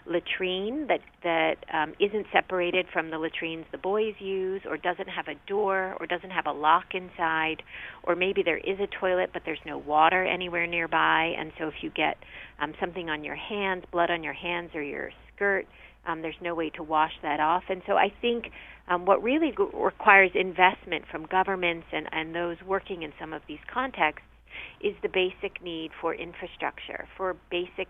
latrine 0.06 0.88
that 0.88 1.00
that 1.24 1.56
um, 1.74 1.94
isn't 2.00 2.28
separated 2.32 2.86
from 2.94 3.10
the 3.10 3.18
latrines 3.18 3.66
the 3.72 3.78
boys 3.78 4.14
use, 4.20 4.62
or 4.68 4.78
doesn't 4.78 5.10
have 5.10 5.28
a 5.28 5.36
door, 5.48 5.96
or 6.00 6.06
doesn't 6.06 6.30
have 6.30 6.46
a 6.46 6.52
lock 6.52 6.94
inside, 6.94 7.64
or 8.04 8.16
maybe 8.16 8.44
there 8.44 8.58
is 8.60 8.80
a 8.80 8.88
toilet 9.00 9.32
but 9.34 9.42
there's 9.46 9.60
no 9.66 9.78
water 9.78 10.24
anywhere 10.24 10.68
nearby, 10.68 11.34
and 11.38 11.52
so 11.58 11.68
if 11.68 11.76
you 11.82 11.90
get 11.90 12.18
um, 12.60 12.74
something 12.80 13.10
on 13.10 13.24
your 13.24 13.36
hands, 13.36 13.84
blood 13.92 14.12
on 14.12 14.24
your 14.24 14.34
hands 14.34 14.72
or 14.76 14.84
your 14.84 15.12
skirt, 15.36 15.66
um, 16.06 16.22
there's 16.22 16.36
no 16.42 16.54
way 16.54 16.70
to 16.70 16.84
wash 16.84 17.14
that 17.24 17.40
off, 17.40 17.64
and 17.70 17.82
so 17.88 17.94
I 17.94 18.14
think 18.22 18.46
um, 18.88 19.06
what 19.06 19.24
really 19.24 19.50
g- 19.50 19.66
requires 19.74 20.32
investment 20.36 21.06
from 21.10 21.26
governments 21.26 21.88
and, 21.92 22.08
and 22.12 22.36
those 22.36 22.58
working 22.66 23.02
in 23.02 23.12
some 23.20 23.34
of 23.34 23.42
these 23.48 23.60
contexts 23.74 24.28
is 24.82 24.96
the 25.02 25.10
basic 25.10 25.64
need 25.64 25.92
for 26.00 26.14
infrastructure, 26.14 27.08
for 27.18 27.36
basic 27.50 27.88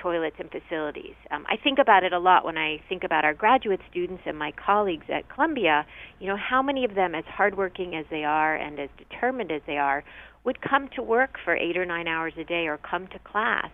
toilets 0.00 0.36
and 0.38 0.50
facilities. 0.50 1.14
Um, 1.30 1.44
I 1.48 1.56
think 1.56 1.78
about 1.78 2.02
it 2.02 2.12
a 2.12 2.18
lot 2.18 2.44
when 2.44 2.56
I 2.56 2.82
think 2.88 3.04
about 3.04 3.24
our 3.24 3.34
graduate 3.34 3.80
students 3.90 4.22
and 4.26 4.38
my 4.38 4.52
colleagues 4.52 5.06
at 5.08 5.28
Columbia. 5.28 5.86
You 6.18 6.28
know, 6.28 6.36
how 6.36 6.62
many 6.62 6.84
of 6.84 6.94
them, 6.94 7.14
as 7.14 7.24
hardworking 7.26 7.94
as 7.94 8.06
they 8.10 8.24
are 8.24 8.56
and 8.56 8.78
as 8.80 8.88
determined 8.96 9.52
as 9.52 9.62
they 9.66 9.76
are, 9.76 10.02
would 10.44 10.60
come 10.60 10.88
to 10.96 11.02
work 11.02 11.36
for 11.44 11.54
eight 11.54 11.76
or 11.76 11.84
nine 11.84 12.08
hours 12.08 12.32
a 12.38 12.44
day 12.44 12.66
or 12.66 12.78
come 12.78 13.06
to 13.08 13.18
class 13.20 13.70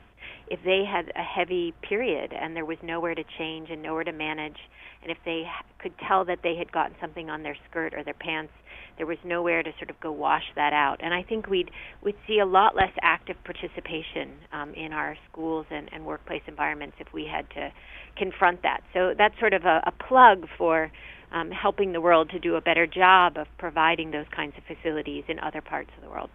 if 0.50 0.60
they 0.64 0.84
had 0.84 1.12
a 1.16 1.22
heavy 1.22 1.74
period 1.86 2.32
and 2.32 2.56
there 2.56 2.64
was 2.64 2.78
nowhere 2.82 3.14
to 3.14 3.24
change 3.38 3.70
and 3.70 3.82
nowhere 3.82 4.04
to 4.04 4.12
manage, 4.12 4.56
and 5.02 5.10
if 5.10 5.18
they 5.24 5.44
could 5.78 5.92
tell 6.06 6.24
that 6.24 6.40
they 6.42 6.56
had 6.56 6.72
gotten 6.72 6.96
something 7.00 7.30
on 7.30 7.42
their 7.42 7.56
skirt 7.68 7.94
or 7.94 8.02
their 8.04 8.14
pants 8.14 8.52
there 8.98 9.06
was 9.06 9.16
nowhere 9.24 9.62
to 9.62 9.70
sort 9.78 9.90
of 9.90 9.98
go 10.00 10.12
wash 10.12 10.42
that 10.56 10.72
out. 10.72 10.96
And 11.00 11.14
I 11.14 11.22
think 11.22 11.48
we'd 11.48 11.70
we'd 12.02 12.16
see 12.26 12.40
a 12.40 12.46
lot 12.46 12.76
less 12.76 12.92
active 13.00 13.36
participation 13.44 14.32
um, 14.52 14.74
in 14.74 14.92
our 14.92 15.16
schools 15.30 15.66
and, 15.70 15.88
and 15.92 16.04
workplace 16.04 16.42
environments 16.46 16.96
if 16.98 17.06
we 17.14 17.24
had 17.24 17.48
to 17.50 17.70
confront 18.16 18.62
that. 18.62 18.80
So 18.92 19.14
that's 19.16 19.38
sort 19.38 19.54
of 19.54 19.64
a, 19.64 19.80
a 19.86 19.92
plug 19.92 20.46
for 20.58 20.90
um, 21.32 21.50
helping 21.50 21.92
the 21.92 22.00
world 22.00 22.30
to 22.30 22.38
do 22.38 22.56
a 22.56 22.60
better 22.60 22.86
job 22.86 23.36
of 23.36 23.46
providing 23.58 24.10
those 24.10 24.26
kinds 24.34 24.54
of 24.58 24.64
facilities 24.64 25.24
in 25.28 25.38
other 25.38 25.60
parts 25.60 25.90
of 25.96 26.02
the 26.02 26.10
world. 26.10 26.30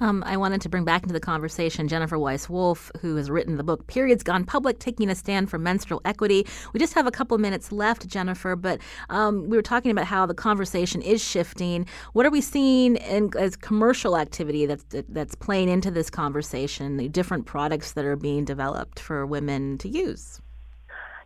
Um, 0.00 0.22
I 0.26 0.36
wanted 0.36 0.60
to 0.62 0.68
bring 0.68 0.84
back 0.84 1.02
into 1.02 1.12
the 1.12 1.20
conversation 1.20 1.88
Jennifer 1.88 2.18
Weiss 2.18 2.48
Wolf, 2.48 2.90
who 3.00 3.16
has 3.16 3.30
written 3.30 3.56
the 3.56 3.64
book 3.64 3.86
Periods 3.86 4.22
Gone 4.22 4.44
Public 4.44 4.78
Taking 4.78 5.10
a 5.10 5.14
Stand 5.14 5.50
for 5.50 5.58
Menstrual 5.58 6.00
Equity. 6.04 6.46
We 6.72 6.80
just 6.80 6.94
have 6.94 7.06
a 7.06 7.10
couple 7.10 7.36
minutes 7.38 7.72
left, 7.72 8.06
Jennifer, 8.08 8.56
but 8.56 8.80
um, 9.10 9.48
we 9.48 9.56
were 9.56 9.62
talking 9.62 9.90
about 9.90 10.06
how 10.06 10.26
the 10.26 10.34
conversation 10.34 11.02
is 11.02 11.22
shifting. 11.22 11.86
What 12.12 12.26
are 12.26 12.30
we 12.30 12.40
seeing 12.40 12.96
in, 12.96 13.30
as 13.38 13.56
commercial 13.56 14.16
activity 14.16 14.66
that's, 14.66 14.84
that's 15.08 15.34
playing 15.34 15.68
into 15.68 15.90
this 15.90 16.10
conversation, 16.10 16.96
the 16.96 17.08
different 17.08 17.46
products 17.46 17.92
that 17.92 18.04
are 18.04 18.16
being 18.16 18.44
developed 18.44 18.98
for 19.00 19.26
women 19.26 19.78
to 19.78 19.88
use? 19.88 20.40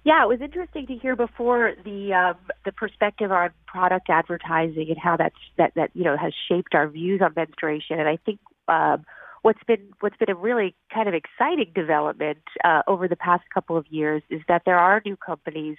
Yeah, 0.05 0.25
it 0.25 0.29
was 0.29 0.41
interesting 0.41 0.87
to 0.89 0.97
hear 0.97 1.15
before 1.15 1.75
the 1.85 2.13
um, 2.13 2.37
the 2.65 2.73
perspective 2.73 3.31
on 3.31 3.51
product 3.67 4.11
advertising 4.11 4.87
and 4.89 4.99
how 4.99 5.17
that's 5.17 5.37
that 5.59 5.73
that 5.77 5.91
you 5.95 6.03
know 6.03 6.17
has 6.17 6.33
shaped 6.49 6.75
our 6.75 6.89
views 6.89 7.21
on 7.23 7.33
menstruation. 7.37 8.01
And 8.01 8.09
I 8.09 8.17
think 8.17 8.41
um, 8.67 9.05
what's 9.43 9.63
been 9.65 9.93
what's 10.01 10.17
been 10.17 10.31
a 10.31 10.35
really 10.35 10.75
kind 10.93 11.09
of 11.09 11.15
exciting 11.15 11.71
development 11.73 12.43
uh, 12.65 12.83
over 12.89 13.07
the 13.07 13.15
past 13.15 13.45
couple 13.55 13.77
of 13.77 13.87
years 13.91 14.23
is 14.29 14.41
that 14.49 14.63
there 14.65 14.79
are 14.79 15.01
new 15.05 15.17
companies 15.17 15.77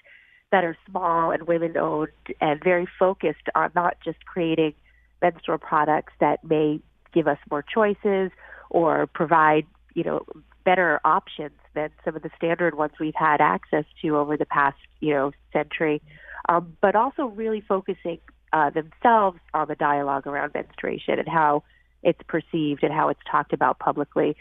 that 0.51 0.63
are 0.63 0.77
small 0.89 1.31
and 1.31 1.43
women 1.43 1.75
owned 1.75 2.11
and 2.39 2.63
very 2.63 2.87
focused 2.97 3.49
on 3.55 3.71
not 3.75 3.97
just 4.05 4.25
creating 4.25 4.73
menstrual 5.21 5.57
products 5.57 6.13
that 6.21 6.41
may 6.45 6.79
give 7.13 7.27
us 7.27 7.39
more 7.51 7.63
choices 7.63 8.31
or 8.69 9.05
provide 9.07 9.65
you 9.95 10.03
know 10.03 10.25
better 10.63 11.01
options 11.03 11.51
than 11.73 11.89
some 12.05 12.15
of 12.15 12.21
the 12.21 12.29
standard 12.35 12.75
ones 12.75 12.93
we've 12.99 13.15
had 13.15 13.41
access 13.41 13.85
to 14.01 14.17
over 14.17 14.37
the 14.37 14.45
past, 14.45 14.77
you 14.99 15.13
know, 15.13 15.31
century, 15.51 16.01
um, 16.49 16.77
but 16.81 16.95
also 16.95 17.25
really 17.25 17.61
focusing 17.61 18.19
uh, 18.51 18.69
themselves 18.69 19.39
on 19.53 19.67
the 19.67 19.75
dialogue 19.75 20.27
around 20.27 20.53
menstruation 20.53 21.19
and 21.19 21.27
how 21.27 21.63
it's 22.03 22.19
perceived 22.27 22.83
and 22.83 22.93
how 22.93 23.09
it's 23.09 23.19
talked 23.29 23.53
about 23.53 23.79
publicly. 23.79 24.35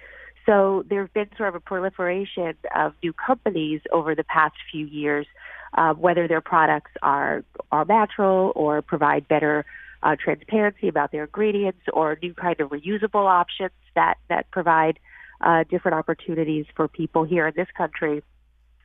So 0.44 0.84
there's 0.88 1.10
been 1.10 1.28
sort 1.36 1.50
of 1.50 1.54
a 1.54 1.60
proliferation 1.60 2.54
of 2.74 2.94
new 3.02 3.12
companies 3.12 3.80
over 3.92 4.14
the 4.14 4.24
past 4.24 4.54
few 4.70 4.86
years, 4.86 5.26
uh, 5.74 5.94
whether 5.94 6.26
their 6.26 6.40
products 6.40 6.90
are 7.02 7.44
are 7.70 7.84
natural 7.84 8.52
or 8.56 8.82
provide 8.82 9.28
better 9.28 9.64
uh, 10.02 10.16
transparency 10.22 10.88
about 10.88 11.12
their 11.12 11.24
ingredients 11.24 11.82
or 11.92 12.18
new 12.20 12.34
kind 12.34 12.60
of 12.60 12.70
reusable 12.70 13.26
options 13.26 13.70
that 13.94 14.18
that 14.28 14.50
provide 14.50 14.98
uh, 15.42 15.64
different 15.68 15.96
opportunities 15.96 16.66
for 16.76 16.88
people 16.88 17.24
here 17.24 17.46
in 17.46 17.54
this 17.56 17.68
country. 17.76 18.22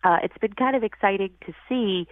Uh, 0.03 0.17
it's 0.23 0.37
been 0.39 0.53
kind 0.53 0.75
of 0.75 0.83
exciting 0.83 1.31
to 1.45 1.53
see. 1.67 2.07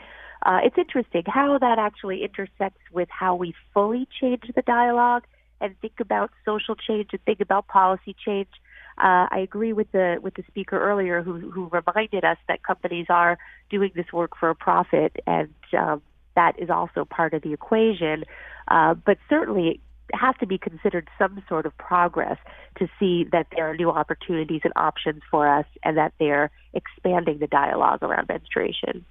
Uh, 0.46 0.60
it's 0.64 0.78
interesting 0.78 1.24
how 1.26 1.58
that 1.58 1.80
actually 1.80 2.24
intersects 2.24 2.82
with 2.92 3.10
how 3.10 3.36
we 3.36 3.54
fully 3.74 4.08
change 4.20 4.44
the 4.56 4.62
dialogue 4.62 5.24
and 5.62 5.76
think 5.80 6.00
about 6.00 6.32
social 6.44 6.76
change 6.76 7.10
and 7.12 7.22
think 7.24 7.40
about 7.40 7.68
policy 7.68 8.16
change. 8.26 8.50
Uh, 8.98 9.28
I 9.30 9.40
agree 9.44 9.74
with 9.74 9.92
the 9.92 10.20
with 10.22 10.36
the 10.36 10.44
speaker 10.48 10.80
earlier 10.80 11.22
who 11.22 11.52
who 11.52 11.70
reminded 11.70 12.24
us 12.24 12.38
that 12.48 12.64
companies 12.64 13.08
are 13.10 13.38
doing 13.70 13.92
this 13.96 14.06
work 14.14 14.38
for 14.40 14.50
a 14.50 14.56
profit, 14.56 15.18
and 15.28 15.54
um, 15.78 16.02
that 16.36 16.60
is 16.60 16.70
also 16.70 17.04
part 17.04 17.34
of 17.34 17.42
the 17.42 17.52
equation. 17.52 18.24
Uh, 18.68 18.94
but 18.94 19.18
certainly, 19.30 19.82
has 20.14 20.36
to 20.40 20.46
be 20.46 20.58
considered 20.58 21.10
some 21.18 21.44
sort 21.48 21.66
of 21.66 21.78
progress 21.78 22.38
to 22.78 22.88
see 23.00 23.26
that 23.32 23.48
there 23.56 23.70
are 23.70 23.76
new 23.76 23.90
opportunities 23.90 24.62
and 24.64 24.74
options 24.76 25.22
for 25.30 25.48
us 25.48 25.66
and 25.84 25.98
that 25.98 26.14
they're 26.20 26.52
expanding 26.74 27.40
the 27.40 27.48
dialogue 27.48 28.04
around 28.04 28.28
menstruation. 28.28 29.06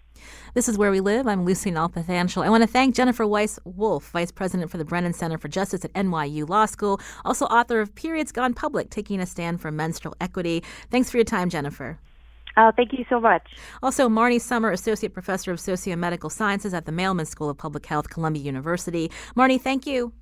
This 0.54 0.68
is 0.68 0.78
Where 0.78 0.90
We 0.90 1.00
Live. 1.00 1.26
I'm 1.26 1.44
Lucy 1.44 1.70
Nalpathanchil. 1.72 2.44
I 2.44 2.50
want 2.50 2.62
to 2.62 2.68
thank 2.68 2.94
Jennifer 2.94 3.26
Weiss 3.26 3.58
Wolf, 3.64 4.10
Vice 4.10 4.30
President 4.30 4.70
for 4.70 4.78
the 4.78 4.84
Brennan 4.84 5.12
Center 5.12 5.38
for 5.38 5.48
Justice 5.48 5.84
at 5.84 5.92
NYU 5.94 6.48
Law 6.48 6.66
School, 6.66 7.00
also 7.24 7.46
author 7.46 7.80
of 7.80 7.94
Periods 7.94 8.30
Gone 8.30 8.54
Public 8.54 8.90
Taking 8.90 9.20
a 9.20 9.26
Stand 9.26 9.60
for 9.60 9.72
Menstrual 9.72 10.14
Equity. 10.20 10.62
Thanks 10.90 11.10
for 11.10 11.16
your 11.16 11.24
time, 11.24 11.50
Jennifer. 11.50 11.98
Oh, 12.56 12.70
thank 12.76 12.92
you 12.92 13.04
so 13.08 13.18
much. 13.18 13.42
Also, 13.82 14.08
Marni 14.08 14.40
Sommer, 14.40 14.70
Associate 14.70 15.12
Professor 15.12 15.50
of 15.50 15.58
Socio-Medical 15.58 16.30
Sciences 16.30 16.72
at 16.72 16.86
the 16.86 16.92
Mailman 16.92 17.26
School 17.26 17.50
of 17.50 17.58
Public 17.58 17.84
Health, 17.84 18.10
Columbia 18.10 18.44
University. 18.44 19.10
Marni, 19.36 19.60
thank 19.60 19.86
you. 19.86 20.12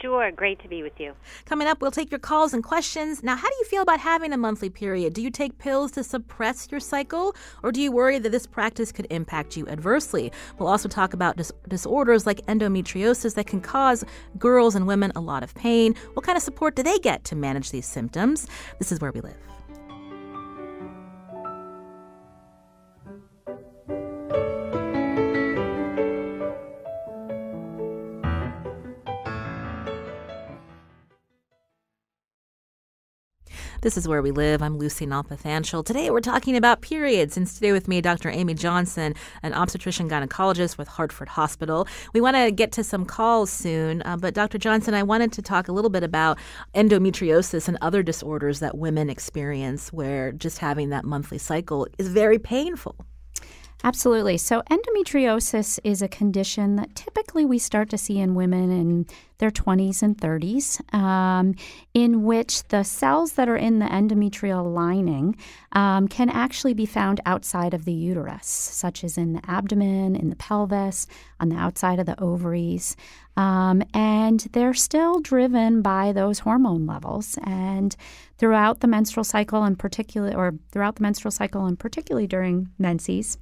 Sure, 0.00 0.30
great 0.32 0.60
to 0.62 0.68
be 0.68 0.82
with 0.82 0.98
you. 0.98 1.14
Coming 1.44 1.68
up, 1.68 1.80
we'll 1.80 1.90
take 1.90 2.10
your 2.10 2.18
calls 2.18 2.52
and 2.52 2.64
questions. 2.64 3.22
Now, 3.22 3.36
how 3.36 3.48
do 3.48 3.54
you 3.58 3.64
feel 3.66 3.82
about 3.82 4.00
having 4.00 4.32
a 4.32 4.36
monthly 4.36 4.68
period? 4.68 5.12
Do 5.12 5.22
you 5.22 5.30
take 5.30 5.58
pills 5.58 5.92
to 5.92 6.02
suppress 6.02 6.68
your 6.70 6.80
cycle, 6.80 7.36
or 7.62 7.70
do 7.70 7.80
you 7.80 7.92
worry 7.92 8.18
that 8.18 8.30
this 8.30 8.46
practice 8.46 8.90
could 8.90 9.06
impact 9.10 9.56
you 9.56 9.66
adversely? 9.68 10.32
We'll 10.58 10.68
also 10.68 10.88
talk 10.88 11.14
about 11.14 11.36
dis- 11.36 11.52
disorders 11.68 12.26
like 12.26 12.44
endometriosis 12.46 13.34
that 13.34 13.46
can 13.46 13.60
cause 13.60 14.04
girls 14.38 14.74
and 14.74 14.86
women 14.86 15.12
a 15.14 15.20
lot 15.20 15.42
of 15.42 15.54
pain. 15.54 15.94
What 16.14 16.26
kind 16.26 16.36
of 16.36 16.42
support 16.42 16.74
do 16.74 16.82
they 16.82 16.98
get 16.98 17.24
to 17.24 17.36
manage 17.36 17.70
these 17.70 17.86
symptoms? 17.86 18.46
This 18.78 18.90
is 18.90 19.00
where 19.00 19.12
we 19.12 19.20
live. 19.20 19.36
This 33.82 33.96
is 33.96 34.06
Where 34.06 34.22
We 34.22 34.30
Live. 34.30 34.62
I'm 34.62 34.78
Lucy 34.78 35.08
Nalpathanchil. 35.08 35.84
Today 35.84 36.08
we're 36.08 36.20
talking 36.20 36.56
about 36.56 36.82
periods. 36.82 37.36
And 37.36 37.48
today 37.48 37.72
with 37.72 37.88
me, 37.88 38.00
Dr. 38.00 38.30
Amy 38.30 38.54
Johnson, 38.54 39.12
an 39.42 39.52
obstetrician 39.52 40.08
gynecologist 40.08 40.78
with 40.78 40.86
Hartford 40.86 41.30
Hospital. 41.30 41.88
We 42.14 42.20
want 42.20 42.36
to 42.36 42.52
get 42.52 42.70
to 42.72 42.84
some 42.84 43.04
calls 43.04 43.50
soon, 43.50 44.00
uh, 44.02 44.16
but 44.18 44.34
Dr. 44.34 44.56
Johnson, 44.56 44.94
I 44.94 45.02
wanted 45.02 45.32
to 45.32 45.42
talk 45.42 45.66
a 45.66 45.72
little 45.72 45.90
bit 45.90 46.04
about 46.04 46.38
endometriosis 46.76 47.66
and 47.66 47.76
other 47.82 48.04
disorders 48.04 48.60
that 48.60 48.78
women 48.78 49.10
experience 49.10 49.92
where 49.92 50.30
just 50.30 50.58
having 50.58 50.90
that 50.90 51.04
monthly 51.04 51.38
cycle 51.38 51.88
is 51.98 52.06
very 52.06 52.38
painful. 52.38 52.94
Absolutely. 53.84 54.38
So, 54.38 54.62
endometriosis 54.70 55.80
is 55.82 56.02
a 56.02 56.08
condition 56.08 56.76
that 56.76 56.94
typically 56.94 57.44
we 57.44 57.58
start 57.58 57.90
to 57.90 57.98
see 57.98 58.18
in 58.18 58.36
women 58.36 58.70
in 58.70 59.06
their 59.38 59.50
20s 59.50 60.04
and 60.04 60.16
30s, 60.16 60.94
um, 60.94 61.56
in 61.92 62.22
which 62.22 62.62
the 62.68 62.84
cells 62.84 63.32
that 63.32 63.48
are 63.48 63.56
in 63.56 63.80
the 63.80 63.86
endometrial 63.86 64.72
lining 64.72 65.34
um, 65.72 66.06
can 66.06 66.28
actually 66.30 66.74
be 66.74 66.86
found 66.86 67.20
outside 67.26 67.74
of 67.74 67.84
the 67.84 67.92
uterus, 67.92 68.46
such 68.46 69.02
as 69.02 69.18
in 69.18 69.32
the 69.32 69.42
abdomen, 69.50 70.14
in 70.14 70.30
the 70.30 70.36
pelvis, 70.36 71.08
on 71.40 71.48
the 71.48 71.56
outside 71.56 71.98
of 71.98 72.06
the 72.06 72.20
ovaries. 72.22 72.94
Um, 73.36 73.82
and 73.92 74.38
they're 74.52 74.74
still 74.74 75.18
driven 75.18 75.82
by 75.82 76.12
those 76.12 76.38
hormone 76.38 76.86
levels. 76.86 77.36
And 77.42 77.96
throughout 78.38 78.78
the 78.78 78.86
menstrual 78.86 79.24
cycle, 79.24 79.64
in 79.64 79.74
particular, 79.74 80.36
or 80.36 80.54
throughout 80.70 80.96
the 80.96 81.02
menstrual 81.02 81.32
cycle, 81.32 81.66
and 81.66 81.76
particularly 81.76 82.28
during 82.28 82.68
menses, 82.78 83.38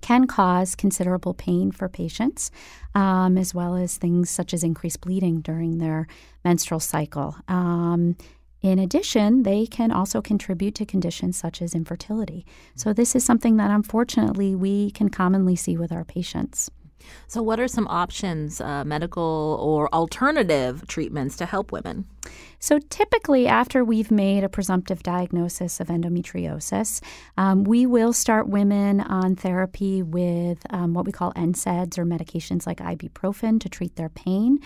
can 0.00 0.26
cause 0.26 0.74
considerable 0.74 1.34
pain 1.34 1.70
for 1.72 1.88
patients, 1.88 2.50
um, 2.94 3.38
as 3.38 3.54
well 3.54 3.76
as 3.76 3.96
things 3.96 4.30
such 4.30 4.52
as 4.54 4.62
increased 4.62 5.00
bleeding 5.00 5.40
during 5.40 5.78
their 5.78 6.06
menstrual 6.44 6.80
cycle. 6.80 7.36
Um, 7.48 8.16
in 8.62 8.78
addition, 8.78 9.44
they 9.44 9.66
can 9.66 9.90
also 9.90 10.20
contribute 10.20 10.74
to 10.76 10.84
conditions 10.84 11.36
such 11.36 11.62
as 11.62 11.74
infertility. 11.74 12.44
So, 12.74 12.92
this 12.92 13.16
is 13.16 13.24
something 13.24 13.56
that 13.56 13.70
unfortunately 13.70 14.54
we 14.54 14.90
can 14.90 15.08
commonly 15.08 15.56
see 15.56 15.76
with 15.78 15.92
our 15.92 16.04
patients. 16.04 16.70
So, 17.26 17.42
what 17.42 17.60
are 17.60 17.68
some 17.68 17.86
options, 17.88 18.60
uh, 18.60 18.84
medical 18.84 19.58
or 19.60 19.92
alternative 19.94 20.86
treatments 20.86 21.36
to 21.36 21.46
help 21.46 21.72
women? 21.72 22.06
So, 22.58 22.78
typically, 22.90 23.46
after 23.46 23.84
we've 23.84 24.10
made 24.10 24.44
a 24.44 24.48
presumptive 24.48 25.02
diagnosis 25.02 25.80
of 25.80 25.88
endometriosis, 25.88 27.02
um, 27.38 27.64
we 27.64 27.86
will 27.86 28.12
start 28.12 28.48
women 28.48 29.00
on 29.00 29.34
therapy 29.34 30.02
with 30.02 30.58
um, 30.70 30.92
what 30.92 31.06
we 31.06 31.12
call 31.12 31.32
NSAIDs 31.32 31.96
or 31.98 32.04
medications 32.04 32.66
like 32.66 32.78
ibuprofen 32.78 33.60
to 33.60 33.68
treat 33.68 33.96
their 33.96 34.10
pain. 34.10 34.58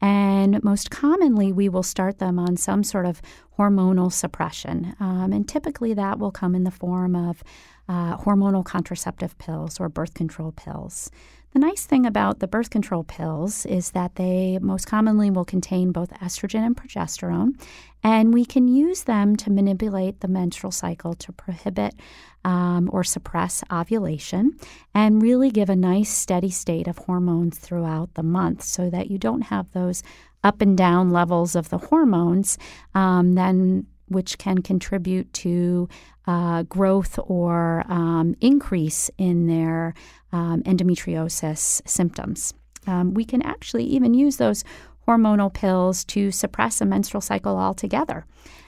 And 0.00 0.62
most 0.64 0.90
commonly, 0.90 1.52
we 1.52 1.68
will 1.68 1.82
start 1.82 2.18
them 2.18 2.38
on 2.38 2.56
some 2.56 2.82
sort 2.82 3.06
of 3.06 3.20
hormonal 3.58 4.10
suppression. 4.10 4.96
Um, 4.98 5.32
and 5.32 5.46
typically, 5.48 5.94
that 5.94 6.18
will 6.18 6.32
come 6.32 6.54
in 6.54 6.64
the 6.64 6.70
form 6.70 7.14
of 7.14 7.42
uh, 7.88 8.16
hormonal 8.16 8.64
contraceptive 8.64 9.36
pills 9.38 9.78
or 9.78 9.88
birth 9.88 10.14
control 10.14 10.52
pills. 10.52 11.10
The 11.52 11.58
nice 11.58 11.84
thing 11.84 12.06
about 12.06 12.38
the 12.38 12.48
birth 12.48 12.70
control 12.70 13.04
pills 13.04 13.66
is 13.66 13.90
that 13.90 14.14
they 14.14 14.58
most 14.62 14.86
commonly 14.86 15.30
will 15.30 15.44
contain 15.44 15.92
both 15.92 16.10
estrogen 16.14 16.64
and 16.64 16.74
progesterone, 16.74 17.60
and 18.02 18.32
we 18.32 18.46
can 18.46 18.68
use 18.68 19.04
them 19.04 19.36
to 19.36 19.50
manipulate 19.50 20.20
the 20.20 20.28
menstrual 20.28 20.70
cycle 20.70 21.12
to 21.12 21.30
prohibit 21.30 21.94
um, 22.42 22.88
or 22.90 23.04
suppress 23.04 23.62
ovulation 23.70 24.56
and 24.94 25.20
really 25.20 25.50
give 25.50 25.68
a 25.68 25.76
nice 25.76 26.08
steady 26.08 26.50
state 26.50 26.88
of 26.88 26.96
hormones 26.98 27.58
throughout 27.58 28.14
the 28.14 28.22
month 28.22 28.62
so 28.62 28.88
that 28.88 29.10
you 29.10 29.18
don't 29.18 29.42
have 29.42 29.70
those 29.72 30.02
up 30.42 30.62
and 30.62 30.76
down 30.78 31.10
levels 31.10 31.54
of 31.54 31.68
the 31.68 31.78
hormones 31.78 32.56
um, 32.94 33.34
then 33.34 33.86
which 34.08 34.38
can 34.38 34.60
contribute 34.62 35.32
to 35.32 35.88
uh, 36.26 36.62
growth 36.64 37.18
or 37.24 37.84
um, 37.88 38.34
increase 38.40 39.10
in 39.18 39.46
their 39.46 39.94
um, 40.32 40.62
endometriosis 40.62 41.86
symptoms. 41.86 42.54
Um, 42.86 43.14
we 43.14 43.24
can 43.24 43.42
actually 43.42 43.84
even 43.84 44.14
use 44.14 44.36
those 44.36 44.64
hormonal 45.06 45.52
pills 45.52 46.04
to 46.04 46.30
suppress 46.30 46.80
a 46.80 46.84
menstrual 46.84 47.20
cycle 47.20 47.56
altogether. 47.56 48.24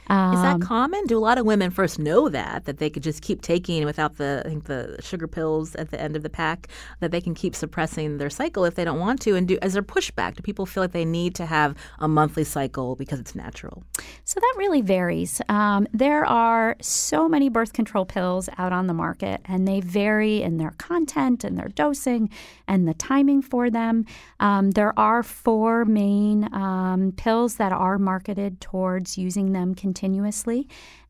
Um, 0.09 0.35
Is 0.35 0.43
that 0.43 0.55
um, 0.55 0.61
common? 0.61 1.05
Do 1.07 1.19
a 1.19 1.21
lot 1.21 1.39
of 1.39 1.47
women 1.47 1.71
first 1.71 1.99
know 1.99 2.29
that 2.29 2.65
that 2.65 2.79
they 2.79 2.91
could 2.91 3.03
just 3.03 3.23
keep 3.23 3.43
taking 3.43 3.85
without 3.85 4.17
the 4.17 4.43
I 4.45 4.49
think 4.49 4.65
the 4.65 4.97
sugar 5.01 5.27
pills 5.27 5.75
at 5.77 5.91
the 5.91 6.01
end 6.01 6.17
of 6.17 6.23
the 6.23 6.31
pack 6.31 6.69
that 7.01 7.11
they 7.11 7.21
can 7.21 7.35
keep 7.35 7.55
suppressing 7.55 8.19
their 8.19 8.31
cycle 8.31 8.65
if 8.65 8.75
they 8.75 8.85
don't 8.85 8.99
want 8.99 9.21
to? 9.23 9.37
And 9.37 9.49
do 9.49 9.59
as 9.63 9.75
their 9.75 9.83
pushback, 9.83 10.37
do 10.37 10.43
people 10.43 10.67
feel 10.67 10.83
like 10.83 10.93
they 10.93 11.05
need 11.05 11.35
to 11.37 11.47
have 11.47 11.75
a 11.99 12.09
monthly 12.09 12.45
cycle 12.45 12.97
because 12.97 13.21
it's 13.21 13.35
natural? 13.35 13.85
So 14.25 14.41
that 14.41 14.55
really 14.57 14.83
varies. 14.83 15.41
Um, 15.49 15.87
there 15.93 16.25
are 16.25 16.77
so 16.81 17.29
many 17.29 17.49
birth 17.49 17.73
control 17.73 18.05
pills 18.05 18.49
out 18.59 18.73
on 18.73 18.87
the 18.87 18.95
market, 18.95 19.41
and 19.45 19.67
they 19.67 19.81
vary 19.81 20.43
in 20.43 20.59
their 20.59 20.73
content 20.79 21.45
and 21.45 21.59
their 21.59 21.69
dosing 21.69 22.31
and 22.69 22.87
the 22.89 22.95
timing 22.95 23.43
for 23.43 23.71
them. 23.71 24.05
Um, 24.41 24.73
there 24.73 24.99
are 24.99 25.23
four 25.23 25.85
main 25.85 26.53
um, 26.55 27.13
pills 27.17 27.57
that 27.57 27.73
are 27.73 27.99
marketed 27.99 28.61
towards 28.61 29.17
using 29.19 29.53
them 29.53 29.75
continuously. 29.75 29.94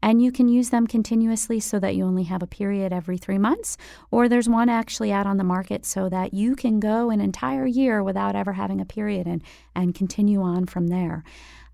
And 0.02 0.22
you 0.22 0.30
can 0.30 0.48
use 0.48 0.70
them 0.70 0.86
continuously 0.86 1.60
so 1.60 1.78
that 1.80 1.96
you 1.96 2.04
only 2.04 2.24
have 2.24 2.42
a 2.42 2.46
period 2.46 2.92
every 2.92 3.18
three 3.18 3.38
months. 3.38 3.76
Or 4.10 4.28
there's 4.28 4.48
one 4.48 4.68
actually 4.68 5.12
out 5.12 5.26
on 5.26 5.38
the 5.38 5.44
market 5.44 5.86
so 5.86 6.08
that 6.08 6.34
you 6.34 6.54
can 6.54 6.78
go 6.78 7.10
an 7.10 7.20
entire 7.20 7.66
year 7.66 8.02
without 8.02 8.36
ever 8.36 8.52
having 8.52 8.80
a 8.80 8.84
period 8.84 9.26
and, 9.26 9.42
and 9.74 9.94
continue 9.94 10.42
on 10.42 10.66
from 10.66 10.88
there. 10.88 11.24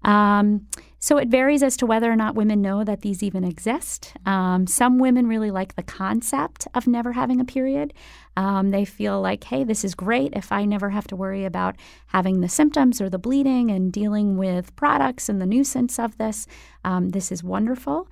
Um, 0.03 0.67
so 0.99 1.17
it 1.17 1.29
varies 1.29 1.63
as 1.63 1.77
to 1.79 1.87
whether 1.87 2.11
or 2.11 2.17
not 2.17 2.35
women 2.35 2.61
know 2.61 2.85
that 2.85 3.01
these 3.01 3.23
even 3.23 3.45
exist. 3.45 4.15
Um, 4.27 4.67
some 4.67 4.99
women 4.99 5.27
really 5.27 5.51
like 5.51 5.75
the 5.75 5.83
concept 5.83 6.69
of 6.75 6.87
never 6.87 7.13
having 7.13 7.41
a 7.41 7.45
period. 7.45 7.95
Um, 8.37 8.70
they 8.70 8.85
feel 8.85 9.20
like, 9.20 9.45
hey, 9.45 9.64
this 9.64 9.85
is 9.85 9.95
great 9.95 10.33
if 10.35 10.53
I 10.53 10.64
never 10.64 10.91
have 10.91 11.07
to 11.09 11.16
worry 11.16 11.45
about 11.45 11.76
having 12.07 12.41
the 12.41 12.49
symptoms 12.49 13.01
or 13.01 13.11
the 13.11 13.18
bleeding 13.18 13.70
and 13.70 13.93
dealing 13.93 14.37
with 14.37 14.74
products 14.76 15.28
and 15.28 15.41
the 15.41 15.47
nuisance 15.47 15.99
of 15.99 16.16
this. 16.18 16.47
Um, 16.85 17.11
this 17.11 17.33
is 17.33 17.43
wonderful. 17.43 18.09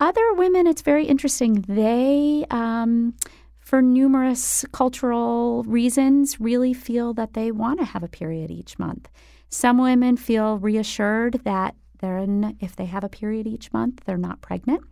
Other 0.00 0.34
women, 0.34 0.66
it's 0.66 0.82
very 0.82 1.06
interesting. 1.06 1.64
They, 1.68 2.44
um, 2.50 3.14
for 3.58 3.82
numerous 3.82 4.64
cultural 4.72 5.62
reasons, 5.64 6.40
really 6.40 6.72
feel 6.74 7.14
that 7.14 7.34
they 7.34 7.50
want 7.52 7.78
to 7.80 7.84
have 7.84 8.02
a 8.02 8.08
period 8.08 8.50
each 8.50 8.78
month. 8.78 9.08
Some 9.50 9.78
women 9.78 10.16
feel 10.16 10.58
reassured 10.58 11.40
that 11.44 11.74
then 12.00 12.56
if 12.60 12.74
they 12.76 12.86
have 12.86 13.04
a 13.04 13.08
period 13.08 13.46
each 13.46 13.72
month, 13.72 14.02
they're 14.04 14.16
not 14.16 14.40
pregnant. 14.40 14.82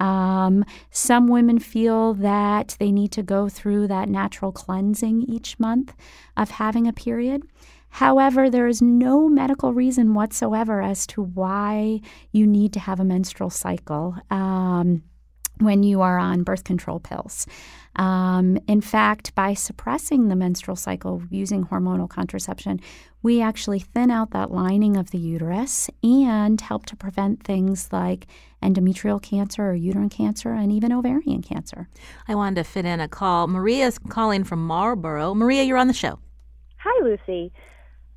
Um, 0.00 0.64
some 0.90 1.28
women 1.28 1.58
feel 1.58 2.14
that 2.14 2.76
they 2.78 2.92
need 2.92 3.12
to 3.12 3.22
go 3.22 3.48
through 3.48 3.88
that 3.88 4.08
natural 4.08 4.52
cleansing 4.52 5.22
each 5.22 5.58
month 5.58 5.94
of 6.36 6.50
having 6.50 6.86
a 6.86 6.92
period. 6.92 7.42
However, 7.90 8.50
there 8.50 8.68
is 8.68 8.82
no 8.82 9.28
medical 9.28 9.72
reason 9.72 10.14
whatsoever 10.14 10.82
as 10.82 11.06
to 11.08 11.22
why 11.22 12.00
you 12.32 12.46
need 12.46 12.72
to 12.74 12.80
have 12.80 13.00
a 13.00 13.04
menstrual 13.04 13.50
cycle. 13.50 14.16
Um, 14.30 15.02
when 15.60 15.82
you 15.82 16.00
are 16.00 16.18
on 16.18 16.42
birth 16.42 16.64
control 16.64 17.00
pills. 17.00 17.46
Um, 17.96 18.58
in 18.68 18.80
fact, 18.80 19.34
by 19.34 19.54
suppressing 19.54 20.28
the 20.28 20.36
menstrual 20.36 20.76
cycle 20.76 21.22
using 21.30 21.66
hormonal 21.66 22.08
contraception, 22.08 22.80
we 23.22 23.42
actually 23.42 23.80
thin 23.80 24.10
out 24.10 24.30
that 24.30 24.50
lining 24.50 24.96
of 24.96 25.10
the 25.10 25.18
uterus 25.18 25.90
and 26.02 26.60
help 26.60 26.86
to 26.86 26.96
prevent 26.96 27.42
things 27.42 27.88
like 27.92 28.26
endometrial 28.62 29.20
cancer 29.20 29.68
or 29.68 29.74
uterine 29.74 30.08
cancer 30.08 30.52
and 30.52 30.72
even 30.72 30.92
ovarian 30.92 31.42
cancer. 31.42 31.88
I 32.26 32.34
wanted 32.34 32.56
to 32.56 32.64
fit 32.64 32.84
in 32.84 33.00
a 33.00 33.08
call. 33.08 33.46
Maria's 33.46 33.98
calling 33.98 34.44
from 34.44 34.66
Marlborough. 34.66 35.34
Maria, 35.34 35.62
you're 35.64 35.78
on 35.78 35.88
the 35.88 35.94
show. 35.94 36.18
Hi, 36.78 37.04
Lucy. 37.04 37.52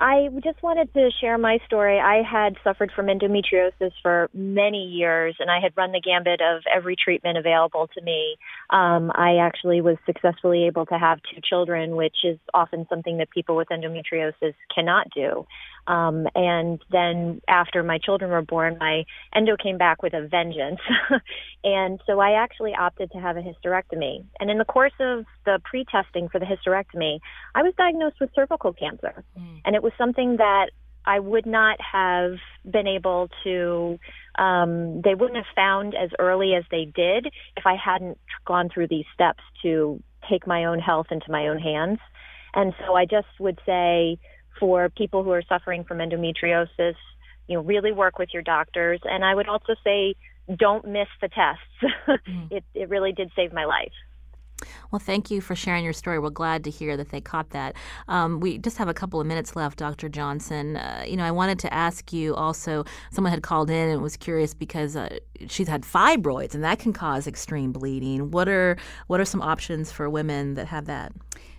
I 0.02 0.30
just 0.44 0.64
wanted 0.64 0.92
to 0.96 1.12
share 1.22 1.38
my 1.38 1.60
story. 1.68 2.00
I 2.00 2.24
had 2.24 2.56
suffered 2.64 2.92
from 2.96 3.06
endometriosis 3.06 3.92
for 4.02 4.32
many 4.34 4.88
years, 4.88 5.36
and 5.38 5.52
I 5.52 5.60
had 5.62 5.74
run 5.78 5.92
the 5.92 6.02
gambit 6.02 6.42
of 6.42 6.64
every 6.76 6.96
treatment 6.96 7.38
available 7.38 7.88
to 7.94 8.02
me. 8.02 8.38
Um, 8.72 9.12
I 9.14 9.38
actually 9.40 9.80
was 9.82 9.98
successfully 10.08 10.66
able 10.66 10.88
to 10.88 10.98
have 10.98 11.20
two 11.32 11.40
children, 11.48 11.96
which 11.96 12.16
is 12.24 12.40
often 12.52 12.88
something 12.90 13.20
that 13.20 13.30
people 13.30 13.56
with 13.56 13.68
endometriosis 13.70 14.56
cannot 14.74 15.06
do. 15.14 15.46
Um, 15.88 16.28
and 16.36 16.80
then 16.92 17.42
after 17.48 17.84
my 17.84 17.98
children 17.98 18.32
were 18.32 18.42
born, 18.42 18.78
my 18.80 19.04
endo 19.36 19.56
came 19.62 19.78
back 19.78 20.04
with 20.04 20.14
a 20.14 20.28
vengeance. 20.28 20.80
and 21.64 22.00
so 22.06 22.20
I 22.20 22.42
actually 22.42 22.74
opted 22.74 23.12
to 23.12 23.20
have 23.20 23.38
a 23.38 23.42
hysterectomy. 23.42 24.24
And 24.40 24.50
in 24.50 24.58
the 24.58 24.66
course 24.66 24.94
of 25.00 25.26
the 25.46 25.60
pre-testing 25.64 26.30
for 26.30 26.40
the 26.40 26.46
hysterectomy, 26.46 27.20
I 27.56 27.64
was 27.64 27.74
diagnosed 27.78 28.18
with 28.20 28.30
cervical 28.36 28.74
cancer. 28.74 29.24
Mm. 29.38 29.62
And 29.66 29.76
it 29.76 29.84
was 29.84 29.91
something 29.98 30.38
that 30.38 30.72
I 31.06 31.20
would 31.20 31.46
not 31.46 31.78
have 31.82 32.34
been 32.70 32.88
able 32.88 33.30
to, 33.44 34.00
um, 34.38 35.02
they 35.02 35.16
wouldn't 35.16 35.38
have 35.38 35.56
found 35.56 35.96
as 35.96 36.12
early 36.20 36.54
as 36.54 36.64
they 36.70 36.86
did 36.86 37.28
if 37.58 37.66
I 37.66 37.76
hadn't 37.76 38.20
gone 38.46 38.70
through 38.70 38.88
these 38.88 39.06
steps 39.14 39.44
to 39.64 40.02
take 40.30 40.46
my 40.46 40.66
own 40.66 40.80
health 40.80 41.08
into 41.12 41.32
my 41.32 41.48
own 41.48 41.58
hands. 41.58 42.00
And 42.54 42.74
so 42.80 42.96
I 42.96 43.06
just 43.06 43.28
would 43.40 43.60
say, 43.66 44.20
for 44.60 44.90
people 44.90 45.24
who 45.24 45.32
are 45.32 45.42
suffering 45.48 45.84
from 45.84 45.98
endometriosis, 45.98 46.96
you 47.48 47.56
know, 47.56 47.62
really 47.62 47.92
work 47.92 48.20
with 48.20 48.30
your 48.34 48.44
doctors. 48.44 49.00
And 49.04 49.26
I 49.26 49.34
would 49.34 49.48
also 49.48 49.74
say, 49.84 50.16
don't 50.56 50.86
miss 50.88 51.08
the 51.20 51.30
tests. 51.30 51.96
mm. 52.28 52.52
it, 52.52 52.64
it 52.74 52.90
really 52.90 53.12
did 53.12 53.32
save 53.36 53.54
my 53.54 53.66
life. 53.66 53.94
Well, 54.92 55.00
thank 55.00 55.32
you 55.32 55.42
for 55.42 55.56
sharing 55.56 55.84
your 55.84 55.94
story. 55.94 56.20
We're 56.20 56.30
glad 56.30 56.64
to 56.66 56.70
hear 56.70 56.98
that 56.98 57.10
they 57.10 57.22
caught 57.22 57.52
that. 57.52 57.76
Um, 58.08 58.40
we 58.40 58.58
just 58.58 58.78
have 58.78 58.88
a 58.88 58.94
couple 58.94 59.20
of 59.20 59.28
minutes 59.28 59.56
left, 59.56 59.78
Dr. 59.78 60.10
Johnson. 60.10 60.78
Uh, 60.78 61.04
you 61.08 61.18
know, 61.18 61.26
I 61.26 61.32
wanted 61.32 61.60
to 61.60 61.74
ask 61.74 62.12
you 62.12 62.36
also. 62.36 62.86
Someone 63.12 63.32
had 63.32 63.44
called 63.44 63.70
in 63.70 63.90
and 63.90 64.02
was 64.02 64.18
curious 64.18 64.54
because 64.54 64.96
uh, 64.96 65.18
she's 65.48 65.68
had 65.68 65.84
fibroids, 65.84 66.54
and 66.54 66.64
that 66.64 66.80
can 66.80 66.94
cause 66.94 67.28
extreme 67.28 67.72
bleeding. 67.72 68.32
What 68.32 68.48
are 68.48 68.78
what 69.08 69.20
are 69.20 69.26
some 69.26 69.42
options 69.42 69.92
for 69.92 70.10
women 70.10 70.56
that 70.56 70.68
have 70.68 70.86
that? 70.86 71.14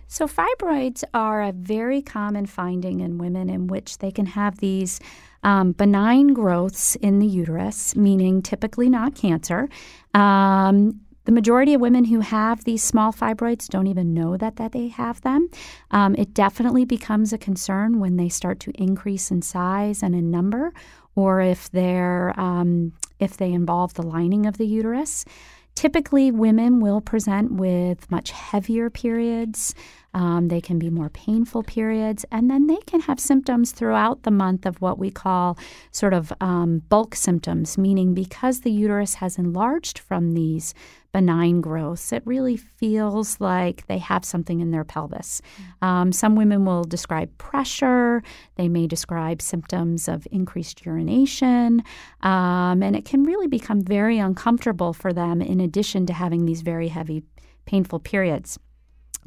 So, 0.07 0.27
fibroids 0.27 1.03
are 1.15 1.41
a 1.41 1.51
very 1.51 2.01
common 2.01 2.45
finding 2.45 2.99
in 2.99 3.17
women 3.17 3.49
in 3.49 3.65
which 3.65 3.97
they 3.97 4.11
can 4.11 4.27
have 4.27 4.59
these 4.59 4.99
um, 5.43 5.71
benign 5.71 6.33
growths 6.33 6.95
in 6.97 7.17
the 7.17 7.25
uterus, 7.25 7.95
meaning 7.95 8.43
typically 8.43 8.89
not 8.89 9.15
cancer. 9.15 9.69
Um, 10.13 11.01
the 11.25 11.31
majority 11.31 11.73
of 11.73 11.81
women 11.81 12.05
who 12.05 12.19
have 12.19 12.63
these 12.63 12.83
small 12.83 13.13
fibroids 13.13 13.67
don't 13.67 13.87
even 13.87 14.13
know 14.13 14.37
that, 14.37 14.57
that 14.57 14.71
they 14.73 14.89
have 14.89 15.21
them. 15.21 15.49
Um, 15.91 16.15
it 16.15 16.33
definitely 16.33 16.85
becomes 16.85 17.31
a 17.31 17.37
concern 17.37 17.99
when 17.99 18.17
they 18.17 18.29
start 18.29 18.59
to 18.61 18.71
increase 18.71 19.31
in 19.31 19.41
size 19.41 20.03
and 20.03 20.13
in 20.13 20.31
number, 20.31 20.73
or 21.15 21.41
if 21.41 21.71
they're 21.71 22.37
um, 22.39 22.93
if 23.19 23.37
they 23.37 23.51
involve 23.51 23.93
the 23.93 24.03
lining 24.03 24.45
of 24.45 24.57
the 24.57 24.67
uterus. 24.67 25.23
Typically, 25.75 26.29
women 26.29 26.79
will 26.79 27.01
present 27.01 27.53
with 27.53 28.09
much 28.11 28.29
heavier 28.29 28.89
periods. 28.91 29.73
Um, 30.13 30.49
they 30.49 30.61
can 30.61 30.77
be 30.77 30.91
more 30.91 31.09
painful 31.09 31.63
periods, 31.63 32.23
and 32.31 32.49
then 32.49 32.67
they 32.67 32.77
can 32.85 32.99
have 33.01 33.19
symptoms 33.19 33.71
throughout 33.71 34.21
the 34.21 34.29
month 34.29 34.67
of 34.67 34.79
what 34.81 34.99
we 34.99 35.09
call 35.09 35.57
sort 35.91 36.13
of 36.13 36.31
um, 36.39 36.83
bulk 36.89 37.15
symptoms, 37.15 37.75
meaning 37.75 38.13
because 38.13 38.61
the 38.61 38.71
uterus 38.71 39.15
has 39.15 39.39
enlarged 39.39 39.97
from 39.97 40.33
these 40.33 40.75
benign 41.13 41.61
growths. 41.61 42.11
It 42.11 42.23
really 42.25 42.57
feels 42.57 43.39
like 43.39 43.87
they 43.87 43.99
have 43.99 44.25
something 44.25 44.59
in 44.59 44.71
their 44.71 44.83
pelvis. 44.83 45.41
Um, 45.81 46.11
some 46.11 46.35
women 46.35 46.65
will 46.65 46.83
describe 46.83 47.35
pressure, 47.37 48.21
they 48.55 48.67
may 48.67 48.87
describe 48.87 49.41
symptoms 49.41 50.07
of 50.07 50.27
increased 50.31 50.85
urination, 50.85 51.83
um, 52.21 52.83
and 52.83 52.95
it 52.95 53.05
can 53.05 53.23
really 53.23 53.47
become 53.47 53.79
very 53.79 54.17
uncomfortable 54.17 54.91
for 54.91 55.13
them 55.13 55.41
in 55.41 55.61
addition 55.61 56.05
to 56.07 56.13
having 56.13 56.45
these 56.45 56.61
very 56.61 56.89
heavy, 56.89 57.23
painful 57.65 57.99
periods. 57.99 58.59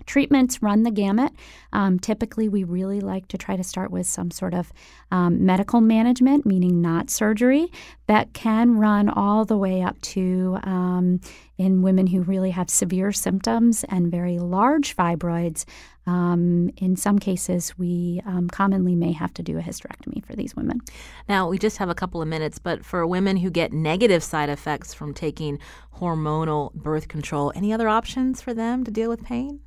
Treatments 0.05 0.63
run 0.63 0.83
the 0.83 0.91
gamut. 0.91 1.33
Um, 1.73 1.99
typically, 1.99 2.49
we 2.49 2.65
really 2.65 3.01
like 3.01 3.29
to 3.29 3.39
try 3.39 3.57
to 3.57 3.65
start 3.65 3.91
with 3.91 4.07
some 4.07 4.31
sort 4.31 4.55
of 4.55 4.73
um, 5.11 5.45
medical 5.45 5.81
management, 5.81 6.45
meaning 6.45 6.83
not 6.83 7.11
surgery, 7.11 7.71
that 8.07 8.33
can 8.33 8.79
run 8.79 9.09
all 9.09 9.45
the 9.45 9.57
way 9.57 9.83
up 9.83 10.01
to 10.03 10.59
um, 10.63 11.21
in 11.59 11.83
women 11.83 12.07
who 12.07 12.23
really 12.23 12.51
have 12.51 12.69
severe 12.69 13.13
symptoms 13.13 13.85
and 13.89 14.11
very 14.11 14.39
large 14.39 14.97
fibroids. 14.97 15.65
Um, 16.07 16.71
in 16.77 16.95
some 16.95 17.19
cases, 17.19 17.77
we 17.77 18.23
um, 18.25 18.49
commonly 18.49 18.95
may 18.95 19.13
have 19.13 19.35
to 19.35 19.43
do 19.43 19.59
a 19.59 19.63
hysterectomy 19.63 20.25
for 20.25 20.37
these 20.37 20.55
women. 20.55 20.81
Now, 21.29 21.49
we 21.49 21.59
just 21.59 21.79
have 21.79 21.89
a 21.89 21.95
couple 21.95 22.23
of 22.23 22.29
minutes, 22.29 22.61
but 22.61 22.85
for 22.85 23.05
women 23.07 23.39
who 23.39 23.51
get 23.51 23.73
negative 23.73 24.23
side 24.23 24.49
effects 24.49 24.95
from 24.95 25.15
taking 25.15 25.59
hormonal 25.97 26.73
birth 26.75 27.09
control, 27.09 27.53
any 27.57 27.73
other 27.73 27.89
options 27.89 28.41
for 28.41 28.55
them 28.55 28.85
to 28.85 28.91
deal 28.91 29.09
with 29.09 29.25
pain? 29.25 29.61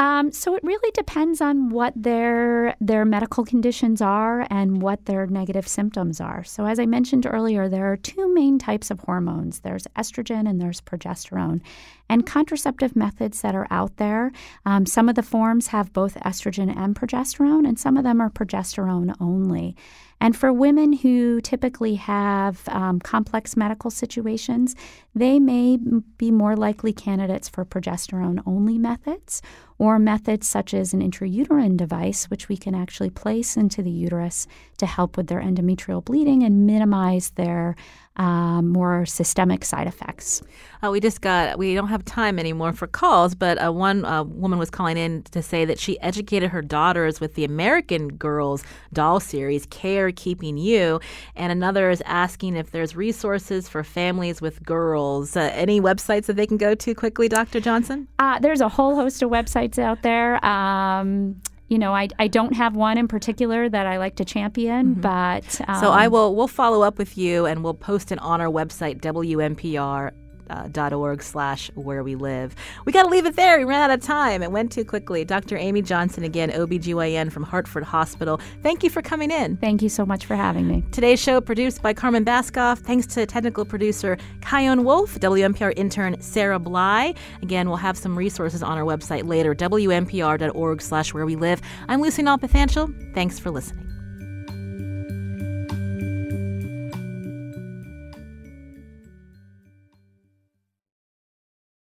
Um, 0.00 0.32
so 0.32 0.54
it 0.54 0.64
really 0.64 0.90
depends 0.92 1.42
on 1.42 1.68
what 1.68 1.92
their 1.94 2.74
their 2.80 3.04
medical 3.04 3.44
conditions 3.44 4.00
are 4.00 4.46
and 4.48 4.80
what 4.80 5.04
their 5.04 5.26
negative 5.26 5.68
symptoms 5.68 6.22
are. 6.22 6.42
So 6.42 6.64
as 6.64 6.78
I 6.78 6.86
mentioned 6.86 7.26
earlier, 7.26 7.68
there 7.68 7.92
are 7.92 7.98
two 7.98 8.32
main 8.32 8.58
types 8.58 8.90
of 8.90 9.00
hormones. 9.00 9.60
There's 9.60 9.86
estrogen 9.98 10.48
and 10.48 10.58
there's 10.58 10.80
progesterone. 10.80 11.60
And 12.08 12.26
contraceptive 12.26 12.96
methods 12.96 13.42
that 13.42 13.54
are 13.54 13.66
out 13.70 13.98
there, 13.98 14.32
um, 14.64 14.86
some 14.86 15.10
of 15.10 15.16
the 15.16 15.22
forms 15.22 15.66
have 15.66 15.92
both 15.92 16.14
estrogen 16.14 16.74
and 16.74 16.96
progesterone, 16.96 17.68
and 17.68 17.78
some 17.78 17.98
of 17.98 18.02
them 18.02 18.22
are 18.22 18.30
progesterone 18.30 19.14
only. 19.20 19.76
And 20.20 20.36
for 20.36 20.52
women 20.52 20.92
who 20.92 21.40
typically 21.40 21.94
have 21.94 22.68
um, 22.68 23.00
complex 23.00 23.56
medical 23.56 23.90
situations, 23.90 24.76
they 25.14 25.38
may 25.38 25.78
be 26.18 26.30
more 26.30 26.56
likely 26.56 26.92
candidates 26.92 27.48
for 27.48 27.64
progesterone 27.64 28.42
only 28.46 28.76
methods 28.76 29.40
or 29.78 29.98
methods 29.98 30.46
such 30.46 30.74
as 30.74 30.92
an 30.92 31.00
intrauterine 31.00 31.76
device, 31.76 32.24
which 32.28 32.50
we 32.50 32.56
can 32.56 32.74
actually 32.74 33.08
place 33.08 33.56
into 33.56 33.82
the 33.82 33.90
uterus 33.90 34.46
to 34.76 34.84
help 34.84 35.16
with 35.16 35.28
their 35.28 35.40
endometrial 35.40 36.04
bleeding 36.04 36.42
and 36.42 36.66
minimize 36.66 37.30
their 37.30 37.74
um, 38.16 38.68
more 38.68 39.06
systemic 39.06 39.64
side 39.64 39.86
effects. 39.86 40.42
Uh, 40.82 40.90
we 40.90 41.00
just 41.00 41.20
got, 41.20 41.58
we 41.58 41.74
don't 41.74 41.88
have 41.88 42.04
time 42.04 42.38
anymore 42.38 42.72
for 42.72 42.86
calls, 42.86 43.34
but 43.34 43.62
uh, 43.62 43.70
one 43.70 44.04
uh, 44.04 44.24
woman 44.24 44.58
was 44.58 44.70
calling 44.70 44.96
in 44.96 45.22
to 45.24 45.42
say 45.42 45.64
that 45.64 45.78
she 45.78 46.00
educated 46.00 46.50
her 46.50 46.62
daughters 46.62 47.20
with 47.20 47.34
the 47.34 47.44
American 47.44 48.08
Girls 48.16 48.64
doll 48.92 49.20
series, 49.20 49.66
Care 49.66 50.10
Keeping 50.12 50.56
You. 50.56 51.00
And 51.36 51.52
another 51.52 51.90
is 51.90 52.02
asking 52.04 52.56
if 52.56 52.72
there's 52.72 52.96
resources 52.96 53.68
for 53.68 53.84
families 53.84 54.40
with 54.40 54.62
girls. 54.64 55.36
Uh, 55.36 55.50
any 55.52 55.80
websites 55.80 56.26
that 56.26 56.36
they 56.36 56.46
can 56.46 56.56
go 56.56 56.74
to 56.74 56.94
quickly, 56.94 57.28
Dr. 57.28 57.60
Johnson? 57.60 58.08
Uh, 58.18 58.38
there's 58.38 58.60
a 58.60 58.68
whole 58.68 58.96
host 58.96 59.22
of 59.22 59.30
websites 59.30 59.78
out 59.78 60.02
there. 60.02 60.44
Um, 60.44 61.40
you 61.70 61.78
know, 61.78 61.94
I, 61.94 62.08
I 62.18 62.26
don't 62.26 62.52
have 62.54 62.74
one 62.74 62.98
in 62.98 63.06
particular 63.06 63.68
that 63.68 63.86
I 63.86 63.98
like 63.98 64.16
to 64.16 64.24
champion, 64.24 64.96
mm-hmm. 64.96 65.00
but 65.00 65.60
um, 65.68 65.80
so 65.80 65.92
I 65.92 66.08
will 66.08 66.34
we'll 66.34 66.48
follow 66.48 66.82
up 66.82 66.98
with 66.98 67.16
you 67.16 67.46
and 67.46 67.62
we'll 67.62 67.74
post 67.74 68.10
it 68.10 68.18
on 68.18 68.40
our 68.40 68.48
website 68.48 69.00
WNPR 69.00 70.10
uh, 70.50 70.90
org 70.94 71.22
slash 71.22 71.70
where 71.74 72.02
we 72.02 72.14
live. 72.14 72.54
We 72.84 72.92
got 72.92 73.04
to 73.04 73.08
leave 73.08 73.26
it 73.26 73.36
there. 73.36 73.58
We 73.58 73.64
ran 73.64 73.90
out 73.90 73.96
of 73.96 74.04
time. 74.04 74.42
It 74.42 74.50
went 74.50 74.72
too 74.72 74.84
quickly. 74.84 75.24
Dr. 75.24 75.56
Amy 75.56 75.82
Johnson, 75.82 76.24
again, 76.24 76.50
OBGYN 76.50 77.32
from 77.32 77.44
Hartford 77.44 77.84
Hospital. 77.84 78.40
Thank 78.62 78.82
you 78.82 78.90
for 78.90 79.02
coming 79.02 79.30
in. 79.30 79.56
Thank 79.58 79.82
you 79.82 79.88
so 79.88 80.04
much 80.04 80.26
for 80.26 80.34
having 80.34 80.66
me. 80.66 80.84
Today's 80.90 81.20
show 81.20 81.40
produced 81.40 81.82
by 81.82 81.94
Carmen 81.94 82.24
Baskauf. 82.24 82.78
Thanks 82.78 83.06
to 83.08 83.26
technical 83.26 83.64
producer 83.64 84.18
Kyone 84.40 84.84
Wolf, 84.84 85.18
WNPR 85.20 85.72
intern 85.76 86.20
Sarah 86.20 86.58
Bly. 86.58 87.14
Again, 87.42 87.68
we'll 87.68 87.76
have 87.76 87.96
some 87.96 88.16
resources 88.16 88.62
on 88.62 88.76
our 88.76 88.84
website 88.84 89.26
later, 89.26 89.54
wnpr.org 89.54 90.82
slash 90.82 91.14
where 91.14 91.26
we 91.26 91.36
live. 91.36 91.60
I'm 91.88 92.00
Lucy 92.00 92.22
Nalpathanchil. 92.22 93.14
Thanks 93.14 93.38
for 93.38 93.50
listening. 93.50 93.89